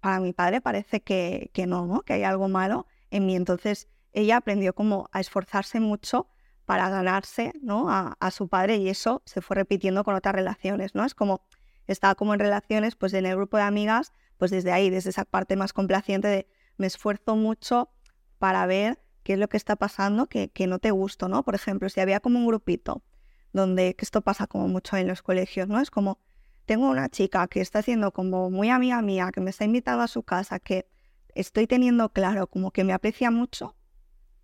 para 0.00 0.20
mi 0.20 0.32
padre 0.32 0.60
parece 0.60 1.00
que, 1.00 1.50
que 1.54 1.66
no, 1.66 1.86
¿no? 1.86 2.02
Que 2.02 2.14
hay 2.14 2.24
algo 2.24 2.48
malo 2.48 2.86
en 3.10 3.26
mí. 3.26 3.34
Entonces 3.34 3.88
ella 4.12 4.36
aprendió 4.36 4.74
como 4.74 5.08
a 5.12 5.20
esforzarse 5.20 5.80
mucho 5.80 6.28
para 6.68 6.90
ganarse, 6.90 7.54
¿no? 7.62 7.86
A, 7.88 8.30
su 8.30 8.46
padre 8.48 8.76
y 8.76 8.90
eso 8.90 9.22
se 9.24 9.40
fue 9.40 9.54
repitiendo 9.56 10.04
con 10.04 10.14
otras 10.14 10.34
relaciones, 10.34 10.94
¿no? 10.94 11.06
Es 11.06 11.14
como, 11.14 11.40
estaba 11.86 12.14
como 12.14 12.34
en 12.34 12.40
relaciones, 12.40 12.94
pues 12.94 13.14
en 13.14 13.24
el 13.24 13.36
grupo 13.36 13.56
de 13.56 13.62
amigas, 13.62 14.12
pues 14.36 14.50
desde 14.50 14.70
ahí, 14.70 14.90
desde 14.90 15.08
esa 15.08 15.24
parte 15.24 15.56
más 15.56 15.72
complaciente 15.72 16.28
de 16.28 16.46
me 16.76 16.86
esfuerzo 16.86 17.36
mucho 17.36 17.88
para 18.38 18.66
ver 18.66 19.02
qué 19.22 19.32
es 19.32 19.38
lo 19.38 19.48
que 19.48 19.56
está 19.56 19.76
pasando 19.76 20.26
que, 20.26 20.50
que 20.50 20.66
no 20.66 20.78
te 20.78 20.90
gusto, 20.90 21.26
¿no? 21.26 21.42
Por 21.42 21.54
ejemplo, 21.54 21.88
si 21.88 22.00
había 22.00 22.20
como 22.20 22.38
un 22.38 22.46
grupito 22.46 23.02
donde, 23.54 23.96
esto 23.98 24.20
pasa 24.20 24.46
como 24.46 24.68
mucho 24.68 24.98
en 24.98 25.08
los 25.08 25.22
colegios, 25.22 25.68
¿no? 25.68 25.80
Es 25.80 25.90
como, 25.90 26.18
tengo 26.66 26.90
una 26.90 27.08
chica 27.08 27.48
que 27.48 27.62
está 27.62 27.80
siendo 27.80 28.12
como 28.12 28.50
muy 28.50 28.68
amiga 28.68 29.00
mía, 29.00 29.30
que 29.32 29.40
me 29.40 29.48
está 29.48 29.64
invitando 29.64 30.02
a 30.02 30.06
su 30.06 30.22
casa, 30.22 30.58
que 30.58 30.86
estoy 31.34 31.66
teniendo 31.66 32.12
claro 32.12 32.46
como 32.46 32.72
que 32.72 32.84
me 32.84 32.92
aprecia 32.92 33.30
mucho, 33.30 33.74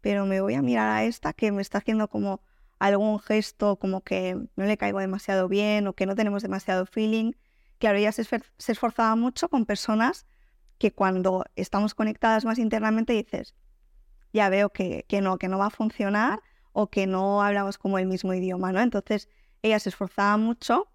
pero 0.05 0.27
me 0.27 0.43
voy 0.43 0.53
a 0.53 0.61
mirar 0.61 0.91
a 0.91 1.05
esta 1.05 1.33
que 1.33 1.51
me 1.51 1.63
está 1.63 1.79
haciendo 1.79 2.09
como 2.09 2.43
algún 2.79 3.19
gesto 3.21 3.77
como 3.77 4.03
que 4.03 4.35
no 4.55 4.65
le 4.67 4.77
caigo 4.77 4.99
demasiado 4.99 5.49
bien 5.49 5.87
o 5.87 5.95
que 5.95 6.05
no 6.05 6.15
tenemos 6.15 6.43
demasiado 6.43 6.85
feeling. 6.85 7.33
Claro, 7.79 7.97
ella 7.97 8.13
se, 8.13 8.29
esforzaba 8.69 9.17
mucho 9.17 9.49
con 9.49 9.65
personas 9.65 10.27
que 10.77 10.93
cuando 10.93 11.47
estamos 11.57 11.95
conectadas 11.95 12.45
más 12.45 12.59
internamente 12.59 13.15
dices, 13.15 13.55
ya 14.31 14.51
veo 14.51 14.69
que, 14.69 15.07
que, 15.09 15.23
no, 15.23 15.39
que 15.39 15.49
no 15.49 15.57
va 15.57 15.69
a 15.69 15.71
funcionar 15.71 16.43
o 16.75 16.91
que 16.91 17.07
no 17.07 17.43
hablamos 17.43 17.79
como 17.79 17.99
el 17.99 18.05
mismo 18.05 18.35
idioma, 18.35 18.73
¿no? 18.73 18.81
Entonces 18.83 19.31
ella 19.63 19.79
se 19.79 19.89
esforzaba 19.89 20.37
mucho 20.37 20.93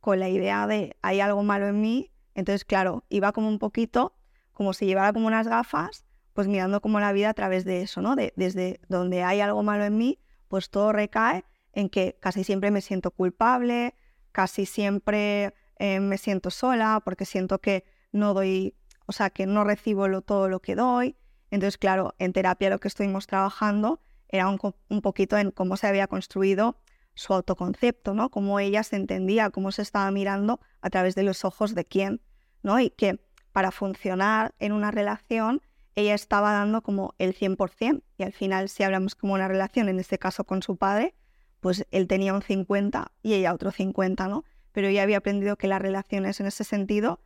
con 0.00 0.18
la 0.18 0.30
idea 0.30 0.66
de 0.66 0.96
hay 1.02 1.20
algo 1.20 1.42
malo 1.42 1.66
en 1.66 1.82
mí, 1.82 2.10
entonces 2.34 2.64
claro, 2.64 3.04
iba 3.10 3.32
como 3.32 3.48
un 3.48 3.58
poquito, 3.58 4.14
como 4.54 4.72
si 4.72 4.86
llevara 4.86 5.12
como 5.12 5.26
unas 5.26 5.46
gafas, 5.46 6.05
pues 6.36 6.46
mirando 6.46 6.80
como 6.80 7.00
la 7.00 7.12
vida 7.12 7.30
a 7.30 7.34
través 7.34 7.64
de 7.64 7.82
eso, 7.82 8.00
¿no? 8.00 8.14
De, 8.14 8.32
desde 8.36 8.78
donde 8.88 9.24
hay 9.24 9.40
algo 9.40 9.64
malo 9.64 9.84
en 9.84 9.96
mí, 9.98 10.20
pues 10.46 10.70
todo 10.70 10.92
recae 10.92 11.44
en 11.72 11.88
que 11.88 12.16
casi 12.20 12.44
siempre 12.44 12.70
me 12.70 12.80
siento 12.80 13.10
culpable, 13.10 13.96
casi 14.30 14.66
siempre 14.66 15.54
eh, 15.78 15.98
me 15.98 16.18
siento 16.18 16.50
sola 16.50 17.00
porque 17.04 17.24
siento 17.24 17.58
que 17.60 17.84
no 18.12 18.34
doy, 18.34 18.76
o 19.06 19.12
sea, 19.12 19.30
que 19.30 19.46
no 19.46 19.64
recibo 19.64 20.06
lo, 20.06 20.22
todo 20.22 20.48
lo 20.48 20.60
que 20.60 20.76
doy, 20.76 21.16
entonces, 21.50 21.78
claro, 21.78 22.14
en 22.18 22.32
terapia 22.32 22.70
lo 22.70 22.78
que 22.78 22.88
estuvimos 22.88 23.26
trabajando 23.26 24.00
era 24.28 24.48
un, 24.48 25.00
poquito 25.00 25.38
en 25.38 25.50
cómo 25.52 25.76
se 25.76 25.86
había 25.86 26.06
construido 26.06 26.76
su 27.14 27.32
autoconcepto, 27.32 28.12
¿no? 28.12 28.30
Cómo 28.30 28.60
ella 28.60 28.82
se 28.82 28.96
entendía, 28.96 29.50
cómo 29.50 29.72
se 29.72 29.82
estaba 29.82 30.10
mirando 30.10 30.60
a 30.80 30.90
través 30.90 31.14
de 31.14 31.22
los 31.22 31.44
ojos 31.44 31.74
de 31.74 31.84
quién, 31.84 32.20
¿no? 32.62 32.78
Y 32.80 32.90
que 32.90 33.20
para 33.52 33.70
funcionar 33.70 34.54
en 34.58 34.72
una 34.72 34.90
relación 34.90 35.62
ella 35.96 36.14
estaba 36.14 36.52
dando 36.52 36.82
como 36.82 37.14
el 37.18 37.34
100% 37.34 38.02
y 38.18 38.22
al 38.22 38.32
final 38.32 38.68
si 38.68 38.82
hablamos 38.82 39.14
como 39.14 39.34
una 39.34 39.48
relación, 39.48 39.88
en 39.88 39.98
este 39.98 40.18
caso 40.18 40.44
con 40.44 40.62
su 40.62 40.76
padre, 40.76 41.14
pues 41.60 41.86
él 41.90 42.06
tenía 42.06 42.34
un 42.34 42.42
50 42.42 43.10
y 43.22 43.34
ella 43.34 43.52
otro 43.54 43.72
50, 43.72 44.28
¿no? 44.28 44.44
Pero 44.72 44.88
ella 44.88 45.02
había 45.02 45.16
aprendido 45.16 45.56
que 45.56 45.68
las 45.68 45.80
relaciones 45.80 46.38
en 46.38 46.46
ese 46.46 46.64
sentido 46.64 47.20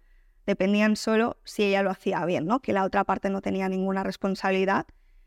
dependían 0.47 0.95
solo 0.97 1.37
si 1.45 1.65
ella 1.65 1.83
lo 1.83 1.91
hacía 1.91 2.25
bien, 2.25 2.47
¿no? 2.47 2.61
Que 2.61 2.73
la 2.73 2.85
otra 2.85 3.05
parte 3.05 3.29
no 3.29 3.43
tenía 3.43 3.69
ninguna 3.69 4.05
responsabilidad. 4.05 4.87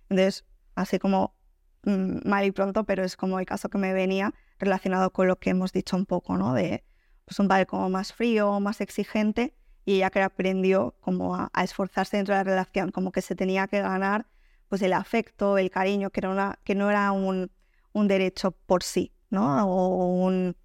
Entonces, 0.10 0.46
así 0.76 0.98
como 0.98 1.36
mm, 1.84 2.28
mal 2.28 2.46
y 2.46 2.52
pronto, 2.52 2.86
pero 2.86 3.04
es 3.04 3.18
como 3.18 3.40
el 3.40 3.46
caso 3.46 3.70
que 3.70 3.78
me 3.78 3.94
venía 3.94 4.34
relacionado 4.58 5.12
con 5.12 5.28
lo 5.28 5.38
que 5.38 5.50
hemos 5.50 5.74
dicho 5.74 5.98
un 5.98 6.06
poco, 6.06 6.38
¿no? 6.38 6.54
De 6.54 6.84
pues 7.26 7.40
un 7.40 7.50
padre 7.50 7.66
como 7.66 7.90
más 7.90 8.14
frío, 8.14 8.60
más 8.62 8.80
exigente, 8.80 9.54
y 9.86 9.96
ella 9.96 10.10
que 10.10 10.22
aprendió 10.22 10.96
como 11.02 11.36
a, 11.36 11.50
esforzarse 11.64 12.18
dentro 12.18 12.34
de 12.34 12.40
la 12.40 12.44
relación, 12.44 12.92
como 12.92 13.12
que 13.12 13.22
se 13.22 13.36
tenía 13.36 13.68
que 13.68 13.82
ganar 13.82 14.28
pues 14.70 14.82
el 14.82 14.94
afecto, 14.94 15.58
el 15.58 15.70
cariño, 15.70 16.10
que, 16.10 16.22
era 16.22 16.30
una, 16.30 16.60
que 16.64 16.74
no 16.74 16.90
era 16.90 17.12
un, 17.12 17.52
un 17.92 18.08
derecho 18.08 18.52
por 18.52 18.82
sí, 18.84 19.14
¿no? 19.30 19.68
O 19.68 20.08
un, 20.26 20.56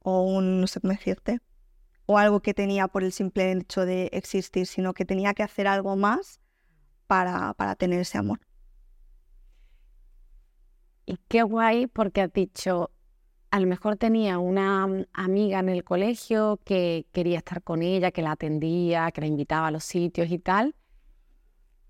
o 0.00 0.22
un, 0.22 0.60
no 0.60 0.66
sé 0.66 0.80
cómo 0.80 0.92
decirte, 0.92 1.40
o 2.06 2.18
algo 2.18 2.40
que 2.40 2.54
tenía 2.54 2.88
por 2.88 3.04
el 3.04 3.12
simple 3.12 3.52
hecho 3.52 3.84
de 3.84 4.08
existir, 4.12 4.66
sino 4.66 4.94
que 4.94 5.04
tenía 5.04 5.34
que 5.34 5.42
hacer 5.42 5.66
algo 5.66 5.96
más 5.96 6.40
para, 7.06 7.54
para 7.54 7.74
tener 7.74 8.00
ese 8.00 8.18
amor. 8.18 8.40
Y 11.06 11.18
qué 11.28 11.42
guay 11.42 11.86
porque 11.86 12.22
has 12.22 12.32
dicho, 12.32 12.90
a 13.54 13.60
lo 13.60 13.68
mejor 13.68 13.94
tenía 13.94 14.40
una 14.40 14.88
amiga 15.12 15.60
en 15.60 15.68
el 15.68 15.84
colegio 15.84 16.58
que 16.64 17.06
quería 17.12 17.38
estar 17.38 17.62
con 17.62 17.82
ella, 17.82 18.10
que 18.10 18.20
la 18.20 18.32
atendía, 18.32 19.12
que 19.12 19.20
la 19.20 19.28
invitaba 19.28 19.68
a 19.68 19.70
los 19.70 19.84
sitios 19.84 20.28
y 20.32 20.40
tal, 20.40 20.74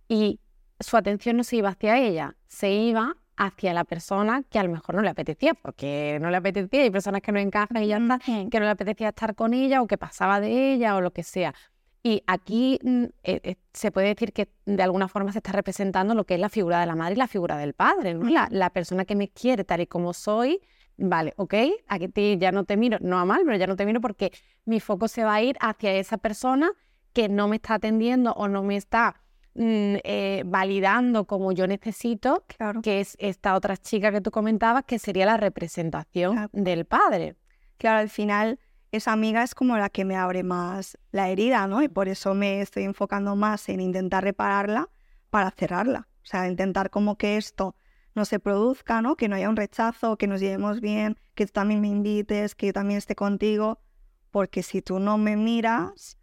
y 0.07 0.41
su 0.79 0.99
atención 0.99 1.39
no 1.39 1.43
se 1.43 1.57
iba 1.57 1.71
hacia 1.71 1.99
ella, 1.99 2.37
se 2.49 2.71
iba 2.71 3.17
hacia 3.39 3.73
la 3.73 3.85
persona 3.85 4.43
que 4.51 4.59
a 4.59 4.63
lo 4.63 4.73
mejor 4.73 4.97
no 4.97 5.01
le 5.01 5.09
apetecía, 5.09 5.55
porque 5.55 6.19
no 6.21 6.29
le 6.29 6.37
apetecía, 6.37 6.83
hay 6.83 6.91
personas 6.91 7.23
que 7.23 7.33
no 7.33 7.39
encajan 7.39 7.83
y 7.83 7.87
ya 7.87 7.97
está, 7.97 8.19
que 8.19 8.61
no 8.61 8.67
le 8.67 8.71
apetecía 8.71 9.09
estar 9.09 9.35
con 9.35 9.55
ella 9.55 9.81
o 9.81 9.87
que 9.87 9.97
pasaba 9.97 10.41
de 10.41 10.75
ella 10.75 10.97
o 10.97 11.01
lo 11.01 11.15
que 11.15 11.23
sea. 11.23 11.55
Y 12.03 12.23
aquí 12.27 12.79
mm, 12.83 13.05
eh, 13.23 13.41
eh, 13.43 13.57
se 13.73 13.91
puede 13.91 14.09
decir 14.09 14.35
que 14.35 14.51
de 14.67 14.83
alguna 14.83 15.09
forma 15.09 15.33
se 15.33 15.39
está 15.39 15.53
representando 15.53 16.15
lo 16.15 16.25
que 16.25 16.35
es 16.35 16.41
la 16.41 16.51
figura 16.51 16.79
de 16.81 16.85
la 16.85 16.95
madre 16.95 17.15
y 17.15 17.17
la 17.17 17.27
figura 17.27 17.57
del 17.57 17.73
padre, 17.73 18.13
¿no? 18.13 18.29
la, 18.29 18.49
la, 18.51 18.69
persona 18.69 19.07
que 19.07 19.17
me 19.17 19.31
quiere 19.31 19.65
tal 19.65 19.81
y 19.81 19.87
como 19.87 20.13
soy, 20.13 20.61
vale, 20.97 21.35
ok, 21.37 21.55
aquí 21.89 22.39
ya 22.39 22.53
no 22.53 22.65
te 22.65 22.77
miro, 22.77 22.99
no 23.01 23.19
a 23.19 23.25
mal, 23.25 23.43
pero 23.45 23.57
ya 23.57 23.67
no 23.67 23.77
te 23.77 23.87
miro 23.87 24.01
porque 24.01 24.33
mi 24.65 24.81
foco 24.81 25.09
se 25.09 25.25
va 25.25 25.35
a 25.35 25.43
ir 25.43 25.57
hacia 25.61 25.93
esa 25.95 26.19
persona 26.19 26.73
que 27.13 27.29
no 27.29 27.49
me 27.49 27.57
está 27.57 27.75
atendiendo 27.75 28.33
o 28.33 28.49
no 28.49 28.63
me 28.63 28.77
está 28.77 29.25
Mm, 29.57 29.99
eh, 30.03 30.43
validando 30.47 31.27
como 31.27 31.53
yo 31.53 31.69
necesito, 31.69 32.45
que 32.83 33.01
es 33.01 33.17
esta 33.21 33.55
otra 33.55 33.77
chica 33.77 34.11
que 34.11 34.21
tú 34.21 34.33
comentabas, 34.33 34.85
que 34.85 34.99
sería 34.99 35.27
la 35.27 35.37
representación 35.37 36.49
del 36.53 36.87
padre. 36.87 37.37
Claro, 37.79 38.01
al 38.01 38.09
final 38.09 38.59
esa 38.91 39.13
amiga 39.13 39.45
es 39.45 39.55
como 39.55 39.77
la 39.77 39.91
que 39.91 40.05
me 40.05 40.17
abre 40.17 40.43
más 40.43 40.99
la 41.13 41.29
herida, 41.29 41.69
¿no? 41.69 41.83
Y 41.83 41.89
por 41.89 42.09
eso 42.09 42.35
me 42.35 42.61
estoy 42.63 42.83
enfocando 42.83 43.37
más 43.37 43.69
en 43.69 43.81
intentar 43.81 44.25
repararla 44.25 44.89
para 45.31 45.53
cerrarla. 45.53 46.09
O 46.25 46.27
sea, 46.27 46.49
intentar 46.49 46.91
como 46.91 47.17
que 47.17 47.37
esto 47.37 47.77
no 48.15 48.25
se 48.25 48.39
produzca, 48.41 49.03
¿no? 49.03 49.17
Que 49.17 49.29
no 49.29 49.37
haya 49.37 49.49
un 49.51 49.57
rechazo, 49.57 50.17
que 50.17 50.27
nos 50.27 50.41
llevemos 50.41 50.81
bien, 50.81 51.17
que 51.35 51.47
tú 51.47 51.53
también 51.53 51.81
me 51.81 51.89
invites, 51.89 52.55
que 52.55 52.67
yo 52.69 52.73
también 52.73 52.99
esté 52.99 53.15
contigo, 53.15 53.81
porque 54.31 54.63
si 54.63 54.83
tú 54.83 54.99
no 54.99 55.19
me 55.19 55.37
miras, 55.37 56.19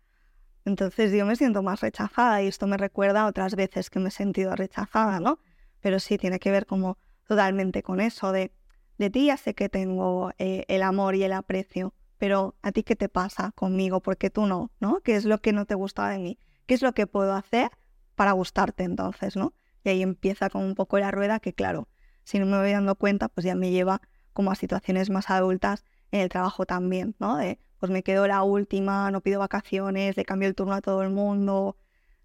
Entonces 0.66 1.12
yo 1.12 1.26
me 1.26 1.36
siento 1.36 1.64
más 1.64 1.82
rechazada 1.82 2.42
y 2.42 2.48
esto 2.48 2.68
me 2.68 2.78
recuerda 2.78 3.24
a 3.24 3.28
otras 3.28 3.56
veces 3.56 3.90
que 3.90 4.00
me 4.00 4.10
he 4.10 4.12
sentido 4.12 4.56
rechazada, 4.56 5.20
¿no? 5.20 5.40
Pero 5.80 6.00
sí 6.00 6.18
tiene 6.18 6.40
que 6.40 6.52
ver 6.52 6.66
como 6.66 6.98
totalmente 7.28 7.82
con 7.84 8.00
eso 8.00 8.32
de, 8.32 8.54
de 8.98 9.10
ti 9.10 9.26
ya 9.28 9.38
sé 9.38 9.56
que 9.56 9.70
tengo 9.70 10.32
eh, 10.38 10.66
el 10.68 10.84
amor 10.84 11.16
y 11.16 11.24
el 11.24 11.34
aprecio, 11.34 11.94
pero 12.18 12.56
a 12.62 12.72
ti 12.72 12.84
qué 12.84 12.96
te 12.96 13.10
pasa 13.10 13.52
conmigo, 13.56 14.02
porque 14.02 14.30
tú 14.30 14.46
no, 14.46 14.72
¿no? 14.80 15.02
¿Qué 15.02 15.16
es 15.16 15.26
lo 15.26 15.40
que 15.40 15.54
no 15.54 15.66
te 15.66 15.76
gusta 15.76 16.08
de 16.10 16.20
mí? 16.20 16.40
¿Qué 16.68 16.76
es 16.76 16.82
lo 16.84 16.94
que 16.94 17.08
puedo 17.08 17.34
hacer 17.34 17.72
para 18.16 18.34
gustarte 18.34 18.84
entonces, 18.84 19.36
¿no? 19.36 19.54
Y 19.84 19.90
ahí 19.90 20.02
empieza 20.02 20.50
como 20.50 20.66
un 20.66 20.76
poco 20.76 21.00
la 21.00 21.12
rueda 21.12 21.40
que 21.40 21.54
claro, 21.54 21.88
si 22.24 22.40
no 22.40 22.46
me 22.46 22.58
voy 22.58 22.72
dando 22.72 22.96
cuenta, 22.96 23.30
pues 23.30 23.46
ya 23.46 23.56
me 23.56 23.72
lleva 23.72 24.02
como 24.34 24.52
a 24.52 24.56
situaciones 24.56 25.10
más 25.10 25.30
adultas 25.30 25.86
en 26.12 26.22
el 26.22 26.30
trabajo 26.30 26.66
también, 26.66 27.16
¿no? 27.20 27.38
De, 27.38 27.60
pues 27.80 27.92
me 27.92 28.04
quedo 28.04 28.28
la 28.28 28.44
última, 28.44 29.10
no 29.12 29.22
pido 29.22 29.40
vacaciones, 29.40 30.16
le 30.16 30.26
cambio 30.26 30.48
el 30.48 30.56
turno 30.56 30.74
a 30.74 30.82
todo 30.82 31.02
el 31.04 31.10
mundo, 31.10 31.78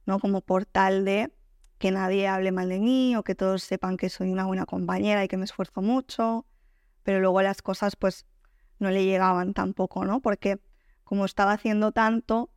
¿no? 0.05 0.19
Como 0.21 0.43
por 0.43 0.67
tal 0.67 1.05
de 1.05 1.33
que 1.79 1.91
nadie 1.91 2.29
hable 2.29 2.53
mal 2.53 2.69
de 2.69 2.79
mí 2.79 3.17
o 3.17 3.23
que 3.23 3.35
todos 3.35 3.63
sepan 3.63 3.97
que 3.97 4.09
soy 4.09 4.31
una 4.31 4.47
buena 4.47 4.67
compañera 4.67 5.25
y 5.25 5.29
que 5.29 5.37
me 5.37 5.45
esfuerzo 5.45 5.83
mucho, 5.83 6.47
pero 7.03 7.21
luego 7.21 7.43
las 7.43 7.63
cosas 7.63 7.97
pues 7.97 8.27
no 8.79 8.91
le 8.91 9.05
llegaban 9.05 9.55
tampoco, 9.55 10.05
¿no? 10.05 10.21
Porque 10.21 10.61
como 11.05 11.25
estaba 11.25 11.53
haciendo 11.53 11.93
tanto, 11.93 12.51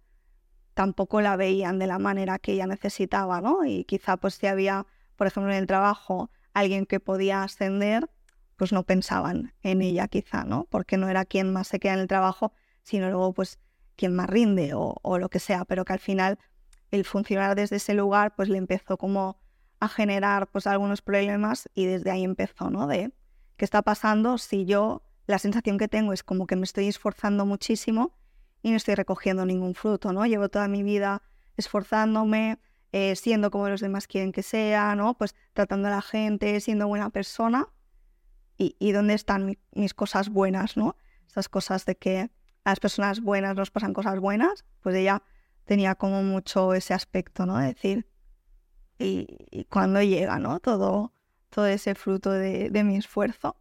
tampoco 0.79 1.19
la 1.19 1.35
veían 1.35 1.77
de 1.77 1.87
la 1.87 1.99
manera 1.99 2.39
que 2.39 2.53
ella 2.53 2.65
necesitaba, 2.65 3.41
¿no? 3.41 3.65
Y 3.65 3.83
quizá 3.83 4.15
pues 4.15 4.35
si 4.35 4.47
había, 4.47 4.85
por 5.17 5.27
ejemplo, 5.27 5.51
en 5.51 5.57
el 5.57 5.67
trabajo 5.67 6.31
alguien 6.53 6.85
que 6.85 7.01
podía 7.01 7.43
ascender, 7.43 8.09
pues 8.55 8.71
no 8.71 8.83
pensaban 8.83 9.53
en 9.61 9.81
ella 9.81 10.07
quizá, 10.07 10.45
¿no? 10.45 10.67
Porque 10.69 10.95
no 10.95 11.09
era 11.09 11.25
quien 11.25 11.51
más 11.51 11.67
se 11.67 11.81
queda 11.81 11.95
en 11.95 11.99
el 11.99 12.07
trabajo, 12.07 12.53
sino 12.81 13.09
luego 13.09 13.33
pues 13.33 13.59
quien 13.97 14.15
más 14.15 14.29
rinde 14.29 14.73
o, 14.73 14.95
o 15.01 15.17
lo 15.19 15.27
que 15.27 15.39
sea, 15.39 15.65
pero 15.65 15.83
que 15.83 15.91
al 15.91 15.99
final 15.99 16.39
el 16.91 17.03
funcionar 17.03 17.55
desde 17.55 17.75
ese 17.75 17.93
lugar 17.93 18.33
pues 18.37 18.47
le 18.47 18.57
empezó 18.57 18.95
como 18.95 19.37
a 19.81 19.89
generar 19.89 20.47
pues 20.47 20.65
algunos 20.65 21.01
problemas 21.01 21.67
y 21.73 21.87
desde 21.87 22.09
ahí 22.09 22.23
empezó, 22.23 22.69
¿no? 22.69 22.87
De 22.87 23.11
qué 23.57 23.65
está 23.65 23.81
pasando 23.81 24.37
si 24.37 24.63
yo 24.63 25.03
la 25.27 25.39
sensación 25.39 25.77
que 25.77 25.89
tengo 25.89 26.13
es 26.13 26.23
como 26.23 26.47
que 26.47 26.55
me 26.55 26.63
estoy 26.63 26.87
esforzando 26.87 27.45
muchísimo 27.45 28.17
y 28.61 28.71
no 28.71 28.77
estoy 28.77 28.95
recogiendo 28.95 29.45
ningún 29.45 29.75
fruto, 29.75 30.13
¿no? 30.13 30.25
Llevo 30.25 30.49
toda 30.49 30.67
mi 30.67 30.83
vida 30.83 31.21
esforzándome, 31.57 32.59
eh, 32.91 33.15
siendo 33.15 33.51
como 33.51 33.69
los 33.69 33.81
demás 33.81 34.07
quieren 34.07 34.31
que 34.31 34.43
sea, 34.43 34.95
¿no? 34.95 35.17
Pues 35.17 35.35
tratando 35.53 35.87
a 35.87 35.91
la 35.91 36.01
gente, 36.01 36.59
siendo 36.59 36.87
buena 36.87 37.09
persona. 37.09 37.67
¿Y, 38.57 38.75
y 38.77 38.91
dónde 38.91 39.13
están 39.13 39.57
mis 39.71 39.93
cosas 39.93 40.29
buenas, 40.29 40.75
¿no? 40.75 40.97
Esas 41.29 41.47
cosas 41.47 41.85
de 41.85 41.95
que 41.95 42.29
a 42.63 42.71
las 42.71 42.79
personas 42.79 43.21
buenas 43.21 43.55
nos 43.55 43.71
pasan 43.71 43.93
cosas 43.93 44.19
buenas, 44.19 44.65
pues 44.81 44.95
ella 44.95 45.23
tenía 45.63 45.95
como 45.95 46.23
mucho 46.23 46.73
ese 46.73 46.93
aspecto, 46.93 47.45
¿no? 47.45 47.57
De 47.57 47.67
decir, 47.67 48.07
y, 48.97 49.65
cuando 49.69 50.01
llega, 50.01 50.39
¿no? 50.39 50.59
Todo, 50.59 51.13
todo 51.49 51.67
ese 51.67 51.95
fruto 51.95 52.31
de, 52.31 52.69
de 52.69 52.83
mi 52.83 52.97
esfuerzo. 52.97 53.55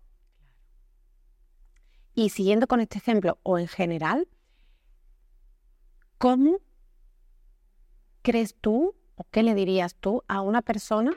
Y 2.14 2.30
siguiendo 2.30 2.66
con 2.66 2.80
este 2.80 2.98
ejemplo, 2.98 3.38
o 3.44 3.58
en 3.58 3.68
general, 3.68 4.26
¿cómo 6.18 6.58
crees 8.22 8.54
tú 8.60 8.94
o 9.14 9.24
qué 9.30 9.42
le 9.42 9.54
dirías 9.54 9.94
tú 9.94 10.22
a 10.28 10.40
una 10.42 10.62
persona 10.62 11.12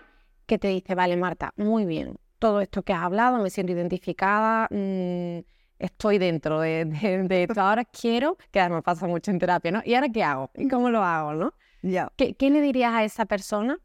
que 0.46 0.58
te 0.58 0.70
dice, 0.70 0.96
vale, 0.96 1.18
Marta, 1.18 1.54
muy 1.56 1.86
bien, 1.86 2.18
todo 2.40 2.62
esto 2.62 2.84
que 2.84 2.94
has 2.94 3.04
hablado, 3.04 3.38
me 3.38 3.50
siento 3.50 3.74
identificada, 3.74 4.68
mmm, 4.72 5.40
estoy 5.78 6.18
dentro 6.18 6.60
de, 6.62 6.90
esto. 7.30 7.62
Ahora 7.62 7.86
quiero, 7.86 8.38
que 8.52 8.60
además 8.60 8.84
pasa 8.84 9.08
mucho 9.08 9.32
en 9.32 9.40
terapia, 9.40 9.72
¿no? 9.72 9.82
¿Y 9.86 9.96
ahora 9.96 10.10
qué 10.10 10.24
hago? 10.24 10.50
¿Y 10.56 10.68
cómo 10.68 10.90
lo 10.90 11.04
hago, 11.04 11.34
no? 11.34 11.54
Ya. 11.82 12.12
¿Qué, 12.16 12.34
¿Qué, 12.34 12.50
le 12.50 12.62
dirías 12.62 12.94
a 12.94 13.04
esa 13.04 13.26
persona 13.26 13.80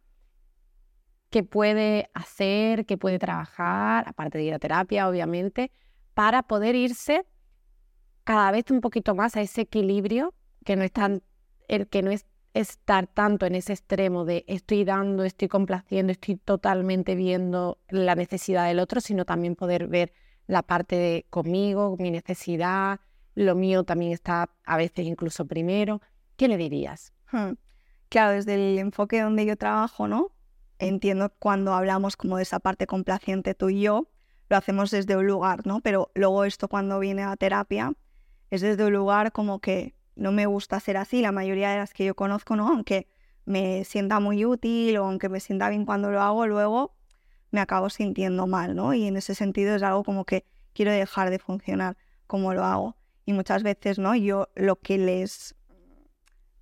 que 1.30 1.42
puede 1.42 2.10
hacer, 2.14 2.86
que 2.86 2.96
puede 2.96 3.18
trabajar, 3.18 4.08
aparte 4.08 4.38
de 4.38 4.44
ir 4.44 4.54
a 4.54 4.58
terapia, 4.58 5.08
obviamente, 5.08 5.70
para 6.14 6.42
poder 6.42 6.74
irse 6.74 7.26
cada 8.24 8.50
vez 8.50 8.70
un 8.70 8.80
poquito 8.80 9.14
más 9.14 9.36
a 9.36 9.40
ese 9.40 9.62
equilibrio 9.62 10.34
que 10.66 10.76
no 10.76 10.82
es 10.82 10.92
tan, 10.92 11.22
el 11.68 11.86
que 11.86 12.02
no 12.02 12.10
es 12.10 12.26
estar 12.52 13.06
tanto 13.06 13.46
en 13.46 13.54
ese 13.54 13.72
extremo 13.72 14.24
de 14.24 14.44
estoy 14.48 14.84
dando, 14.84 15.22
estoy 15.22 15.46
complaciendo, 15.46 16.10
estoy 16.10 16.36
totalmente 16.36 17.14
viendo 17.14 17.78
la 17.88 18.16
necesidad 18.16 18.66
del 18.66 18.80
otro, 18.80 19.00
sino 19.00 19.24
también 19.24 19.54
poder 19.54 19.86
ver 19.86 20.12
la 20.48 20.62
parte 20.62 20.96
de 20.96 21.26
conmigo, 21.30 21.96
mi 22.00 22.10
necesidad, 22.10 22.98
lo 23.36 23.54
mío 23.54 23.84
también 23.84 24.12
está 24.12 24.50
a 24.64 24.76
veces 24.76 25.06
incluso 25.06 25.46
primero. 25.46 26.02
¿Qué 26.36 26.48
le 26.48 26.56
dirías? 26.56 27.12
Hmm. 27.30 27.52
Claro, 28.08 28.32
desde 28.32 28.54
el 28.54 28.78
enfoque 28.78 29.20
donde 29.20 29.46
yo 29.46 29.56
trabajo, 29.56 30.08
¿no? 30.08 30.32
Entiendo 30.80 31.32
cuando 31.38 31.74
hablamos 31.74 32.16
como 32.16 32.38
de 32.38 32.42
esa 32.42 32.58
parte 32.58 32.88
complaciente 32.88 33.54
tú 33.54 33.68
y 33.68 33.82
yo, 33.82 34.08
lo 34.48 34.56
hacemos 34.56 34.90
desde 34.90 35.16
un 35.16 35.26
lugar, 35.26 35.64
¿no? 35.64 35.80
Pero 35.80 36.10
luego 36.14 36.44
esto 36.44 36.66
cuando 36.66 36.98
viene 36.98 37.22
a 37.22 37.36
terapia 37.36 37.92
es 38.50 38.62
desde 38.62 38.84
un 38.84 38.92
lugar 38.92 39.30
como 39.30 39.60
que 39.60 39.95
no 40.16 40.32
me 40.32 40.46
gusta 40.46 40.80
ser 40.80 40.96
así, 40.96 41.20
la 41.20 41.32
mayoría 41.32 41.70
de 41.70 41.78
las 41.78 41.92
que 41.92 42.04
yo 42.04 42.14
conozco, 42.14 42.56
¿no? 42.56 42.68
Aunque 42.68 43.06
me 43.44 43.84
sienta 43.84 44.18
muy 44.18 44.44
útil 44.44 44.96
o 44.96 45.04
aunque 45.04 45.28
me 45.28 45.40
sienta 45.40 45.68
bien 45.68 45.84
cuando 45.84 46.10
lo 46.10 46.20
hago, 46.20 46.46
luego 46.46 46.94
me 47.50 47.60
acabo 47.60 47.90
sintiendo 47.90 48.46
mal, 48.46 48.74
¿no? 48.74 48.94
Y 48.94 49.06
en 49.06 49.16
ese 49.16 49.34
sentido 49.34 49.76
es 49.76 49.82
algo 49.82 50.02
como 50.02 50.24
que 50.24 50.44
quiero 50.72 50.90
dejar 50.90 51.30
de 51.30 51.38
funcionar 51.38 51.96
como 52.26 52.54
lo 52.54 52.64
hago. 52.64 52.96
Y 53.24 53.32
muchas 53.32 53.62
veces, 53.62 53.98
¿no? 53.98 54.14
Yo 54.14 54.48
lo 54.54 54.76
que 54.76 54.98
les, 54.98 55.54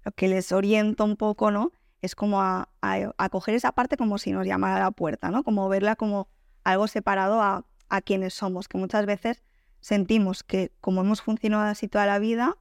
lo 0.05 0.13
que 0.13 0.29
les 0.29 0.53
oriento 0.53 1.05
un 1.05 1.17
poco, 1.17 1.51
¿no? 1.51 1.73
Es 2.03 2.15
como 2.15 2.43
a, 2.43 2.69
a, 2.83 3.29
coger 3.31 3.55
esa 3.55 3.73
parte 3.73 3.97
como 3.97 4.19
si 4.19 4.33
nos 4.33 4.47
llamara 4.47 4.77
a 4.77 4.81
la 4.81 4.91
puerta, 4.91 5.31
¿no? 5.31 5.43
Como 5.43 5.69
verla 5.69 5.97
como 5.97 6.29
algo 6.65 6.87
separado 6.87 7.41
a, 7.41 7.65
a 7.89 8.01
quienes 8.03 8.35
somos, 8.35 8.69
que 8.69 8.79
muchas 8.79 9.07
veces 9.07 9.43
sentimos 9.81 10.43
que 10.43 10.73
como 10.81 11.01
hemos 11.01 11.23
funcionado 11.23 11.65
así 11.65 11.89
toda 11.89 12.07
la 12.07 12.19
vida, 12.19 12.57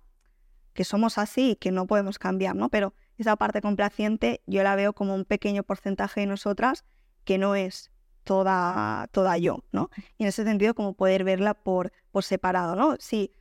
que 0.73 0.83
somos 0.83 1.17
así 1.17 1.51
y 1.51 1.55
que 1.55 1.71
no 1.71 1.87
podemos 1.87 2.19
cambiar, 2.19 2.55
¿no? 2.55 2.69
Pero 2.69 2.93
esa 3.17 3.35
parte 3.35 3.61
complaciente 3.61 4.41
yo 4.47 4.63
la 4.63 4.75
veo 4.75 4.93
como 4.93 5.15
un 5.15 5.25
pequeño 5.25 5.63
porcentaje 5.63 6.21
de 6.21 6.27
nosotras 6.27 6.83
que 7.23 7.37
no 7.37 7.55
es 7.55 7.91
toda, 8.23 9.07
toda 9.11 9.37
yo, 9.37 9.63
¿no? 9.71 9.89
Y 10.17 10.23
en 10.23 10.29
ese 10.29 10.43
sentido, 10.43 10.73
como 10.73 10.93
poder 10.93 11.23
verla 11.23 11.53
por, 11.53 11.91
por 12.11 12.23
separado, 12.23 12.75
¿no? 12.75 12.95
Sí, 12.99 13.31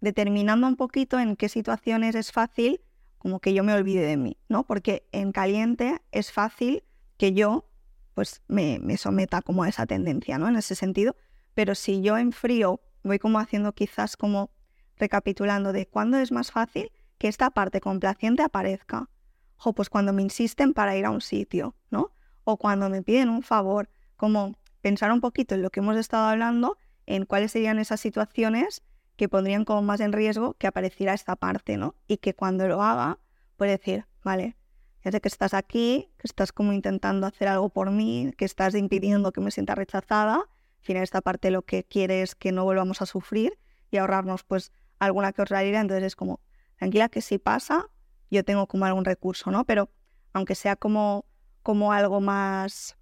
determinando 0.00 0.66
un 0.66 0.76
poquito 0.76 1.18
en 1.18 1.36
qué 1.36 1.48
situaciones 1.48 2.14
es 2.14 2.32
fácil, 2.32 2.80
como 3.18 3.40
que 3.40 3.54
yo 3.54 3.64
me 3.64 3.72
olvide 3.72 4.06
de 4.06 4.16
mí, 4.16 4.36
¿no? 4.48 4.64
Porque 4.64 5.08
en 5.12 5.32
caliente 5.32 6.02
es 6.12 6.30
fácil 6.30 6.84
que 7.16 7.32
yo, 7.32 7.70
pues, 8.14 8.42
me, 8.48 8.78
me 8.80 8.96
someta 8.96 9.40
como 9.40 9.62
a 9.62 9.68
esa 9.68 9.86
tendencia, 9.86 10.38
¿no? 10.38 10.48
En 10.48 10.56
ese 10.56 10.74
sentido. 10.74 11.16
Pero 11.54 11.74
si 11.74 12.02
yo 12.02 12.18
en 12.18 12.32
frío 12.32 12.80
voy 13.02 13.18
como 13.18 13.38
haciendo 13.38 13.72
quizás 13.72 14.16
como 14.16 14.50
recapitulando 14.98 15.72
de 15.72 15.86
cuándo 15.86 16.18
es 16.18 16.32
más 16.32 16.52
fácil 16.52 16.92
que 17.18 17.28
esta 17.28 17.50
parte 17.50 17.80
complaciente 17.80 18.42
aparezca. 18.42 19.08
O 19.56 19.72
pues 19.72 19.88
cuando 19.88 20.12
me 20.12 20.22
insisten 20.22 20.74
para 20.74 20.96
ir 20.96 21.06
a 21.06 21.10
un 21.10 21.20
sitio, 21.20 21.74
¿no? 21.90 22.12
O 22.44 22.56
cuando 22.56 22.90
me 22.90 23.02
piden 23.02 23.28
un 23.28 23.42
favor, 23.42 23.88
como 24.16 24.56
pensar 24.80 25.10
un 25.12 25.20
poquito 25.20 25.54
en 25.54 25.62
lo 25.62 25.70
que 25.70 25.80
hemos 25.80 25.96
estado 25.96 26.26
hablando, 26.26 26.76
en 27.06 27.24
cuáles 27.24 27.52
serían 27.52 27.78
esas 27.78 28.00
situaciones 28.00 28.82
que 29.16 29.28
pondrían 29.28 29.64
como 29.64 29.82
más 29.82 30.00
en 30.00 30.12
riesgo 30.12 30.54
que 30.54 30.66
apareciera 30.66 31.14
esta 31.14 31.36
parte, 31.36 31.76
¿no? 31.76 31.94
Y 32.06 32.18
que 32.18 32.34
cuando 32.34 32.66
lo 32.68 32.82
haga, 32.82 33.18
puede 33.56 33.72
decir, 33.72 34.06
vale, 34.22 34.56
ya 35.04 35.12
sé 35.12 35.20
que 35.20 35.28
estás 35.28 35.54
aquí, 35.54 36.10
que 36.18 36.26
estás 36.26 36.52
como 36.52 36.72
intentando 36.72 37.26
hacer 37.26 37.48
algo 37.48 37.68
por 37.68 37.90
mí, 37.90 38.32
que 38.36 38.44
estás 38.44 38.74
impidiendo 38.74 39.32
que 39.32 39.40
me 39.40 39.50
sienta 39.50 39.74
rechazada, 39.74 40.36
al 40.36 40.86
final 40.86 41.02
esta 41.02 41.20
parte 41.20 41.50
lo 41.50 41.62
que 41.62 41.84
quiere 41.84 42.22
es 42.22 42.34
que 42.34 42.52
no 42.52 42.64
volvamos 42.64 43.00
a 43.02 43.06
sufrir 43.06 43.58
y 43.90 43.98
ahorrarnos 43.98 44.44
pues 44.44 44.72
alguna 44.98 45.32
que 45.32 45.42
otra 45.42 45.62
herida, 45.62 45.80
entonces 45.80 46.04
es 46.04 46.16
como, 46.16 46.40
tranquila 46.76 47.08
que 47.08 47.20
si 47.20 47.38
pasa, 47.38 47.88
yo 48.30 48.44
tengo 48.44 48.66
como 48.66 48.84
algún 48.84 49.04
recurso, 49.04 49.50
¿no? 49.50 49.64
Pero 49.64 49.90
aunque 50.32 50.54
sea 50.54 50.76
como, 50.76 51.24
como 51.62 51.92
algo 51.92 52.20
más, 52.20 52.96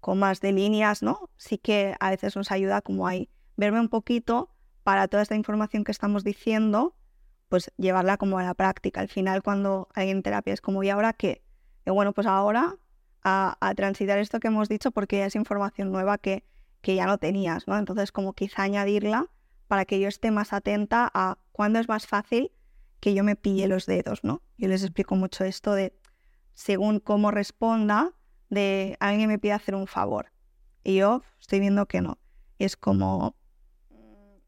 con 0.00 0.18
más 0.18 0.40
de 0.40 0.52
líneas, 0.52 1.02
¿no? 1.02 1.30
Sí 1.36 1.58
que 1.58 1.94
a 2.00 2.10
veces 2.10 2.36
nos 2.36 2.50
ayuda 2.50 2.82
como 2.82 3.06
ahí, 3.06 3.30
verme 3.56 3.80
un 3.80 3.88
poquito 3.88 4.50
para 4.82 5.08
toda 5.08 5.22
esta 5.22 5.36
información 5.36 5.84
que 5.84 5.92
estamos 5.92 6.24
diciendo, 6.24 6.96
pues 7.48 7.70
llevarla 7.76 8.16
como 8.16 8.38
a 8.38 8.42
la 8.42 8.54
práctica. 8.54 9.00
Al 9.00 9.08
final, 9.08 9.42
cuando 9.42 9.88
alguien 9.94 10.18
en 10.18 10.22
terapia 10.22 10.54
es 10.54 10.60
como, 10.60 10.82
¿y 10.82 10.90
ahora 10.90 11.12
qué? 11.12 11.42
Y 11.86 11.90
bueno, 11.90 12.12
pues 12.12 12.26
ahora 12.26 12.76
a, 13.22 13.56
a, 13.60 13.74
transitar 13.74 14.18
esto 14.18 14.40
que 14.40 14.48
hemos 14.48 14.68
dicho 14.68 14.90
porque 14.90 15.24
es 15.24 15.36
información 15.36 15.92
nueva 15.92 16.18
que, 16.18 16.44
que 16.80 16.96
ya 16.96 17.06
no 17.06 17.18
tenías, 17.18 17.68
¿no? 17.68 17.78
Entonces, 17.78 18.10
como 18.10 18.32
quizá 18.32 18.62
añadirla 18.62 19.28
para 19.72 19.86
que 19.86 19.98
yo 19.98 20.06
esté 20.06 20.30
más 20.30 20.52
atenta 20.52 21.10
a 21.14 21.38
cuándo 21.50 21.78
es 21.78 21.88
más 21.88 22.06
fácil 22.06 22.52
que 23.00 23.14
yo 23.14 23.24
me 23.24 23.36
pille 23.36 23.68
los 23.68 23.86
dedos, 23.86 24.22
¿no? 24.22 24.42
Yo 24.58 24.68
les 24.68 24.82
explico 24.82 25.16
mucho 25.16 25.44
esto 25.44 25.72
de, 25.72 25.98
según 26.52 27.00
cómo 27.00 27.30
responda, 27.30 28.12
de 28.50 28.98
alguien 29.00 29.28
me 29.28 29.38
pide 29.38 29.52
hacer 29.52 29.74
un 29.74 29.86
favor 29.86 30.30
y 30.84 30.96
yo 30.96 31.22
estoy 31.40 31.60
viendo 31.60 31.86
que 31.86 32.02
no. 32.02 32.18
Es 32.58 32.76
como, 32.76 33.34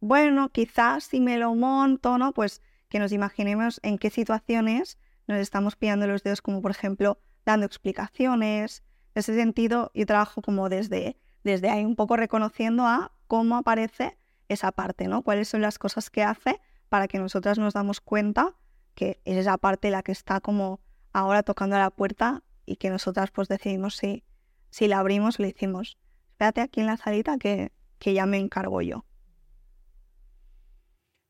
bueno, 0.00 0.50
quizás 0.50 1.04
si 1.04 1.20
me 1.20 1.38
lo 1.38 1.54
monto, 1.54 2.18
¿no? 2.18 2.34
Pues 2.34 2.60
que 2.90 2.98
nos 2.98 3.10
imaginemos 3.10 3.80
en 3.82 3.96
qué 3.96 4.10
situaciones 4.10 4.98
nos 5.26 5.38
estamos 5.38 5.74
pillando 5.74 6.06
los 6.06 6.22
dedos 6.22 6.42
como 6.42 6.60
por 6.60 6.70
ejemplo 6.70 7.18
dando 7.46 7.64
explicaciones. 7.64 8.82
En 9.14 9.20
ese 9.20 9.34
sentido, 9.34 9.90
yo 9.94 10.04
trabajo 10.04 10.42
como 10.42 10.68
desde, 10.68 11.16
desde 11.44 11.70
ahí 11.70 11.82
un 11.86 11.96
poco 11.96 12.14
reconociendo 12.14 12.86
a 12.86 13.10
cómo 13.26 13.56
aparece 13.56 14.18
esa 14.48 14.72
parte, 14.72 15.08
¿no? 15.08 15.22
Cuáles 15.22 15.48
son 15.48 15.60
las 15.62 15.78
cosas 15.78 16.10
que 16.10 16.22
hace 16.22 16.60
para 16.88 17.08
que 17.08 17.18
nosotras 17.18 17.58
nos 17.58 17.74
damos 17.74 18.00
cuenta 18.00 18.54
que 18.94 19.20
es 19.24 19.36
esa 19.36 19.58
parte 19.58 19.90
la 19.90 20.02
que 20.02 20.12
está 20.12 20.40
como 20.40 20.80
ahora 21.12 21.42
tocando 21.42 21.76
a 21.76 21.80
la 21.80 21.90
puerta 21.90 22.42
y 22.66 22.76
que 22.76 22.90
nosotras 22.90 23.30
pues 23.30 23.48
decidimos 23.48 23.96
si, 23.96 24.24
si 24.70 24.88
la 24.88 25.00
abrimos 25.00 25.38
o 25.38 25.42
le 25.42 25.52
decimos, 25.52 25.98
espérate 26.30 26.60
aquí 26.60 26.80
en 26.80 26.86
la 26.86 26.96
salita 26.96 27.38
que, 27.38 27.72
que 27.98 28.14
ya 28.14 28.26
me 28.26 28.38
encargo 28.38 28.80
yo. 28.82 29.04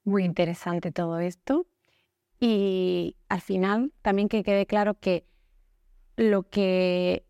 Muy 0.04 0.24
interesante 0.24 0.92
todo 0.92 1.18
esto. 1.18 1.66
Y 2.40 3.16
al 3.28 3.40
final 3.40 3.92
también 4.02 4.28
que 4.28 4.42
quede 4.42 4.66
claro 4.66 4.98
que 4.98 5.26
lo 6.16 6.48
que 6.48 7.26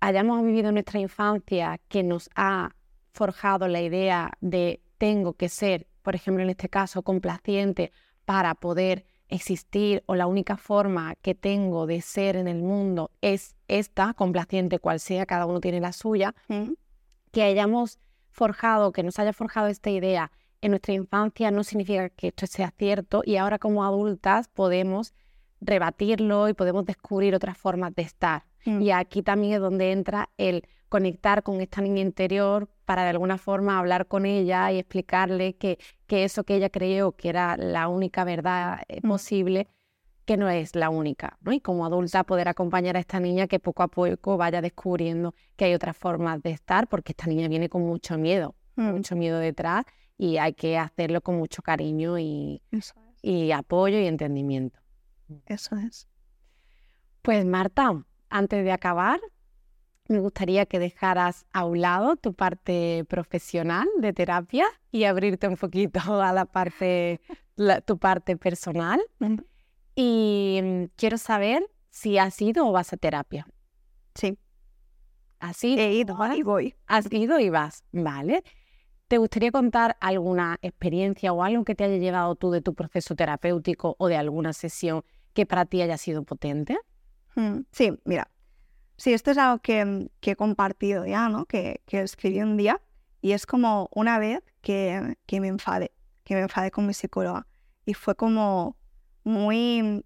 hayamos 0.00 0.42
vivido 0.44 0.68
en 0.68 0.74
nuestra 0.74 1.00
infancia 1.00 1.80
que 1.88 2.02
nos 2.02 2.28
ha 2.34 2.74
forjado 3.12 3.68
la 3.68 3.80
idea 3.80 4.32
de 4.40 4.82
tengo 5.00 5.32
que 5.32 5.48
ser, 5.48 5.86
por 6.02 6.14
ejemplo, 6.14 6.42
en 6.42 6.50
este 6.50 6.68
caso, 6.68 7.02
complaciente 7.02 7.90
para 8.26 8.54
poder 8.54 9.06
existir 9.28 10.02
o 10.04 10.14
la 10.14 10.26
única 10.26 10.58
forma 10.58 11.14
que 11.22 11.34
tengo 11.34 11.86
de 11.86 12.02
ser 12.02 12.36
en 12.36 12.48
el 12.48 12.60
mundo 12.60 13.10
es 13.22 13.56
esta, 13.66 14.12
complaciente 14.12 14.78
cual 14.78 15.00
sea, 15.00 15.24
cada 15.24 15.46
uno 15.46 15.60
tiene 15.60 15.80
la 15.80 15.92
suya, 15.92 16.34
que 17.32 17.42
hayamos 17.42 17.98
forjado, 18.28 18.92
que 18.92 19.02
nos 19.02 19.18
haya 19.18 19.32
forjado 19.32 19.68
esta 19.68 19.88
idea 19.88 20.30
en 20.60 20.72
nuestra 20.72 20.92
infancia 20.92 21.50
no 21.50 21.64
significa 21.64 22.10
que 22.10 22.28
esto 22.28 22.46
sea 22.46 22.70
cierto 22.76 23.22
y 23.24 23.36
ahora 23.36 23.58
como 23.58 23.82
adultas 23.82 24.48
podemos 24.48 25.14
rebatirlo 25.62 26.50
y 26.50 26.52
podemos 26.52 26.84
descubrir 26.84 27.34
otras 27.34 27.56
formas 27.56 27.94
de 27.94 28.02
estar. 28.02 28.44
Mm. 28.66 28.82
Y 28.82 28.90
aquí 28.90 29.22
también 29.22 29.54
es 29.54 29.60
donde 29.60 29.92
entra 29.92 30.28
el 30.36 30.68
conectar 30.90 31.42
con 31.42 31.60
esta 31.62 31.80
niña 31.80 32.02
interior 32.02 32.68
para 32.84 33.04
de 33.04 33.10
alguna 33.10 33.38
forma 33.38 33.78
hablar 33.78 34.06
con 34.06 34.26
ella 34.26 34.70
y 34.72 34.78
explicarle 34.78 35.54
que, 35.54 35.78
que 36.06 36.24
eso 36.24 36.44
que 36.44 36.56
ella 36.56 36.68
creyó 36.68 37.12
que 37.12 37.30
era 37.30 37.56
la 37.56 37.88
única 37.88 38.24
verdad 38.24 38.82
eh, 38.88 39.00
mm. 39.02 39.08
posible, 39.08 39.68
que 40.26 40.36
no 40.36 40.50
es 40.50 40.74
la 40.74 40.90
única. 40.90 41.38
¿no? 41.42 41.52
Y 41.52 41.60
como 41.60 41.86
adulta 41.86 42.24
poder 42.24 42.48
acompañar 42.48 42.96
a 42.96 43.00
esta 43.00 43.20
niña 43.20 43.46
que 43.46 43.60
poco 43.60 43.84
a 43.84 43.88
poco 43.88 44.36
vaya 44.36 44.60
descubriendo 44.60 45.32
que 45.56 45.66
hay 45.66 45.74
otras 45.74 45.96
formas 45.96 46.42
de 46.42 46.50
estar, 46.50 46.88
porque 46.88 47.12
esta 47.12 47.28
niña 47.28 47.46
viene 47.46 47.68
con 47.68 47.82
mucho 47.82 48.18
miedo, 48.18 48.56
mm. 48.74 48.90
mucho 48.90 49.14
miedo 49.14 49.38
detrás 49.38 49.84
y 50.18 50.38
hay 50.38 50.54
que 50.54 50.76
hacerlo 50.76 51.20
con 51.20 51.36
mucho 51.36 51.62
cariño 51.62 52.18
y, 52.18 52.62
y 53.22 53.52
apoyo 53.52 53.98
y 54.00 54.06
entendimiento. 54.06 54.80
Eso 55.46 55.76
es. 55.76 56.08
Pues 57.22 57.46
Marta, 57.46 58.04
antes 58.28 58.64
de 58.64 58.72
acabar, 58.72 59.20
me 60.08 60.18
gustaría 60.18 60.66
que 60.66 60.78
dejaras 60.78 61.46
a 61.52 61.64
un 61.64 61.80
lado 61.80 62.16
tu 62.16 62.34
parte 62.34 63.04
profesional 63.08 63.86
de 63.98 64.12
terapia 64.12 64.66
y 64.90 65.04
abrirte 65.04 65.46
un 65.46 65.56
poquito 65.56 66.00
a 66.22 66.32
la 66.32 66.46
parte, 66.46 67.20
tu 67.84 67.98
parte 67.98 68.36
personal. 68.36 69.00
Y 69.94 70.60
mm, 70.62 70.84
quiero 70.96 71.16
saber 71.16 71.64
si 71.90 72.18
has 72.18 72.40
ido 72.42 72.66
o 72.66 72.72
vas 72.72 72.92
a 72.92 72.96
terapia. 72.96 73.46
Sí. 74.14 74.36
¿Has 75.38 75.62
ido? 75.64 75.80
He 75.80 75.94
ido 75.94 76.16
y 76.34 76.42
voy. 76.42 76.74
Has 76.86 77.10
ido 77.12 77.38
y 77.38 77.48
vas, 77.48 77.84
¿vale? 77.92 78.42
¿Te 79.08 79.18
gustaría 79.18 79.50
contar 79.50 79.96
alguna 80.00 80.58
experiencia 80.62 81.32
o 81.32 81.42
algo 81.42 81.64
que 81.64 81.74
te 81.74 81.84
haya 81.84 81.96
llevado 81.96 82.34
tú 82.36 82.50
de 82.50 82.60
tu 82.60 82.74
proceso 82.74 83.16
terapéutico 83.16 83.96
o 83.98 84.08
de 84.08 84.16
alguna 84.16 84.52
sesión 84.52 85.02
que 85.34 85.46
para 85.46 85.64
ti 85.64 85.82
haya 85.82 85.96
sido 85.96 86.22
potente? 86.22 86.78
Sí, 87.72 87.98
mira, 88.04 88.30
sí, 89.00 89.14
esto 89.14 89.30
es 89.30 89.38
algo 89.38 89.60
que, 89.60 90.10
he 90.20 90.36
compartido 90.36 91.06
ya, 91.06 91.30
¿no? 91.30 91.46
Que, 91.46 91.80
escribí 91.90 92.42
un 92.42 92.58
día 92.58 92.82
y 93.22 93.32
es 93.32 93.46
como 93.46 93.88
una 93.92 94.18
vez 94.18 94.42
que, 94.60 95.16
que 95.26 95.40
me 95.40 95.48
enfadé, 95.48 95.92
que 96.22 96.34
me 96.34 96.42
enfadé 96.42 96.70
con 96.70 96.86
mi 96.86 96.92
psicóloga 96.92 97.46
y 97.86 97.94
fue 97.94 98.14
como 98.14 98.76
muy 99.24 100.04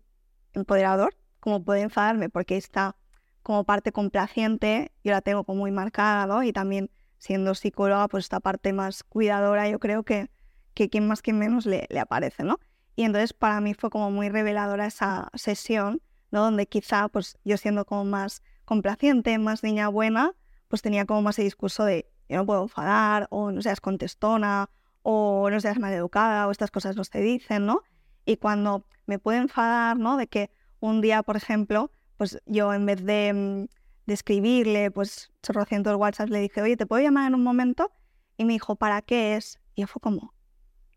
empoderador, 0.53 1.17
como 1.41 1.65
poder 1.65 1.83
enfadarme 1.83 2.29
porque 2.29 2.57
está 2.57 2.97
como 3.43 3.65
parte 3.65 3.91
complaciente, 3.91 4.93
yo 5.03 5.11
la 5.11 5.21
tengo 5.21 5.43
como 5.43 5.61
muy 5.61 5.73
marcada, 5.73 6.27
¿no? 6.27 6.45
Y 6.45 6.53
también 6.53 6.89
siendo 7.19 7.55
psicóloga, 7.57 8.07
pues 8.07 8.27
esta 8.27 8.39
parte 8.39 8.73
más 8.73 9.03
cuidadora, 9.03 9.69
yo 9.69 9.81
creo 9.81 10.05
que, 10.05 10.31
que 10.73 10.89
quien 10.89 11.09
más 11.09 11.21
que 11.21 11.33
menos 11.33 11.67
le, 11.67 11.87
le 11.91 11.99
aparece, 11.99 12.45
¿no? 12.45 12.61
Y 12.95 13.03
entonces 13.03 13.33
para 13.33 13.61
mí 13.61 13.75
fue 13.75 13.91
como 13.91 14.13
muy 14.13 14.29
reveladora 14.29 14.87
esa 14.87 15.31
sesión, 15.35 16.01
¿no? 16.31 16.43
Donde 16.43 16.69
quizá, 16.69 17.09
pues 17.09 17.39
yo 17.45 17.57
siendo 17.57 17.85
como 17.85 18.05
más 18.05 18.43
complaciente, 18.65 19.39
más 19.39 19.63
niña 19.63 19.89
buena, 19.89 20.33
pues 20.69 20.83
tenía 20.83 21.05
como 21.05 21.23
más 21.23 21.37
ese 21.37 21.45
discurso 21.45 21.85
de 21.85 22.11
yo 22.29 22.37
no 22.39 22.47
puedo 22.47 22.63
enfadar, 22.63 23.27
o 23.31 23.51
no 23.51 23.61
seas 23.61 23.81
contestona, 23.81 24.71
o 25.03 25.49
no 25.51 25.61
seas 25.61 25.79
maleducada, 25.79 26.49
o 26.49 26.51
estas 26.51 26.71
cosas 26.71 26.97
no 26.97 27.05
se 27.05 27.21
dicen, 27.21 27.67
¿no? 27.67 27.83
Y 28.25 28.39
cuando 28.39 28.87
me 29.07 29.19
puedo 29.19 29.39
enfadar, 29.39 29.99
¿no? 29.99 30.17
De 30.17 30.27
que 30.27 30.51
un 30.81 31.01
día, 31.01 31.23
por 31.23 31.37
ejemplo, 31.37 31.91
pues 32.17 32.39
yo 32.47 32.73
en 32.73 32.87
vez 32.87 33.05
de 33.05 33.33
mm, 33.35 33.75
de 34.07 34.15
escribirle, 34.15 34.91
pues 34.91 35.31
chorrocientos 35.43 35.97
WhatsApp, 35.97 36.29
le 36.29 36.41
dije, 36.41 36.61
oye, 36.63 36.77
¿te 36.77 36.87
puedo 36.87 37.03
llamar 37.03 37.29
en 37.29 37.35
un 37.35 37.43
momento? 37.43 37.91
Y 38.37 38.45
me 38.45 38.53
dijo, 38.53 38.77
¿para 38.77 39.03
qué 39.03 39.37
es? 39.37 39.61
Y 39.75 39.85
fue 39.85 40.01
como, 40.01 40.35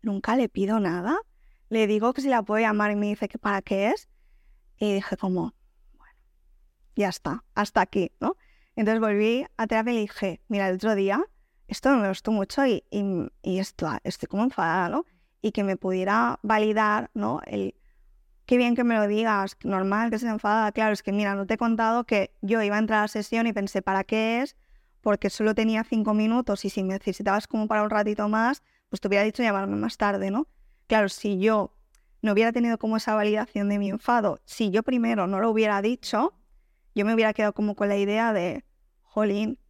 nunca 0.02 0.36
le 0.36 0.48
pido 0.48 0.80
nada. 0.80 1.18
Le 1.68 1.86
digo 1.86 2.12
que 2.12 2.22
si 2.22 2.28
la 2.28 2.42
puedo 2.42 2.60
llamar 2.60 2.90
y 2.90 2.96
me 2.96 3.06
dice 3.06 3.28
que 3.28 3.38
para 3.38 3.62
qué 3.62 3.90
es. 3.90 4.08
Y 4.78 4.94
dije 4.94 5.16
como, 5.16 5.54
ya 6.98 7.08
está, 7.08 7.44
hasta 7.54 7.80
aquí, 7.80 8.12
¿no? 8.20 8.36
Entonces 8.76 9.00
volví 9.00 9.46
a 9.56 9.66
terapia 9.66 9.92
y 9.92 9.94
le 9.94 10.00
dije, 10.02 10.40
mira, 10.48 10.68
el 10.68 10.76
otro 10.76 10.94
día 10.94 11.24
esto 11.68 11.94
me 11.96 12.08
gustó 12.08 12.32
mucho 12.32 12.66
y, 12.66 12.82
y, 12.90 13.58
esto, 13.58 13.88
estoy 14.02 14.26
como 14.26 14.42
enfadada, 14.42 14.88
¿no? 14.88 15.04
Y 15.42 15.52
que 15.52 15.64
me 15.64 15.76
pudiera 15.76 16.40
validar, 16.42 17.10
¿no? 17.12 17.40
El, 17.44 17.74
qué 18.46 18.56
bien 18.56 18.74
que 18.74 18.84
me 18.84 18.94
lo 18.94 19.06
digas, 19.06 19.56
normal 19.62 20.10
que 20.10 20.18
se 20.18 20.28
enfada. 20.28 20.72
Claro, 20.72 20.94
es 20.94 21.02
que 21.02 21.12
mira, 21.12 21.34
no 21.34 21.46
te 21.46 21.54
he 21.54 21.58
contado 21.58 22.04
que 22.04 22.32
yo 22.40 22.62
iba 22.62 22.76
a 22.76 22.78
entrar 22.78 23.00
a 23.00 23.02
la 23.02 23.08
sesión 23.08 23.46
y 23.46 23.52
pensé, 23.52 23.82
¿para 23.82 24.02
qué 24.04 24.40
es? 24.40 24.56
Porque 25.02 25.28
solo 25.28 25.54
tenía 25.54 25.84
cinco 25.84 26.14
minutos 26.14 26.64
y 26.64 26.70
si 26.70 26.82
necesitabas 26.82 27.46
como 27.46 27.68
para 27.68 27.82
un 27.82 27.90
ratito 27.90 28.28
más, 28.28 28.62
pues 28.88 29.00
te 29.00 29.08
hubiera 29.08 29.24
dicho 29.24 29.42
llamarme 29.42 29.76
más 29.76 29.98
tarde, 29.98 30.30
¿no? 30.30 30.48
Claro, 30.86 31.10
si 31.10 31.38
yo 31.38 31.74
no 32.22 32.32
hubiera 32.32 32.50
tenido 32.50 32.78
como 32.78 32.96
esa 32.96 33.14
validación 33.14 33.68
de 33.68 33.78
mi 33.78 33.90
enfado, 33.90 34.40
si 34.46 34.70
yo 34.70 34.82
primero 34.82 35.26
no 35.26 35.38
lo 35.38 35.50
hubiera 35.50 35.82
dicho, 35.82 36.32
yo 36.98 37.04
me 37.04 37.14
hubiera 37.14 37.32
quedado 37.32 37.52
como 37.52 37.76
con 37.76 37.88
la 37.88 37.96
idea 37.96 38.32
de, 38.32 38.64
jolín, 39.02 39.60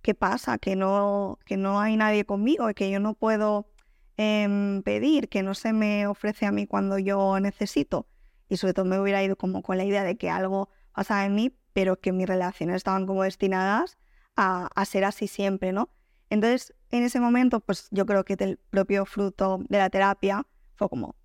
¿qué 0.00 0.14
pasa? 0.14 0.56
Que 0.56 0.74
no, 0.74 1.38
que 1.44 1.58
no 1.58 1.80
hay 1.80 1.98
nadie 1.98 2.24
conmigo, 2.24 2.66
que 2.74 2.90
yo 2.90 2.98
no 2.98 3.12
puedo 3.12 3.70
em, 4.16 4.82
pedir, 4.82 5.28
que 5.28 5.42
no 5.42 5.54
se 5.54 5.74
me 5.74 6.06
ofrece 6.06 6.46
a 6.46 6.52
mí 6.52 6.66
cuando 6.66 6.98
yo 6.98 7.38
necesito 7.40 8.08
y 8.48 8.56
sobre 8.56 8.72
todo 8.72 8.86
me 8.86 8.98
hubiera 8.98 9.22
ido 9.22 9.36
como 9.36 9.60
con 9.62 9.76
la 9.76 9.84
idea 9.84 10.02
de 10.02 10.16
que 10.16 10.30
algo 10.30 10.70
pasaba 10.94 11.26
en 11.26 11.34
mí, 11.34 11.54
pero 11.74 12.00
que 12.00 12.12
mis 12.12 12.26
relaciones 12.26 12.76
estaban 12.76 13.06
como 13.06 13.22
destinadas 13.22 13.98
a, 14.34 14.70
ser 14.86 15.04
así 15.04 15.28
siempre, 15.28 15.72
¿no? 15.72 15.90
Entonces, 16.30 16.74
en 16.90 17.02
ese 17.02 17.20
momento, 17.20 17.60
pues 17.60 17.88
yo 17.90 18.06
creo 18.06 18.24
que 18.24 18.34
el 18.38 18.58
propio 18.70 19.04
fruto 19.04 19.58
de 19.68 19.76
la 19.76 19.90
terapia 19.90 20.46
fue 20.76 20.88
como, 20.88 21.16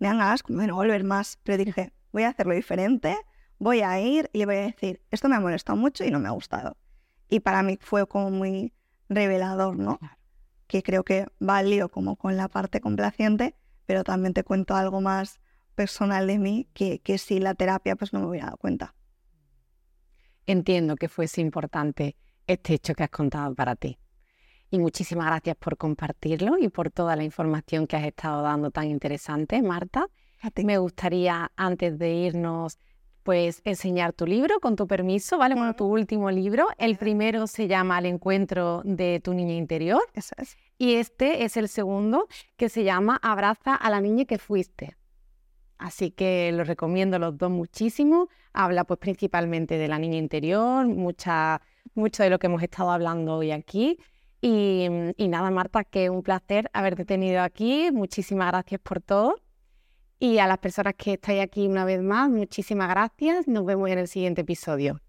me 0.00 0.08
dan 0.08 0.18
ganas 0.18 0.42
como 0.42 0.60
de 0.60 0.66
no 0.66 0.74
volver 0.74 1.04
más, 1.04 1.38
pero 1.44 1.62
dije, 1.62 1.92
voy 2.10 2.24
a 2.24 2.30
hacerlo 2.30 2.54
diferente, 2.54 3.16
voy 3.58 3.80
a 3.80 4.00
ir 4.00 4.30
y 4.32 4.38
le 4.38 4.46
voy 4.46 4.56
a 4.56 4.60
decir, 4.60 5.02
esto 5.10 5.28
me 5.28 5.36
ha 5.36 5.40
molestado 5.40 5.76
mucho 5.76 6.04
y 6.04 6.10
no 6.10 6.20
me 6.20 6.28
ha 6.28 6.32
gustado. 6.32 6.76
Y 7.28 7.40
para 7.40 7.62
mí 7.62 7.78
fue 7.80 8.06
como 8.06 8.30
muy 8.30 8.72
revelador, 9.08 9.76
¿no? 9.76 9.98
Que 10.66 10.82
creo 10.82 11.04
que 11.04 11.26
va 11.40 11.62
como 11.88 12.16
con 12.16 12.36
la 12.36 12.48
parte 12.48 12.80
complaciente, 12.80 13.54
pero 13.86 14.04
también 14.04 14.34
te 14.34 14.44
cuento 14.44 14.74
algo 14.74 15.00
más 15.00 15.40
personal 15.74 16.26
de 16.26 16.38
mí 16.38 16.68
que, 16.74 17.00
que 17.00 17.18
si 17.18 17.38
la 17.38 17.54
terapia 17.54 17.96
pues 17.96 18.12
no 18.12 18.20
me 18.20 18.26
hubiera 18.26 18.46
dado 18.46 18.58
cuenta. 18.58 18.94
Entiendo 20.46 20.96
que 20.96 21.08
fuese 21.08 21.40
importante 21.40 22.16
este 22.46 22.74
hecho 22.74 22.94
que 22.94 23.04
has 23.04 23.10
contado 23.10 23.54
para 23.54 23.76
ti. 23.76 23.98
Y 24.70 24.78
muchísimas 24.78 25.26
gracias 25.26 25.56
por 25.56 25.76
compartirlo 25.76 26.58
y 26.58 26.68
por 26.68 26.90
toda 26.90 27.16
la 27.16 27.24
información 27.24 27.86
que 27.86 27.96
has 27.96 28.04
estado 28.04 28.42
dando 28.42 28.70
tan 28.70 28.88
interesante, 28.88 29.62
Marta. 29.62 30.06
Me 30.62 30.78
gustaría, 30.78 31.50
antes 31.56 31.98
de 31.98 32.12
irnos, 32.12 32.78
pues 33.28 33.60
enseñar 33.66 34.14
tu 34.14 34.24
libro, 34.24 34.58
con 34.58 34.74
tu 34.74 34.86
permiso, 34.86 35.36
¿vale? 35.36 35.54
Bueno, 35.54 35.76
tu 35.76 35.84
último 35.84 36.30
libro. 36.30 36.66
El 36.78 36.96
primero 36.96 37.46
se 37.46 37.68
llama 37.68 37.98
El 37.98 38.06
encuentro 38.06 38.80
de 38.86 39.20
tu 39.22 39.34
niña 39.34 39.52
interior. 39.52 40.00
Eso 40.14 40.34
es. 40.38 40.56
Y 40.78 40.94
este 40.94 41.44
es 41.44 41.58
el 41.58 41.68
segundo, 41.68 42.26
que 42.56 42.70
se 42.70 42.84
llama 42.84 43.20
Abraza 43.22 43.74
a 43.74 43.90
la 43.90 44.00
niña 44.00 44.24
que 44.24 44.38
fuiste. 44.38 44.96
Así 45.76 46.10
que 46.10 46.52
los 46.52 46.66
recomiendo 46.66 47.18
los 47.18 47.36
dos 47.36 47.50
muchísimo. 47.50 48.30
Habla 48.54 48.84
pues 48.84 48.98
principalmente 48.98 49.76
de 49.76 49.88
la 49.88 49.98
niña 49.98 50.16
interior, 50.16 50.86
mucha, 50.86 51.60
mucho 51.94 52.22
de 52.22 52.30
lo 52.30 52.38
que 52.38 52.46
hemos 52.46 52.62
estado 52.62 52.92
hablando 52.92 53.36
hoy 53.36 53.50
aquí. 53.50 53.98
Y, 54.40 54.86
y 55.18 55.28
nada, 55.28 55.50
Marta, 55.50 55.84
que 55.84 56.08
un 56.08 56.22
placer 56.22 56.70
haberte 56.72 57.04
tenido 57.04 57.42
aquí. 57.42 57.90
Muchísimas 57.92 58.48
gracias 58.52 58.80
por 58.80 59.02
todo. 59.02 59.34
Y 60.20 60.38
a 60.38 60.46
las 60.46 60.58
personas 60.58 60.94
que 60.96 61.14
estáis 61.14 61.40
aquí 61.42 61.66
una 61.66 61.84
vez 61.84 62.02
más, 62.02 62.28
muchísimas 62.28 62.88
gracias. 62.88 63.46
Nos 63.46 63.64
vemos 63.64 63.88
en 63.90 63.98
el 63.98 64.08
siguiente 64.08 64.40
episodio. 64.40 65.00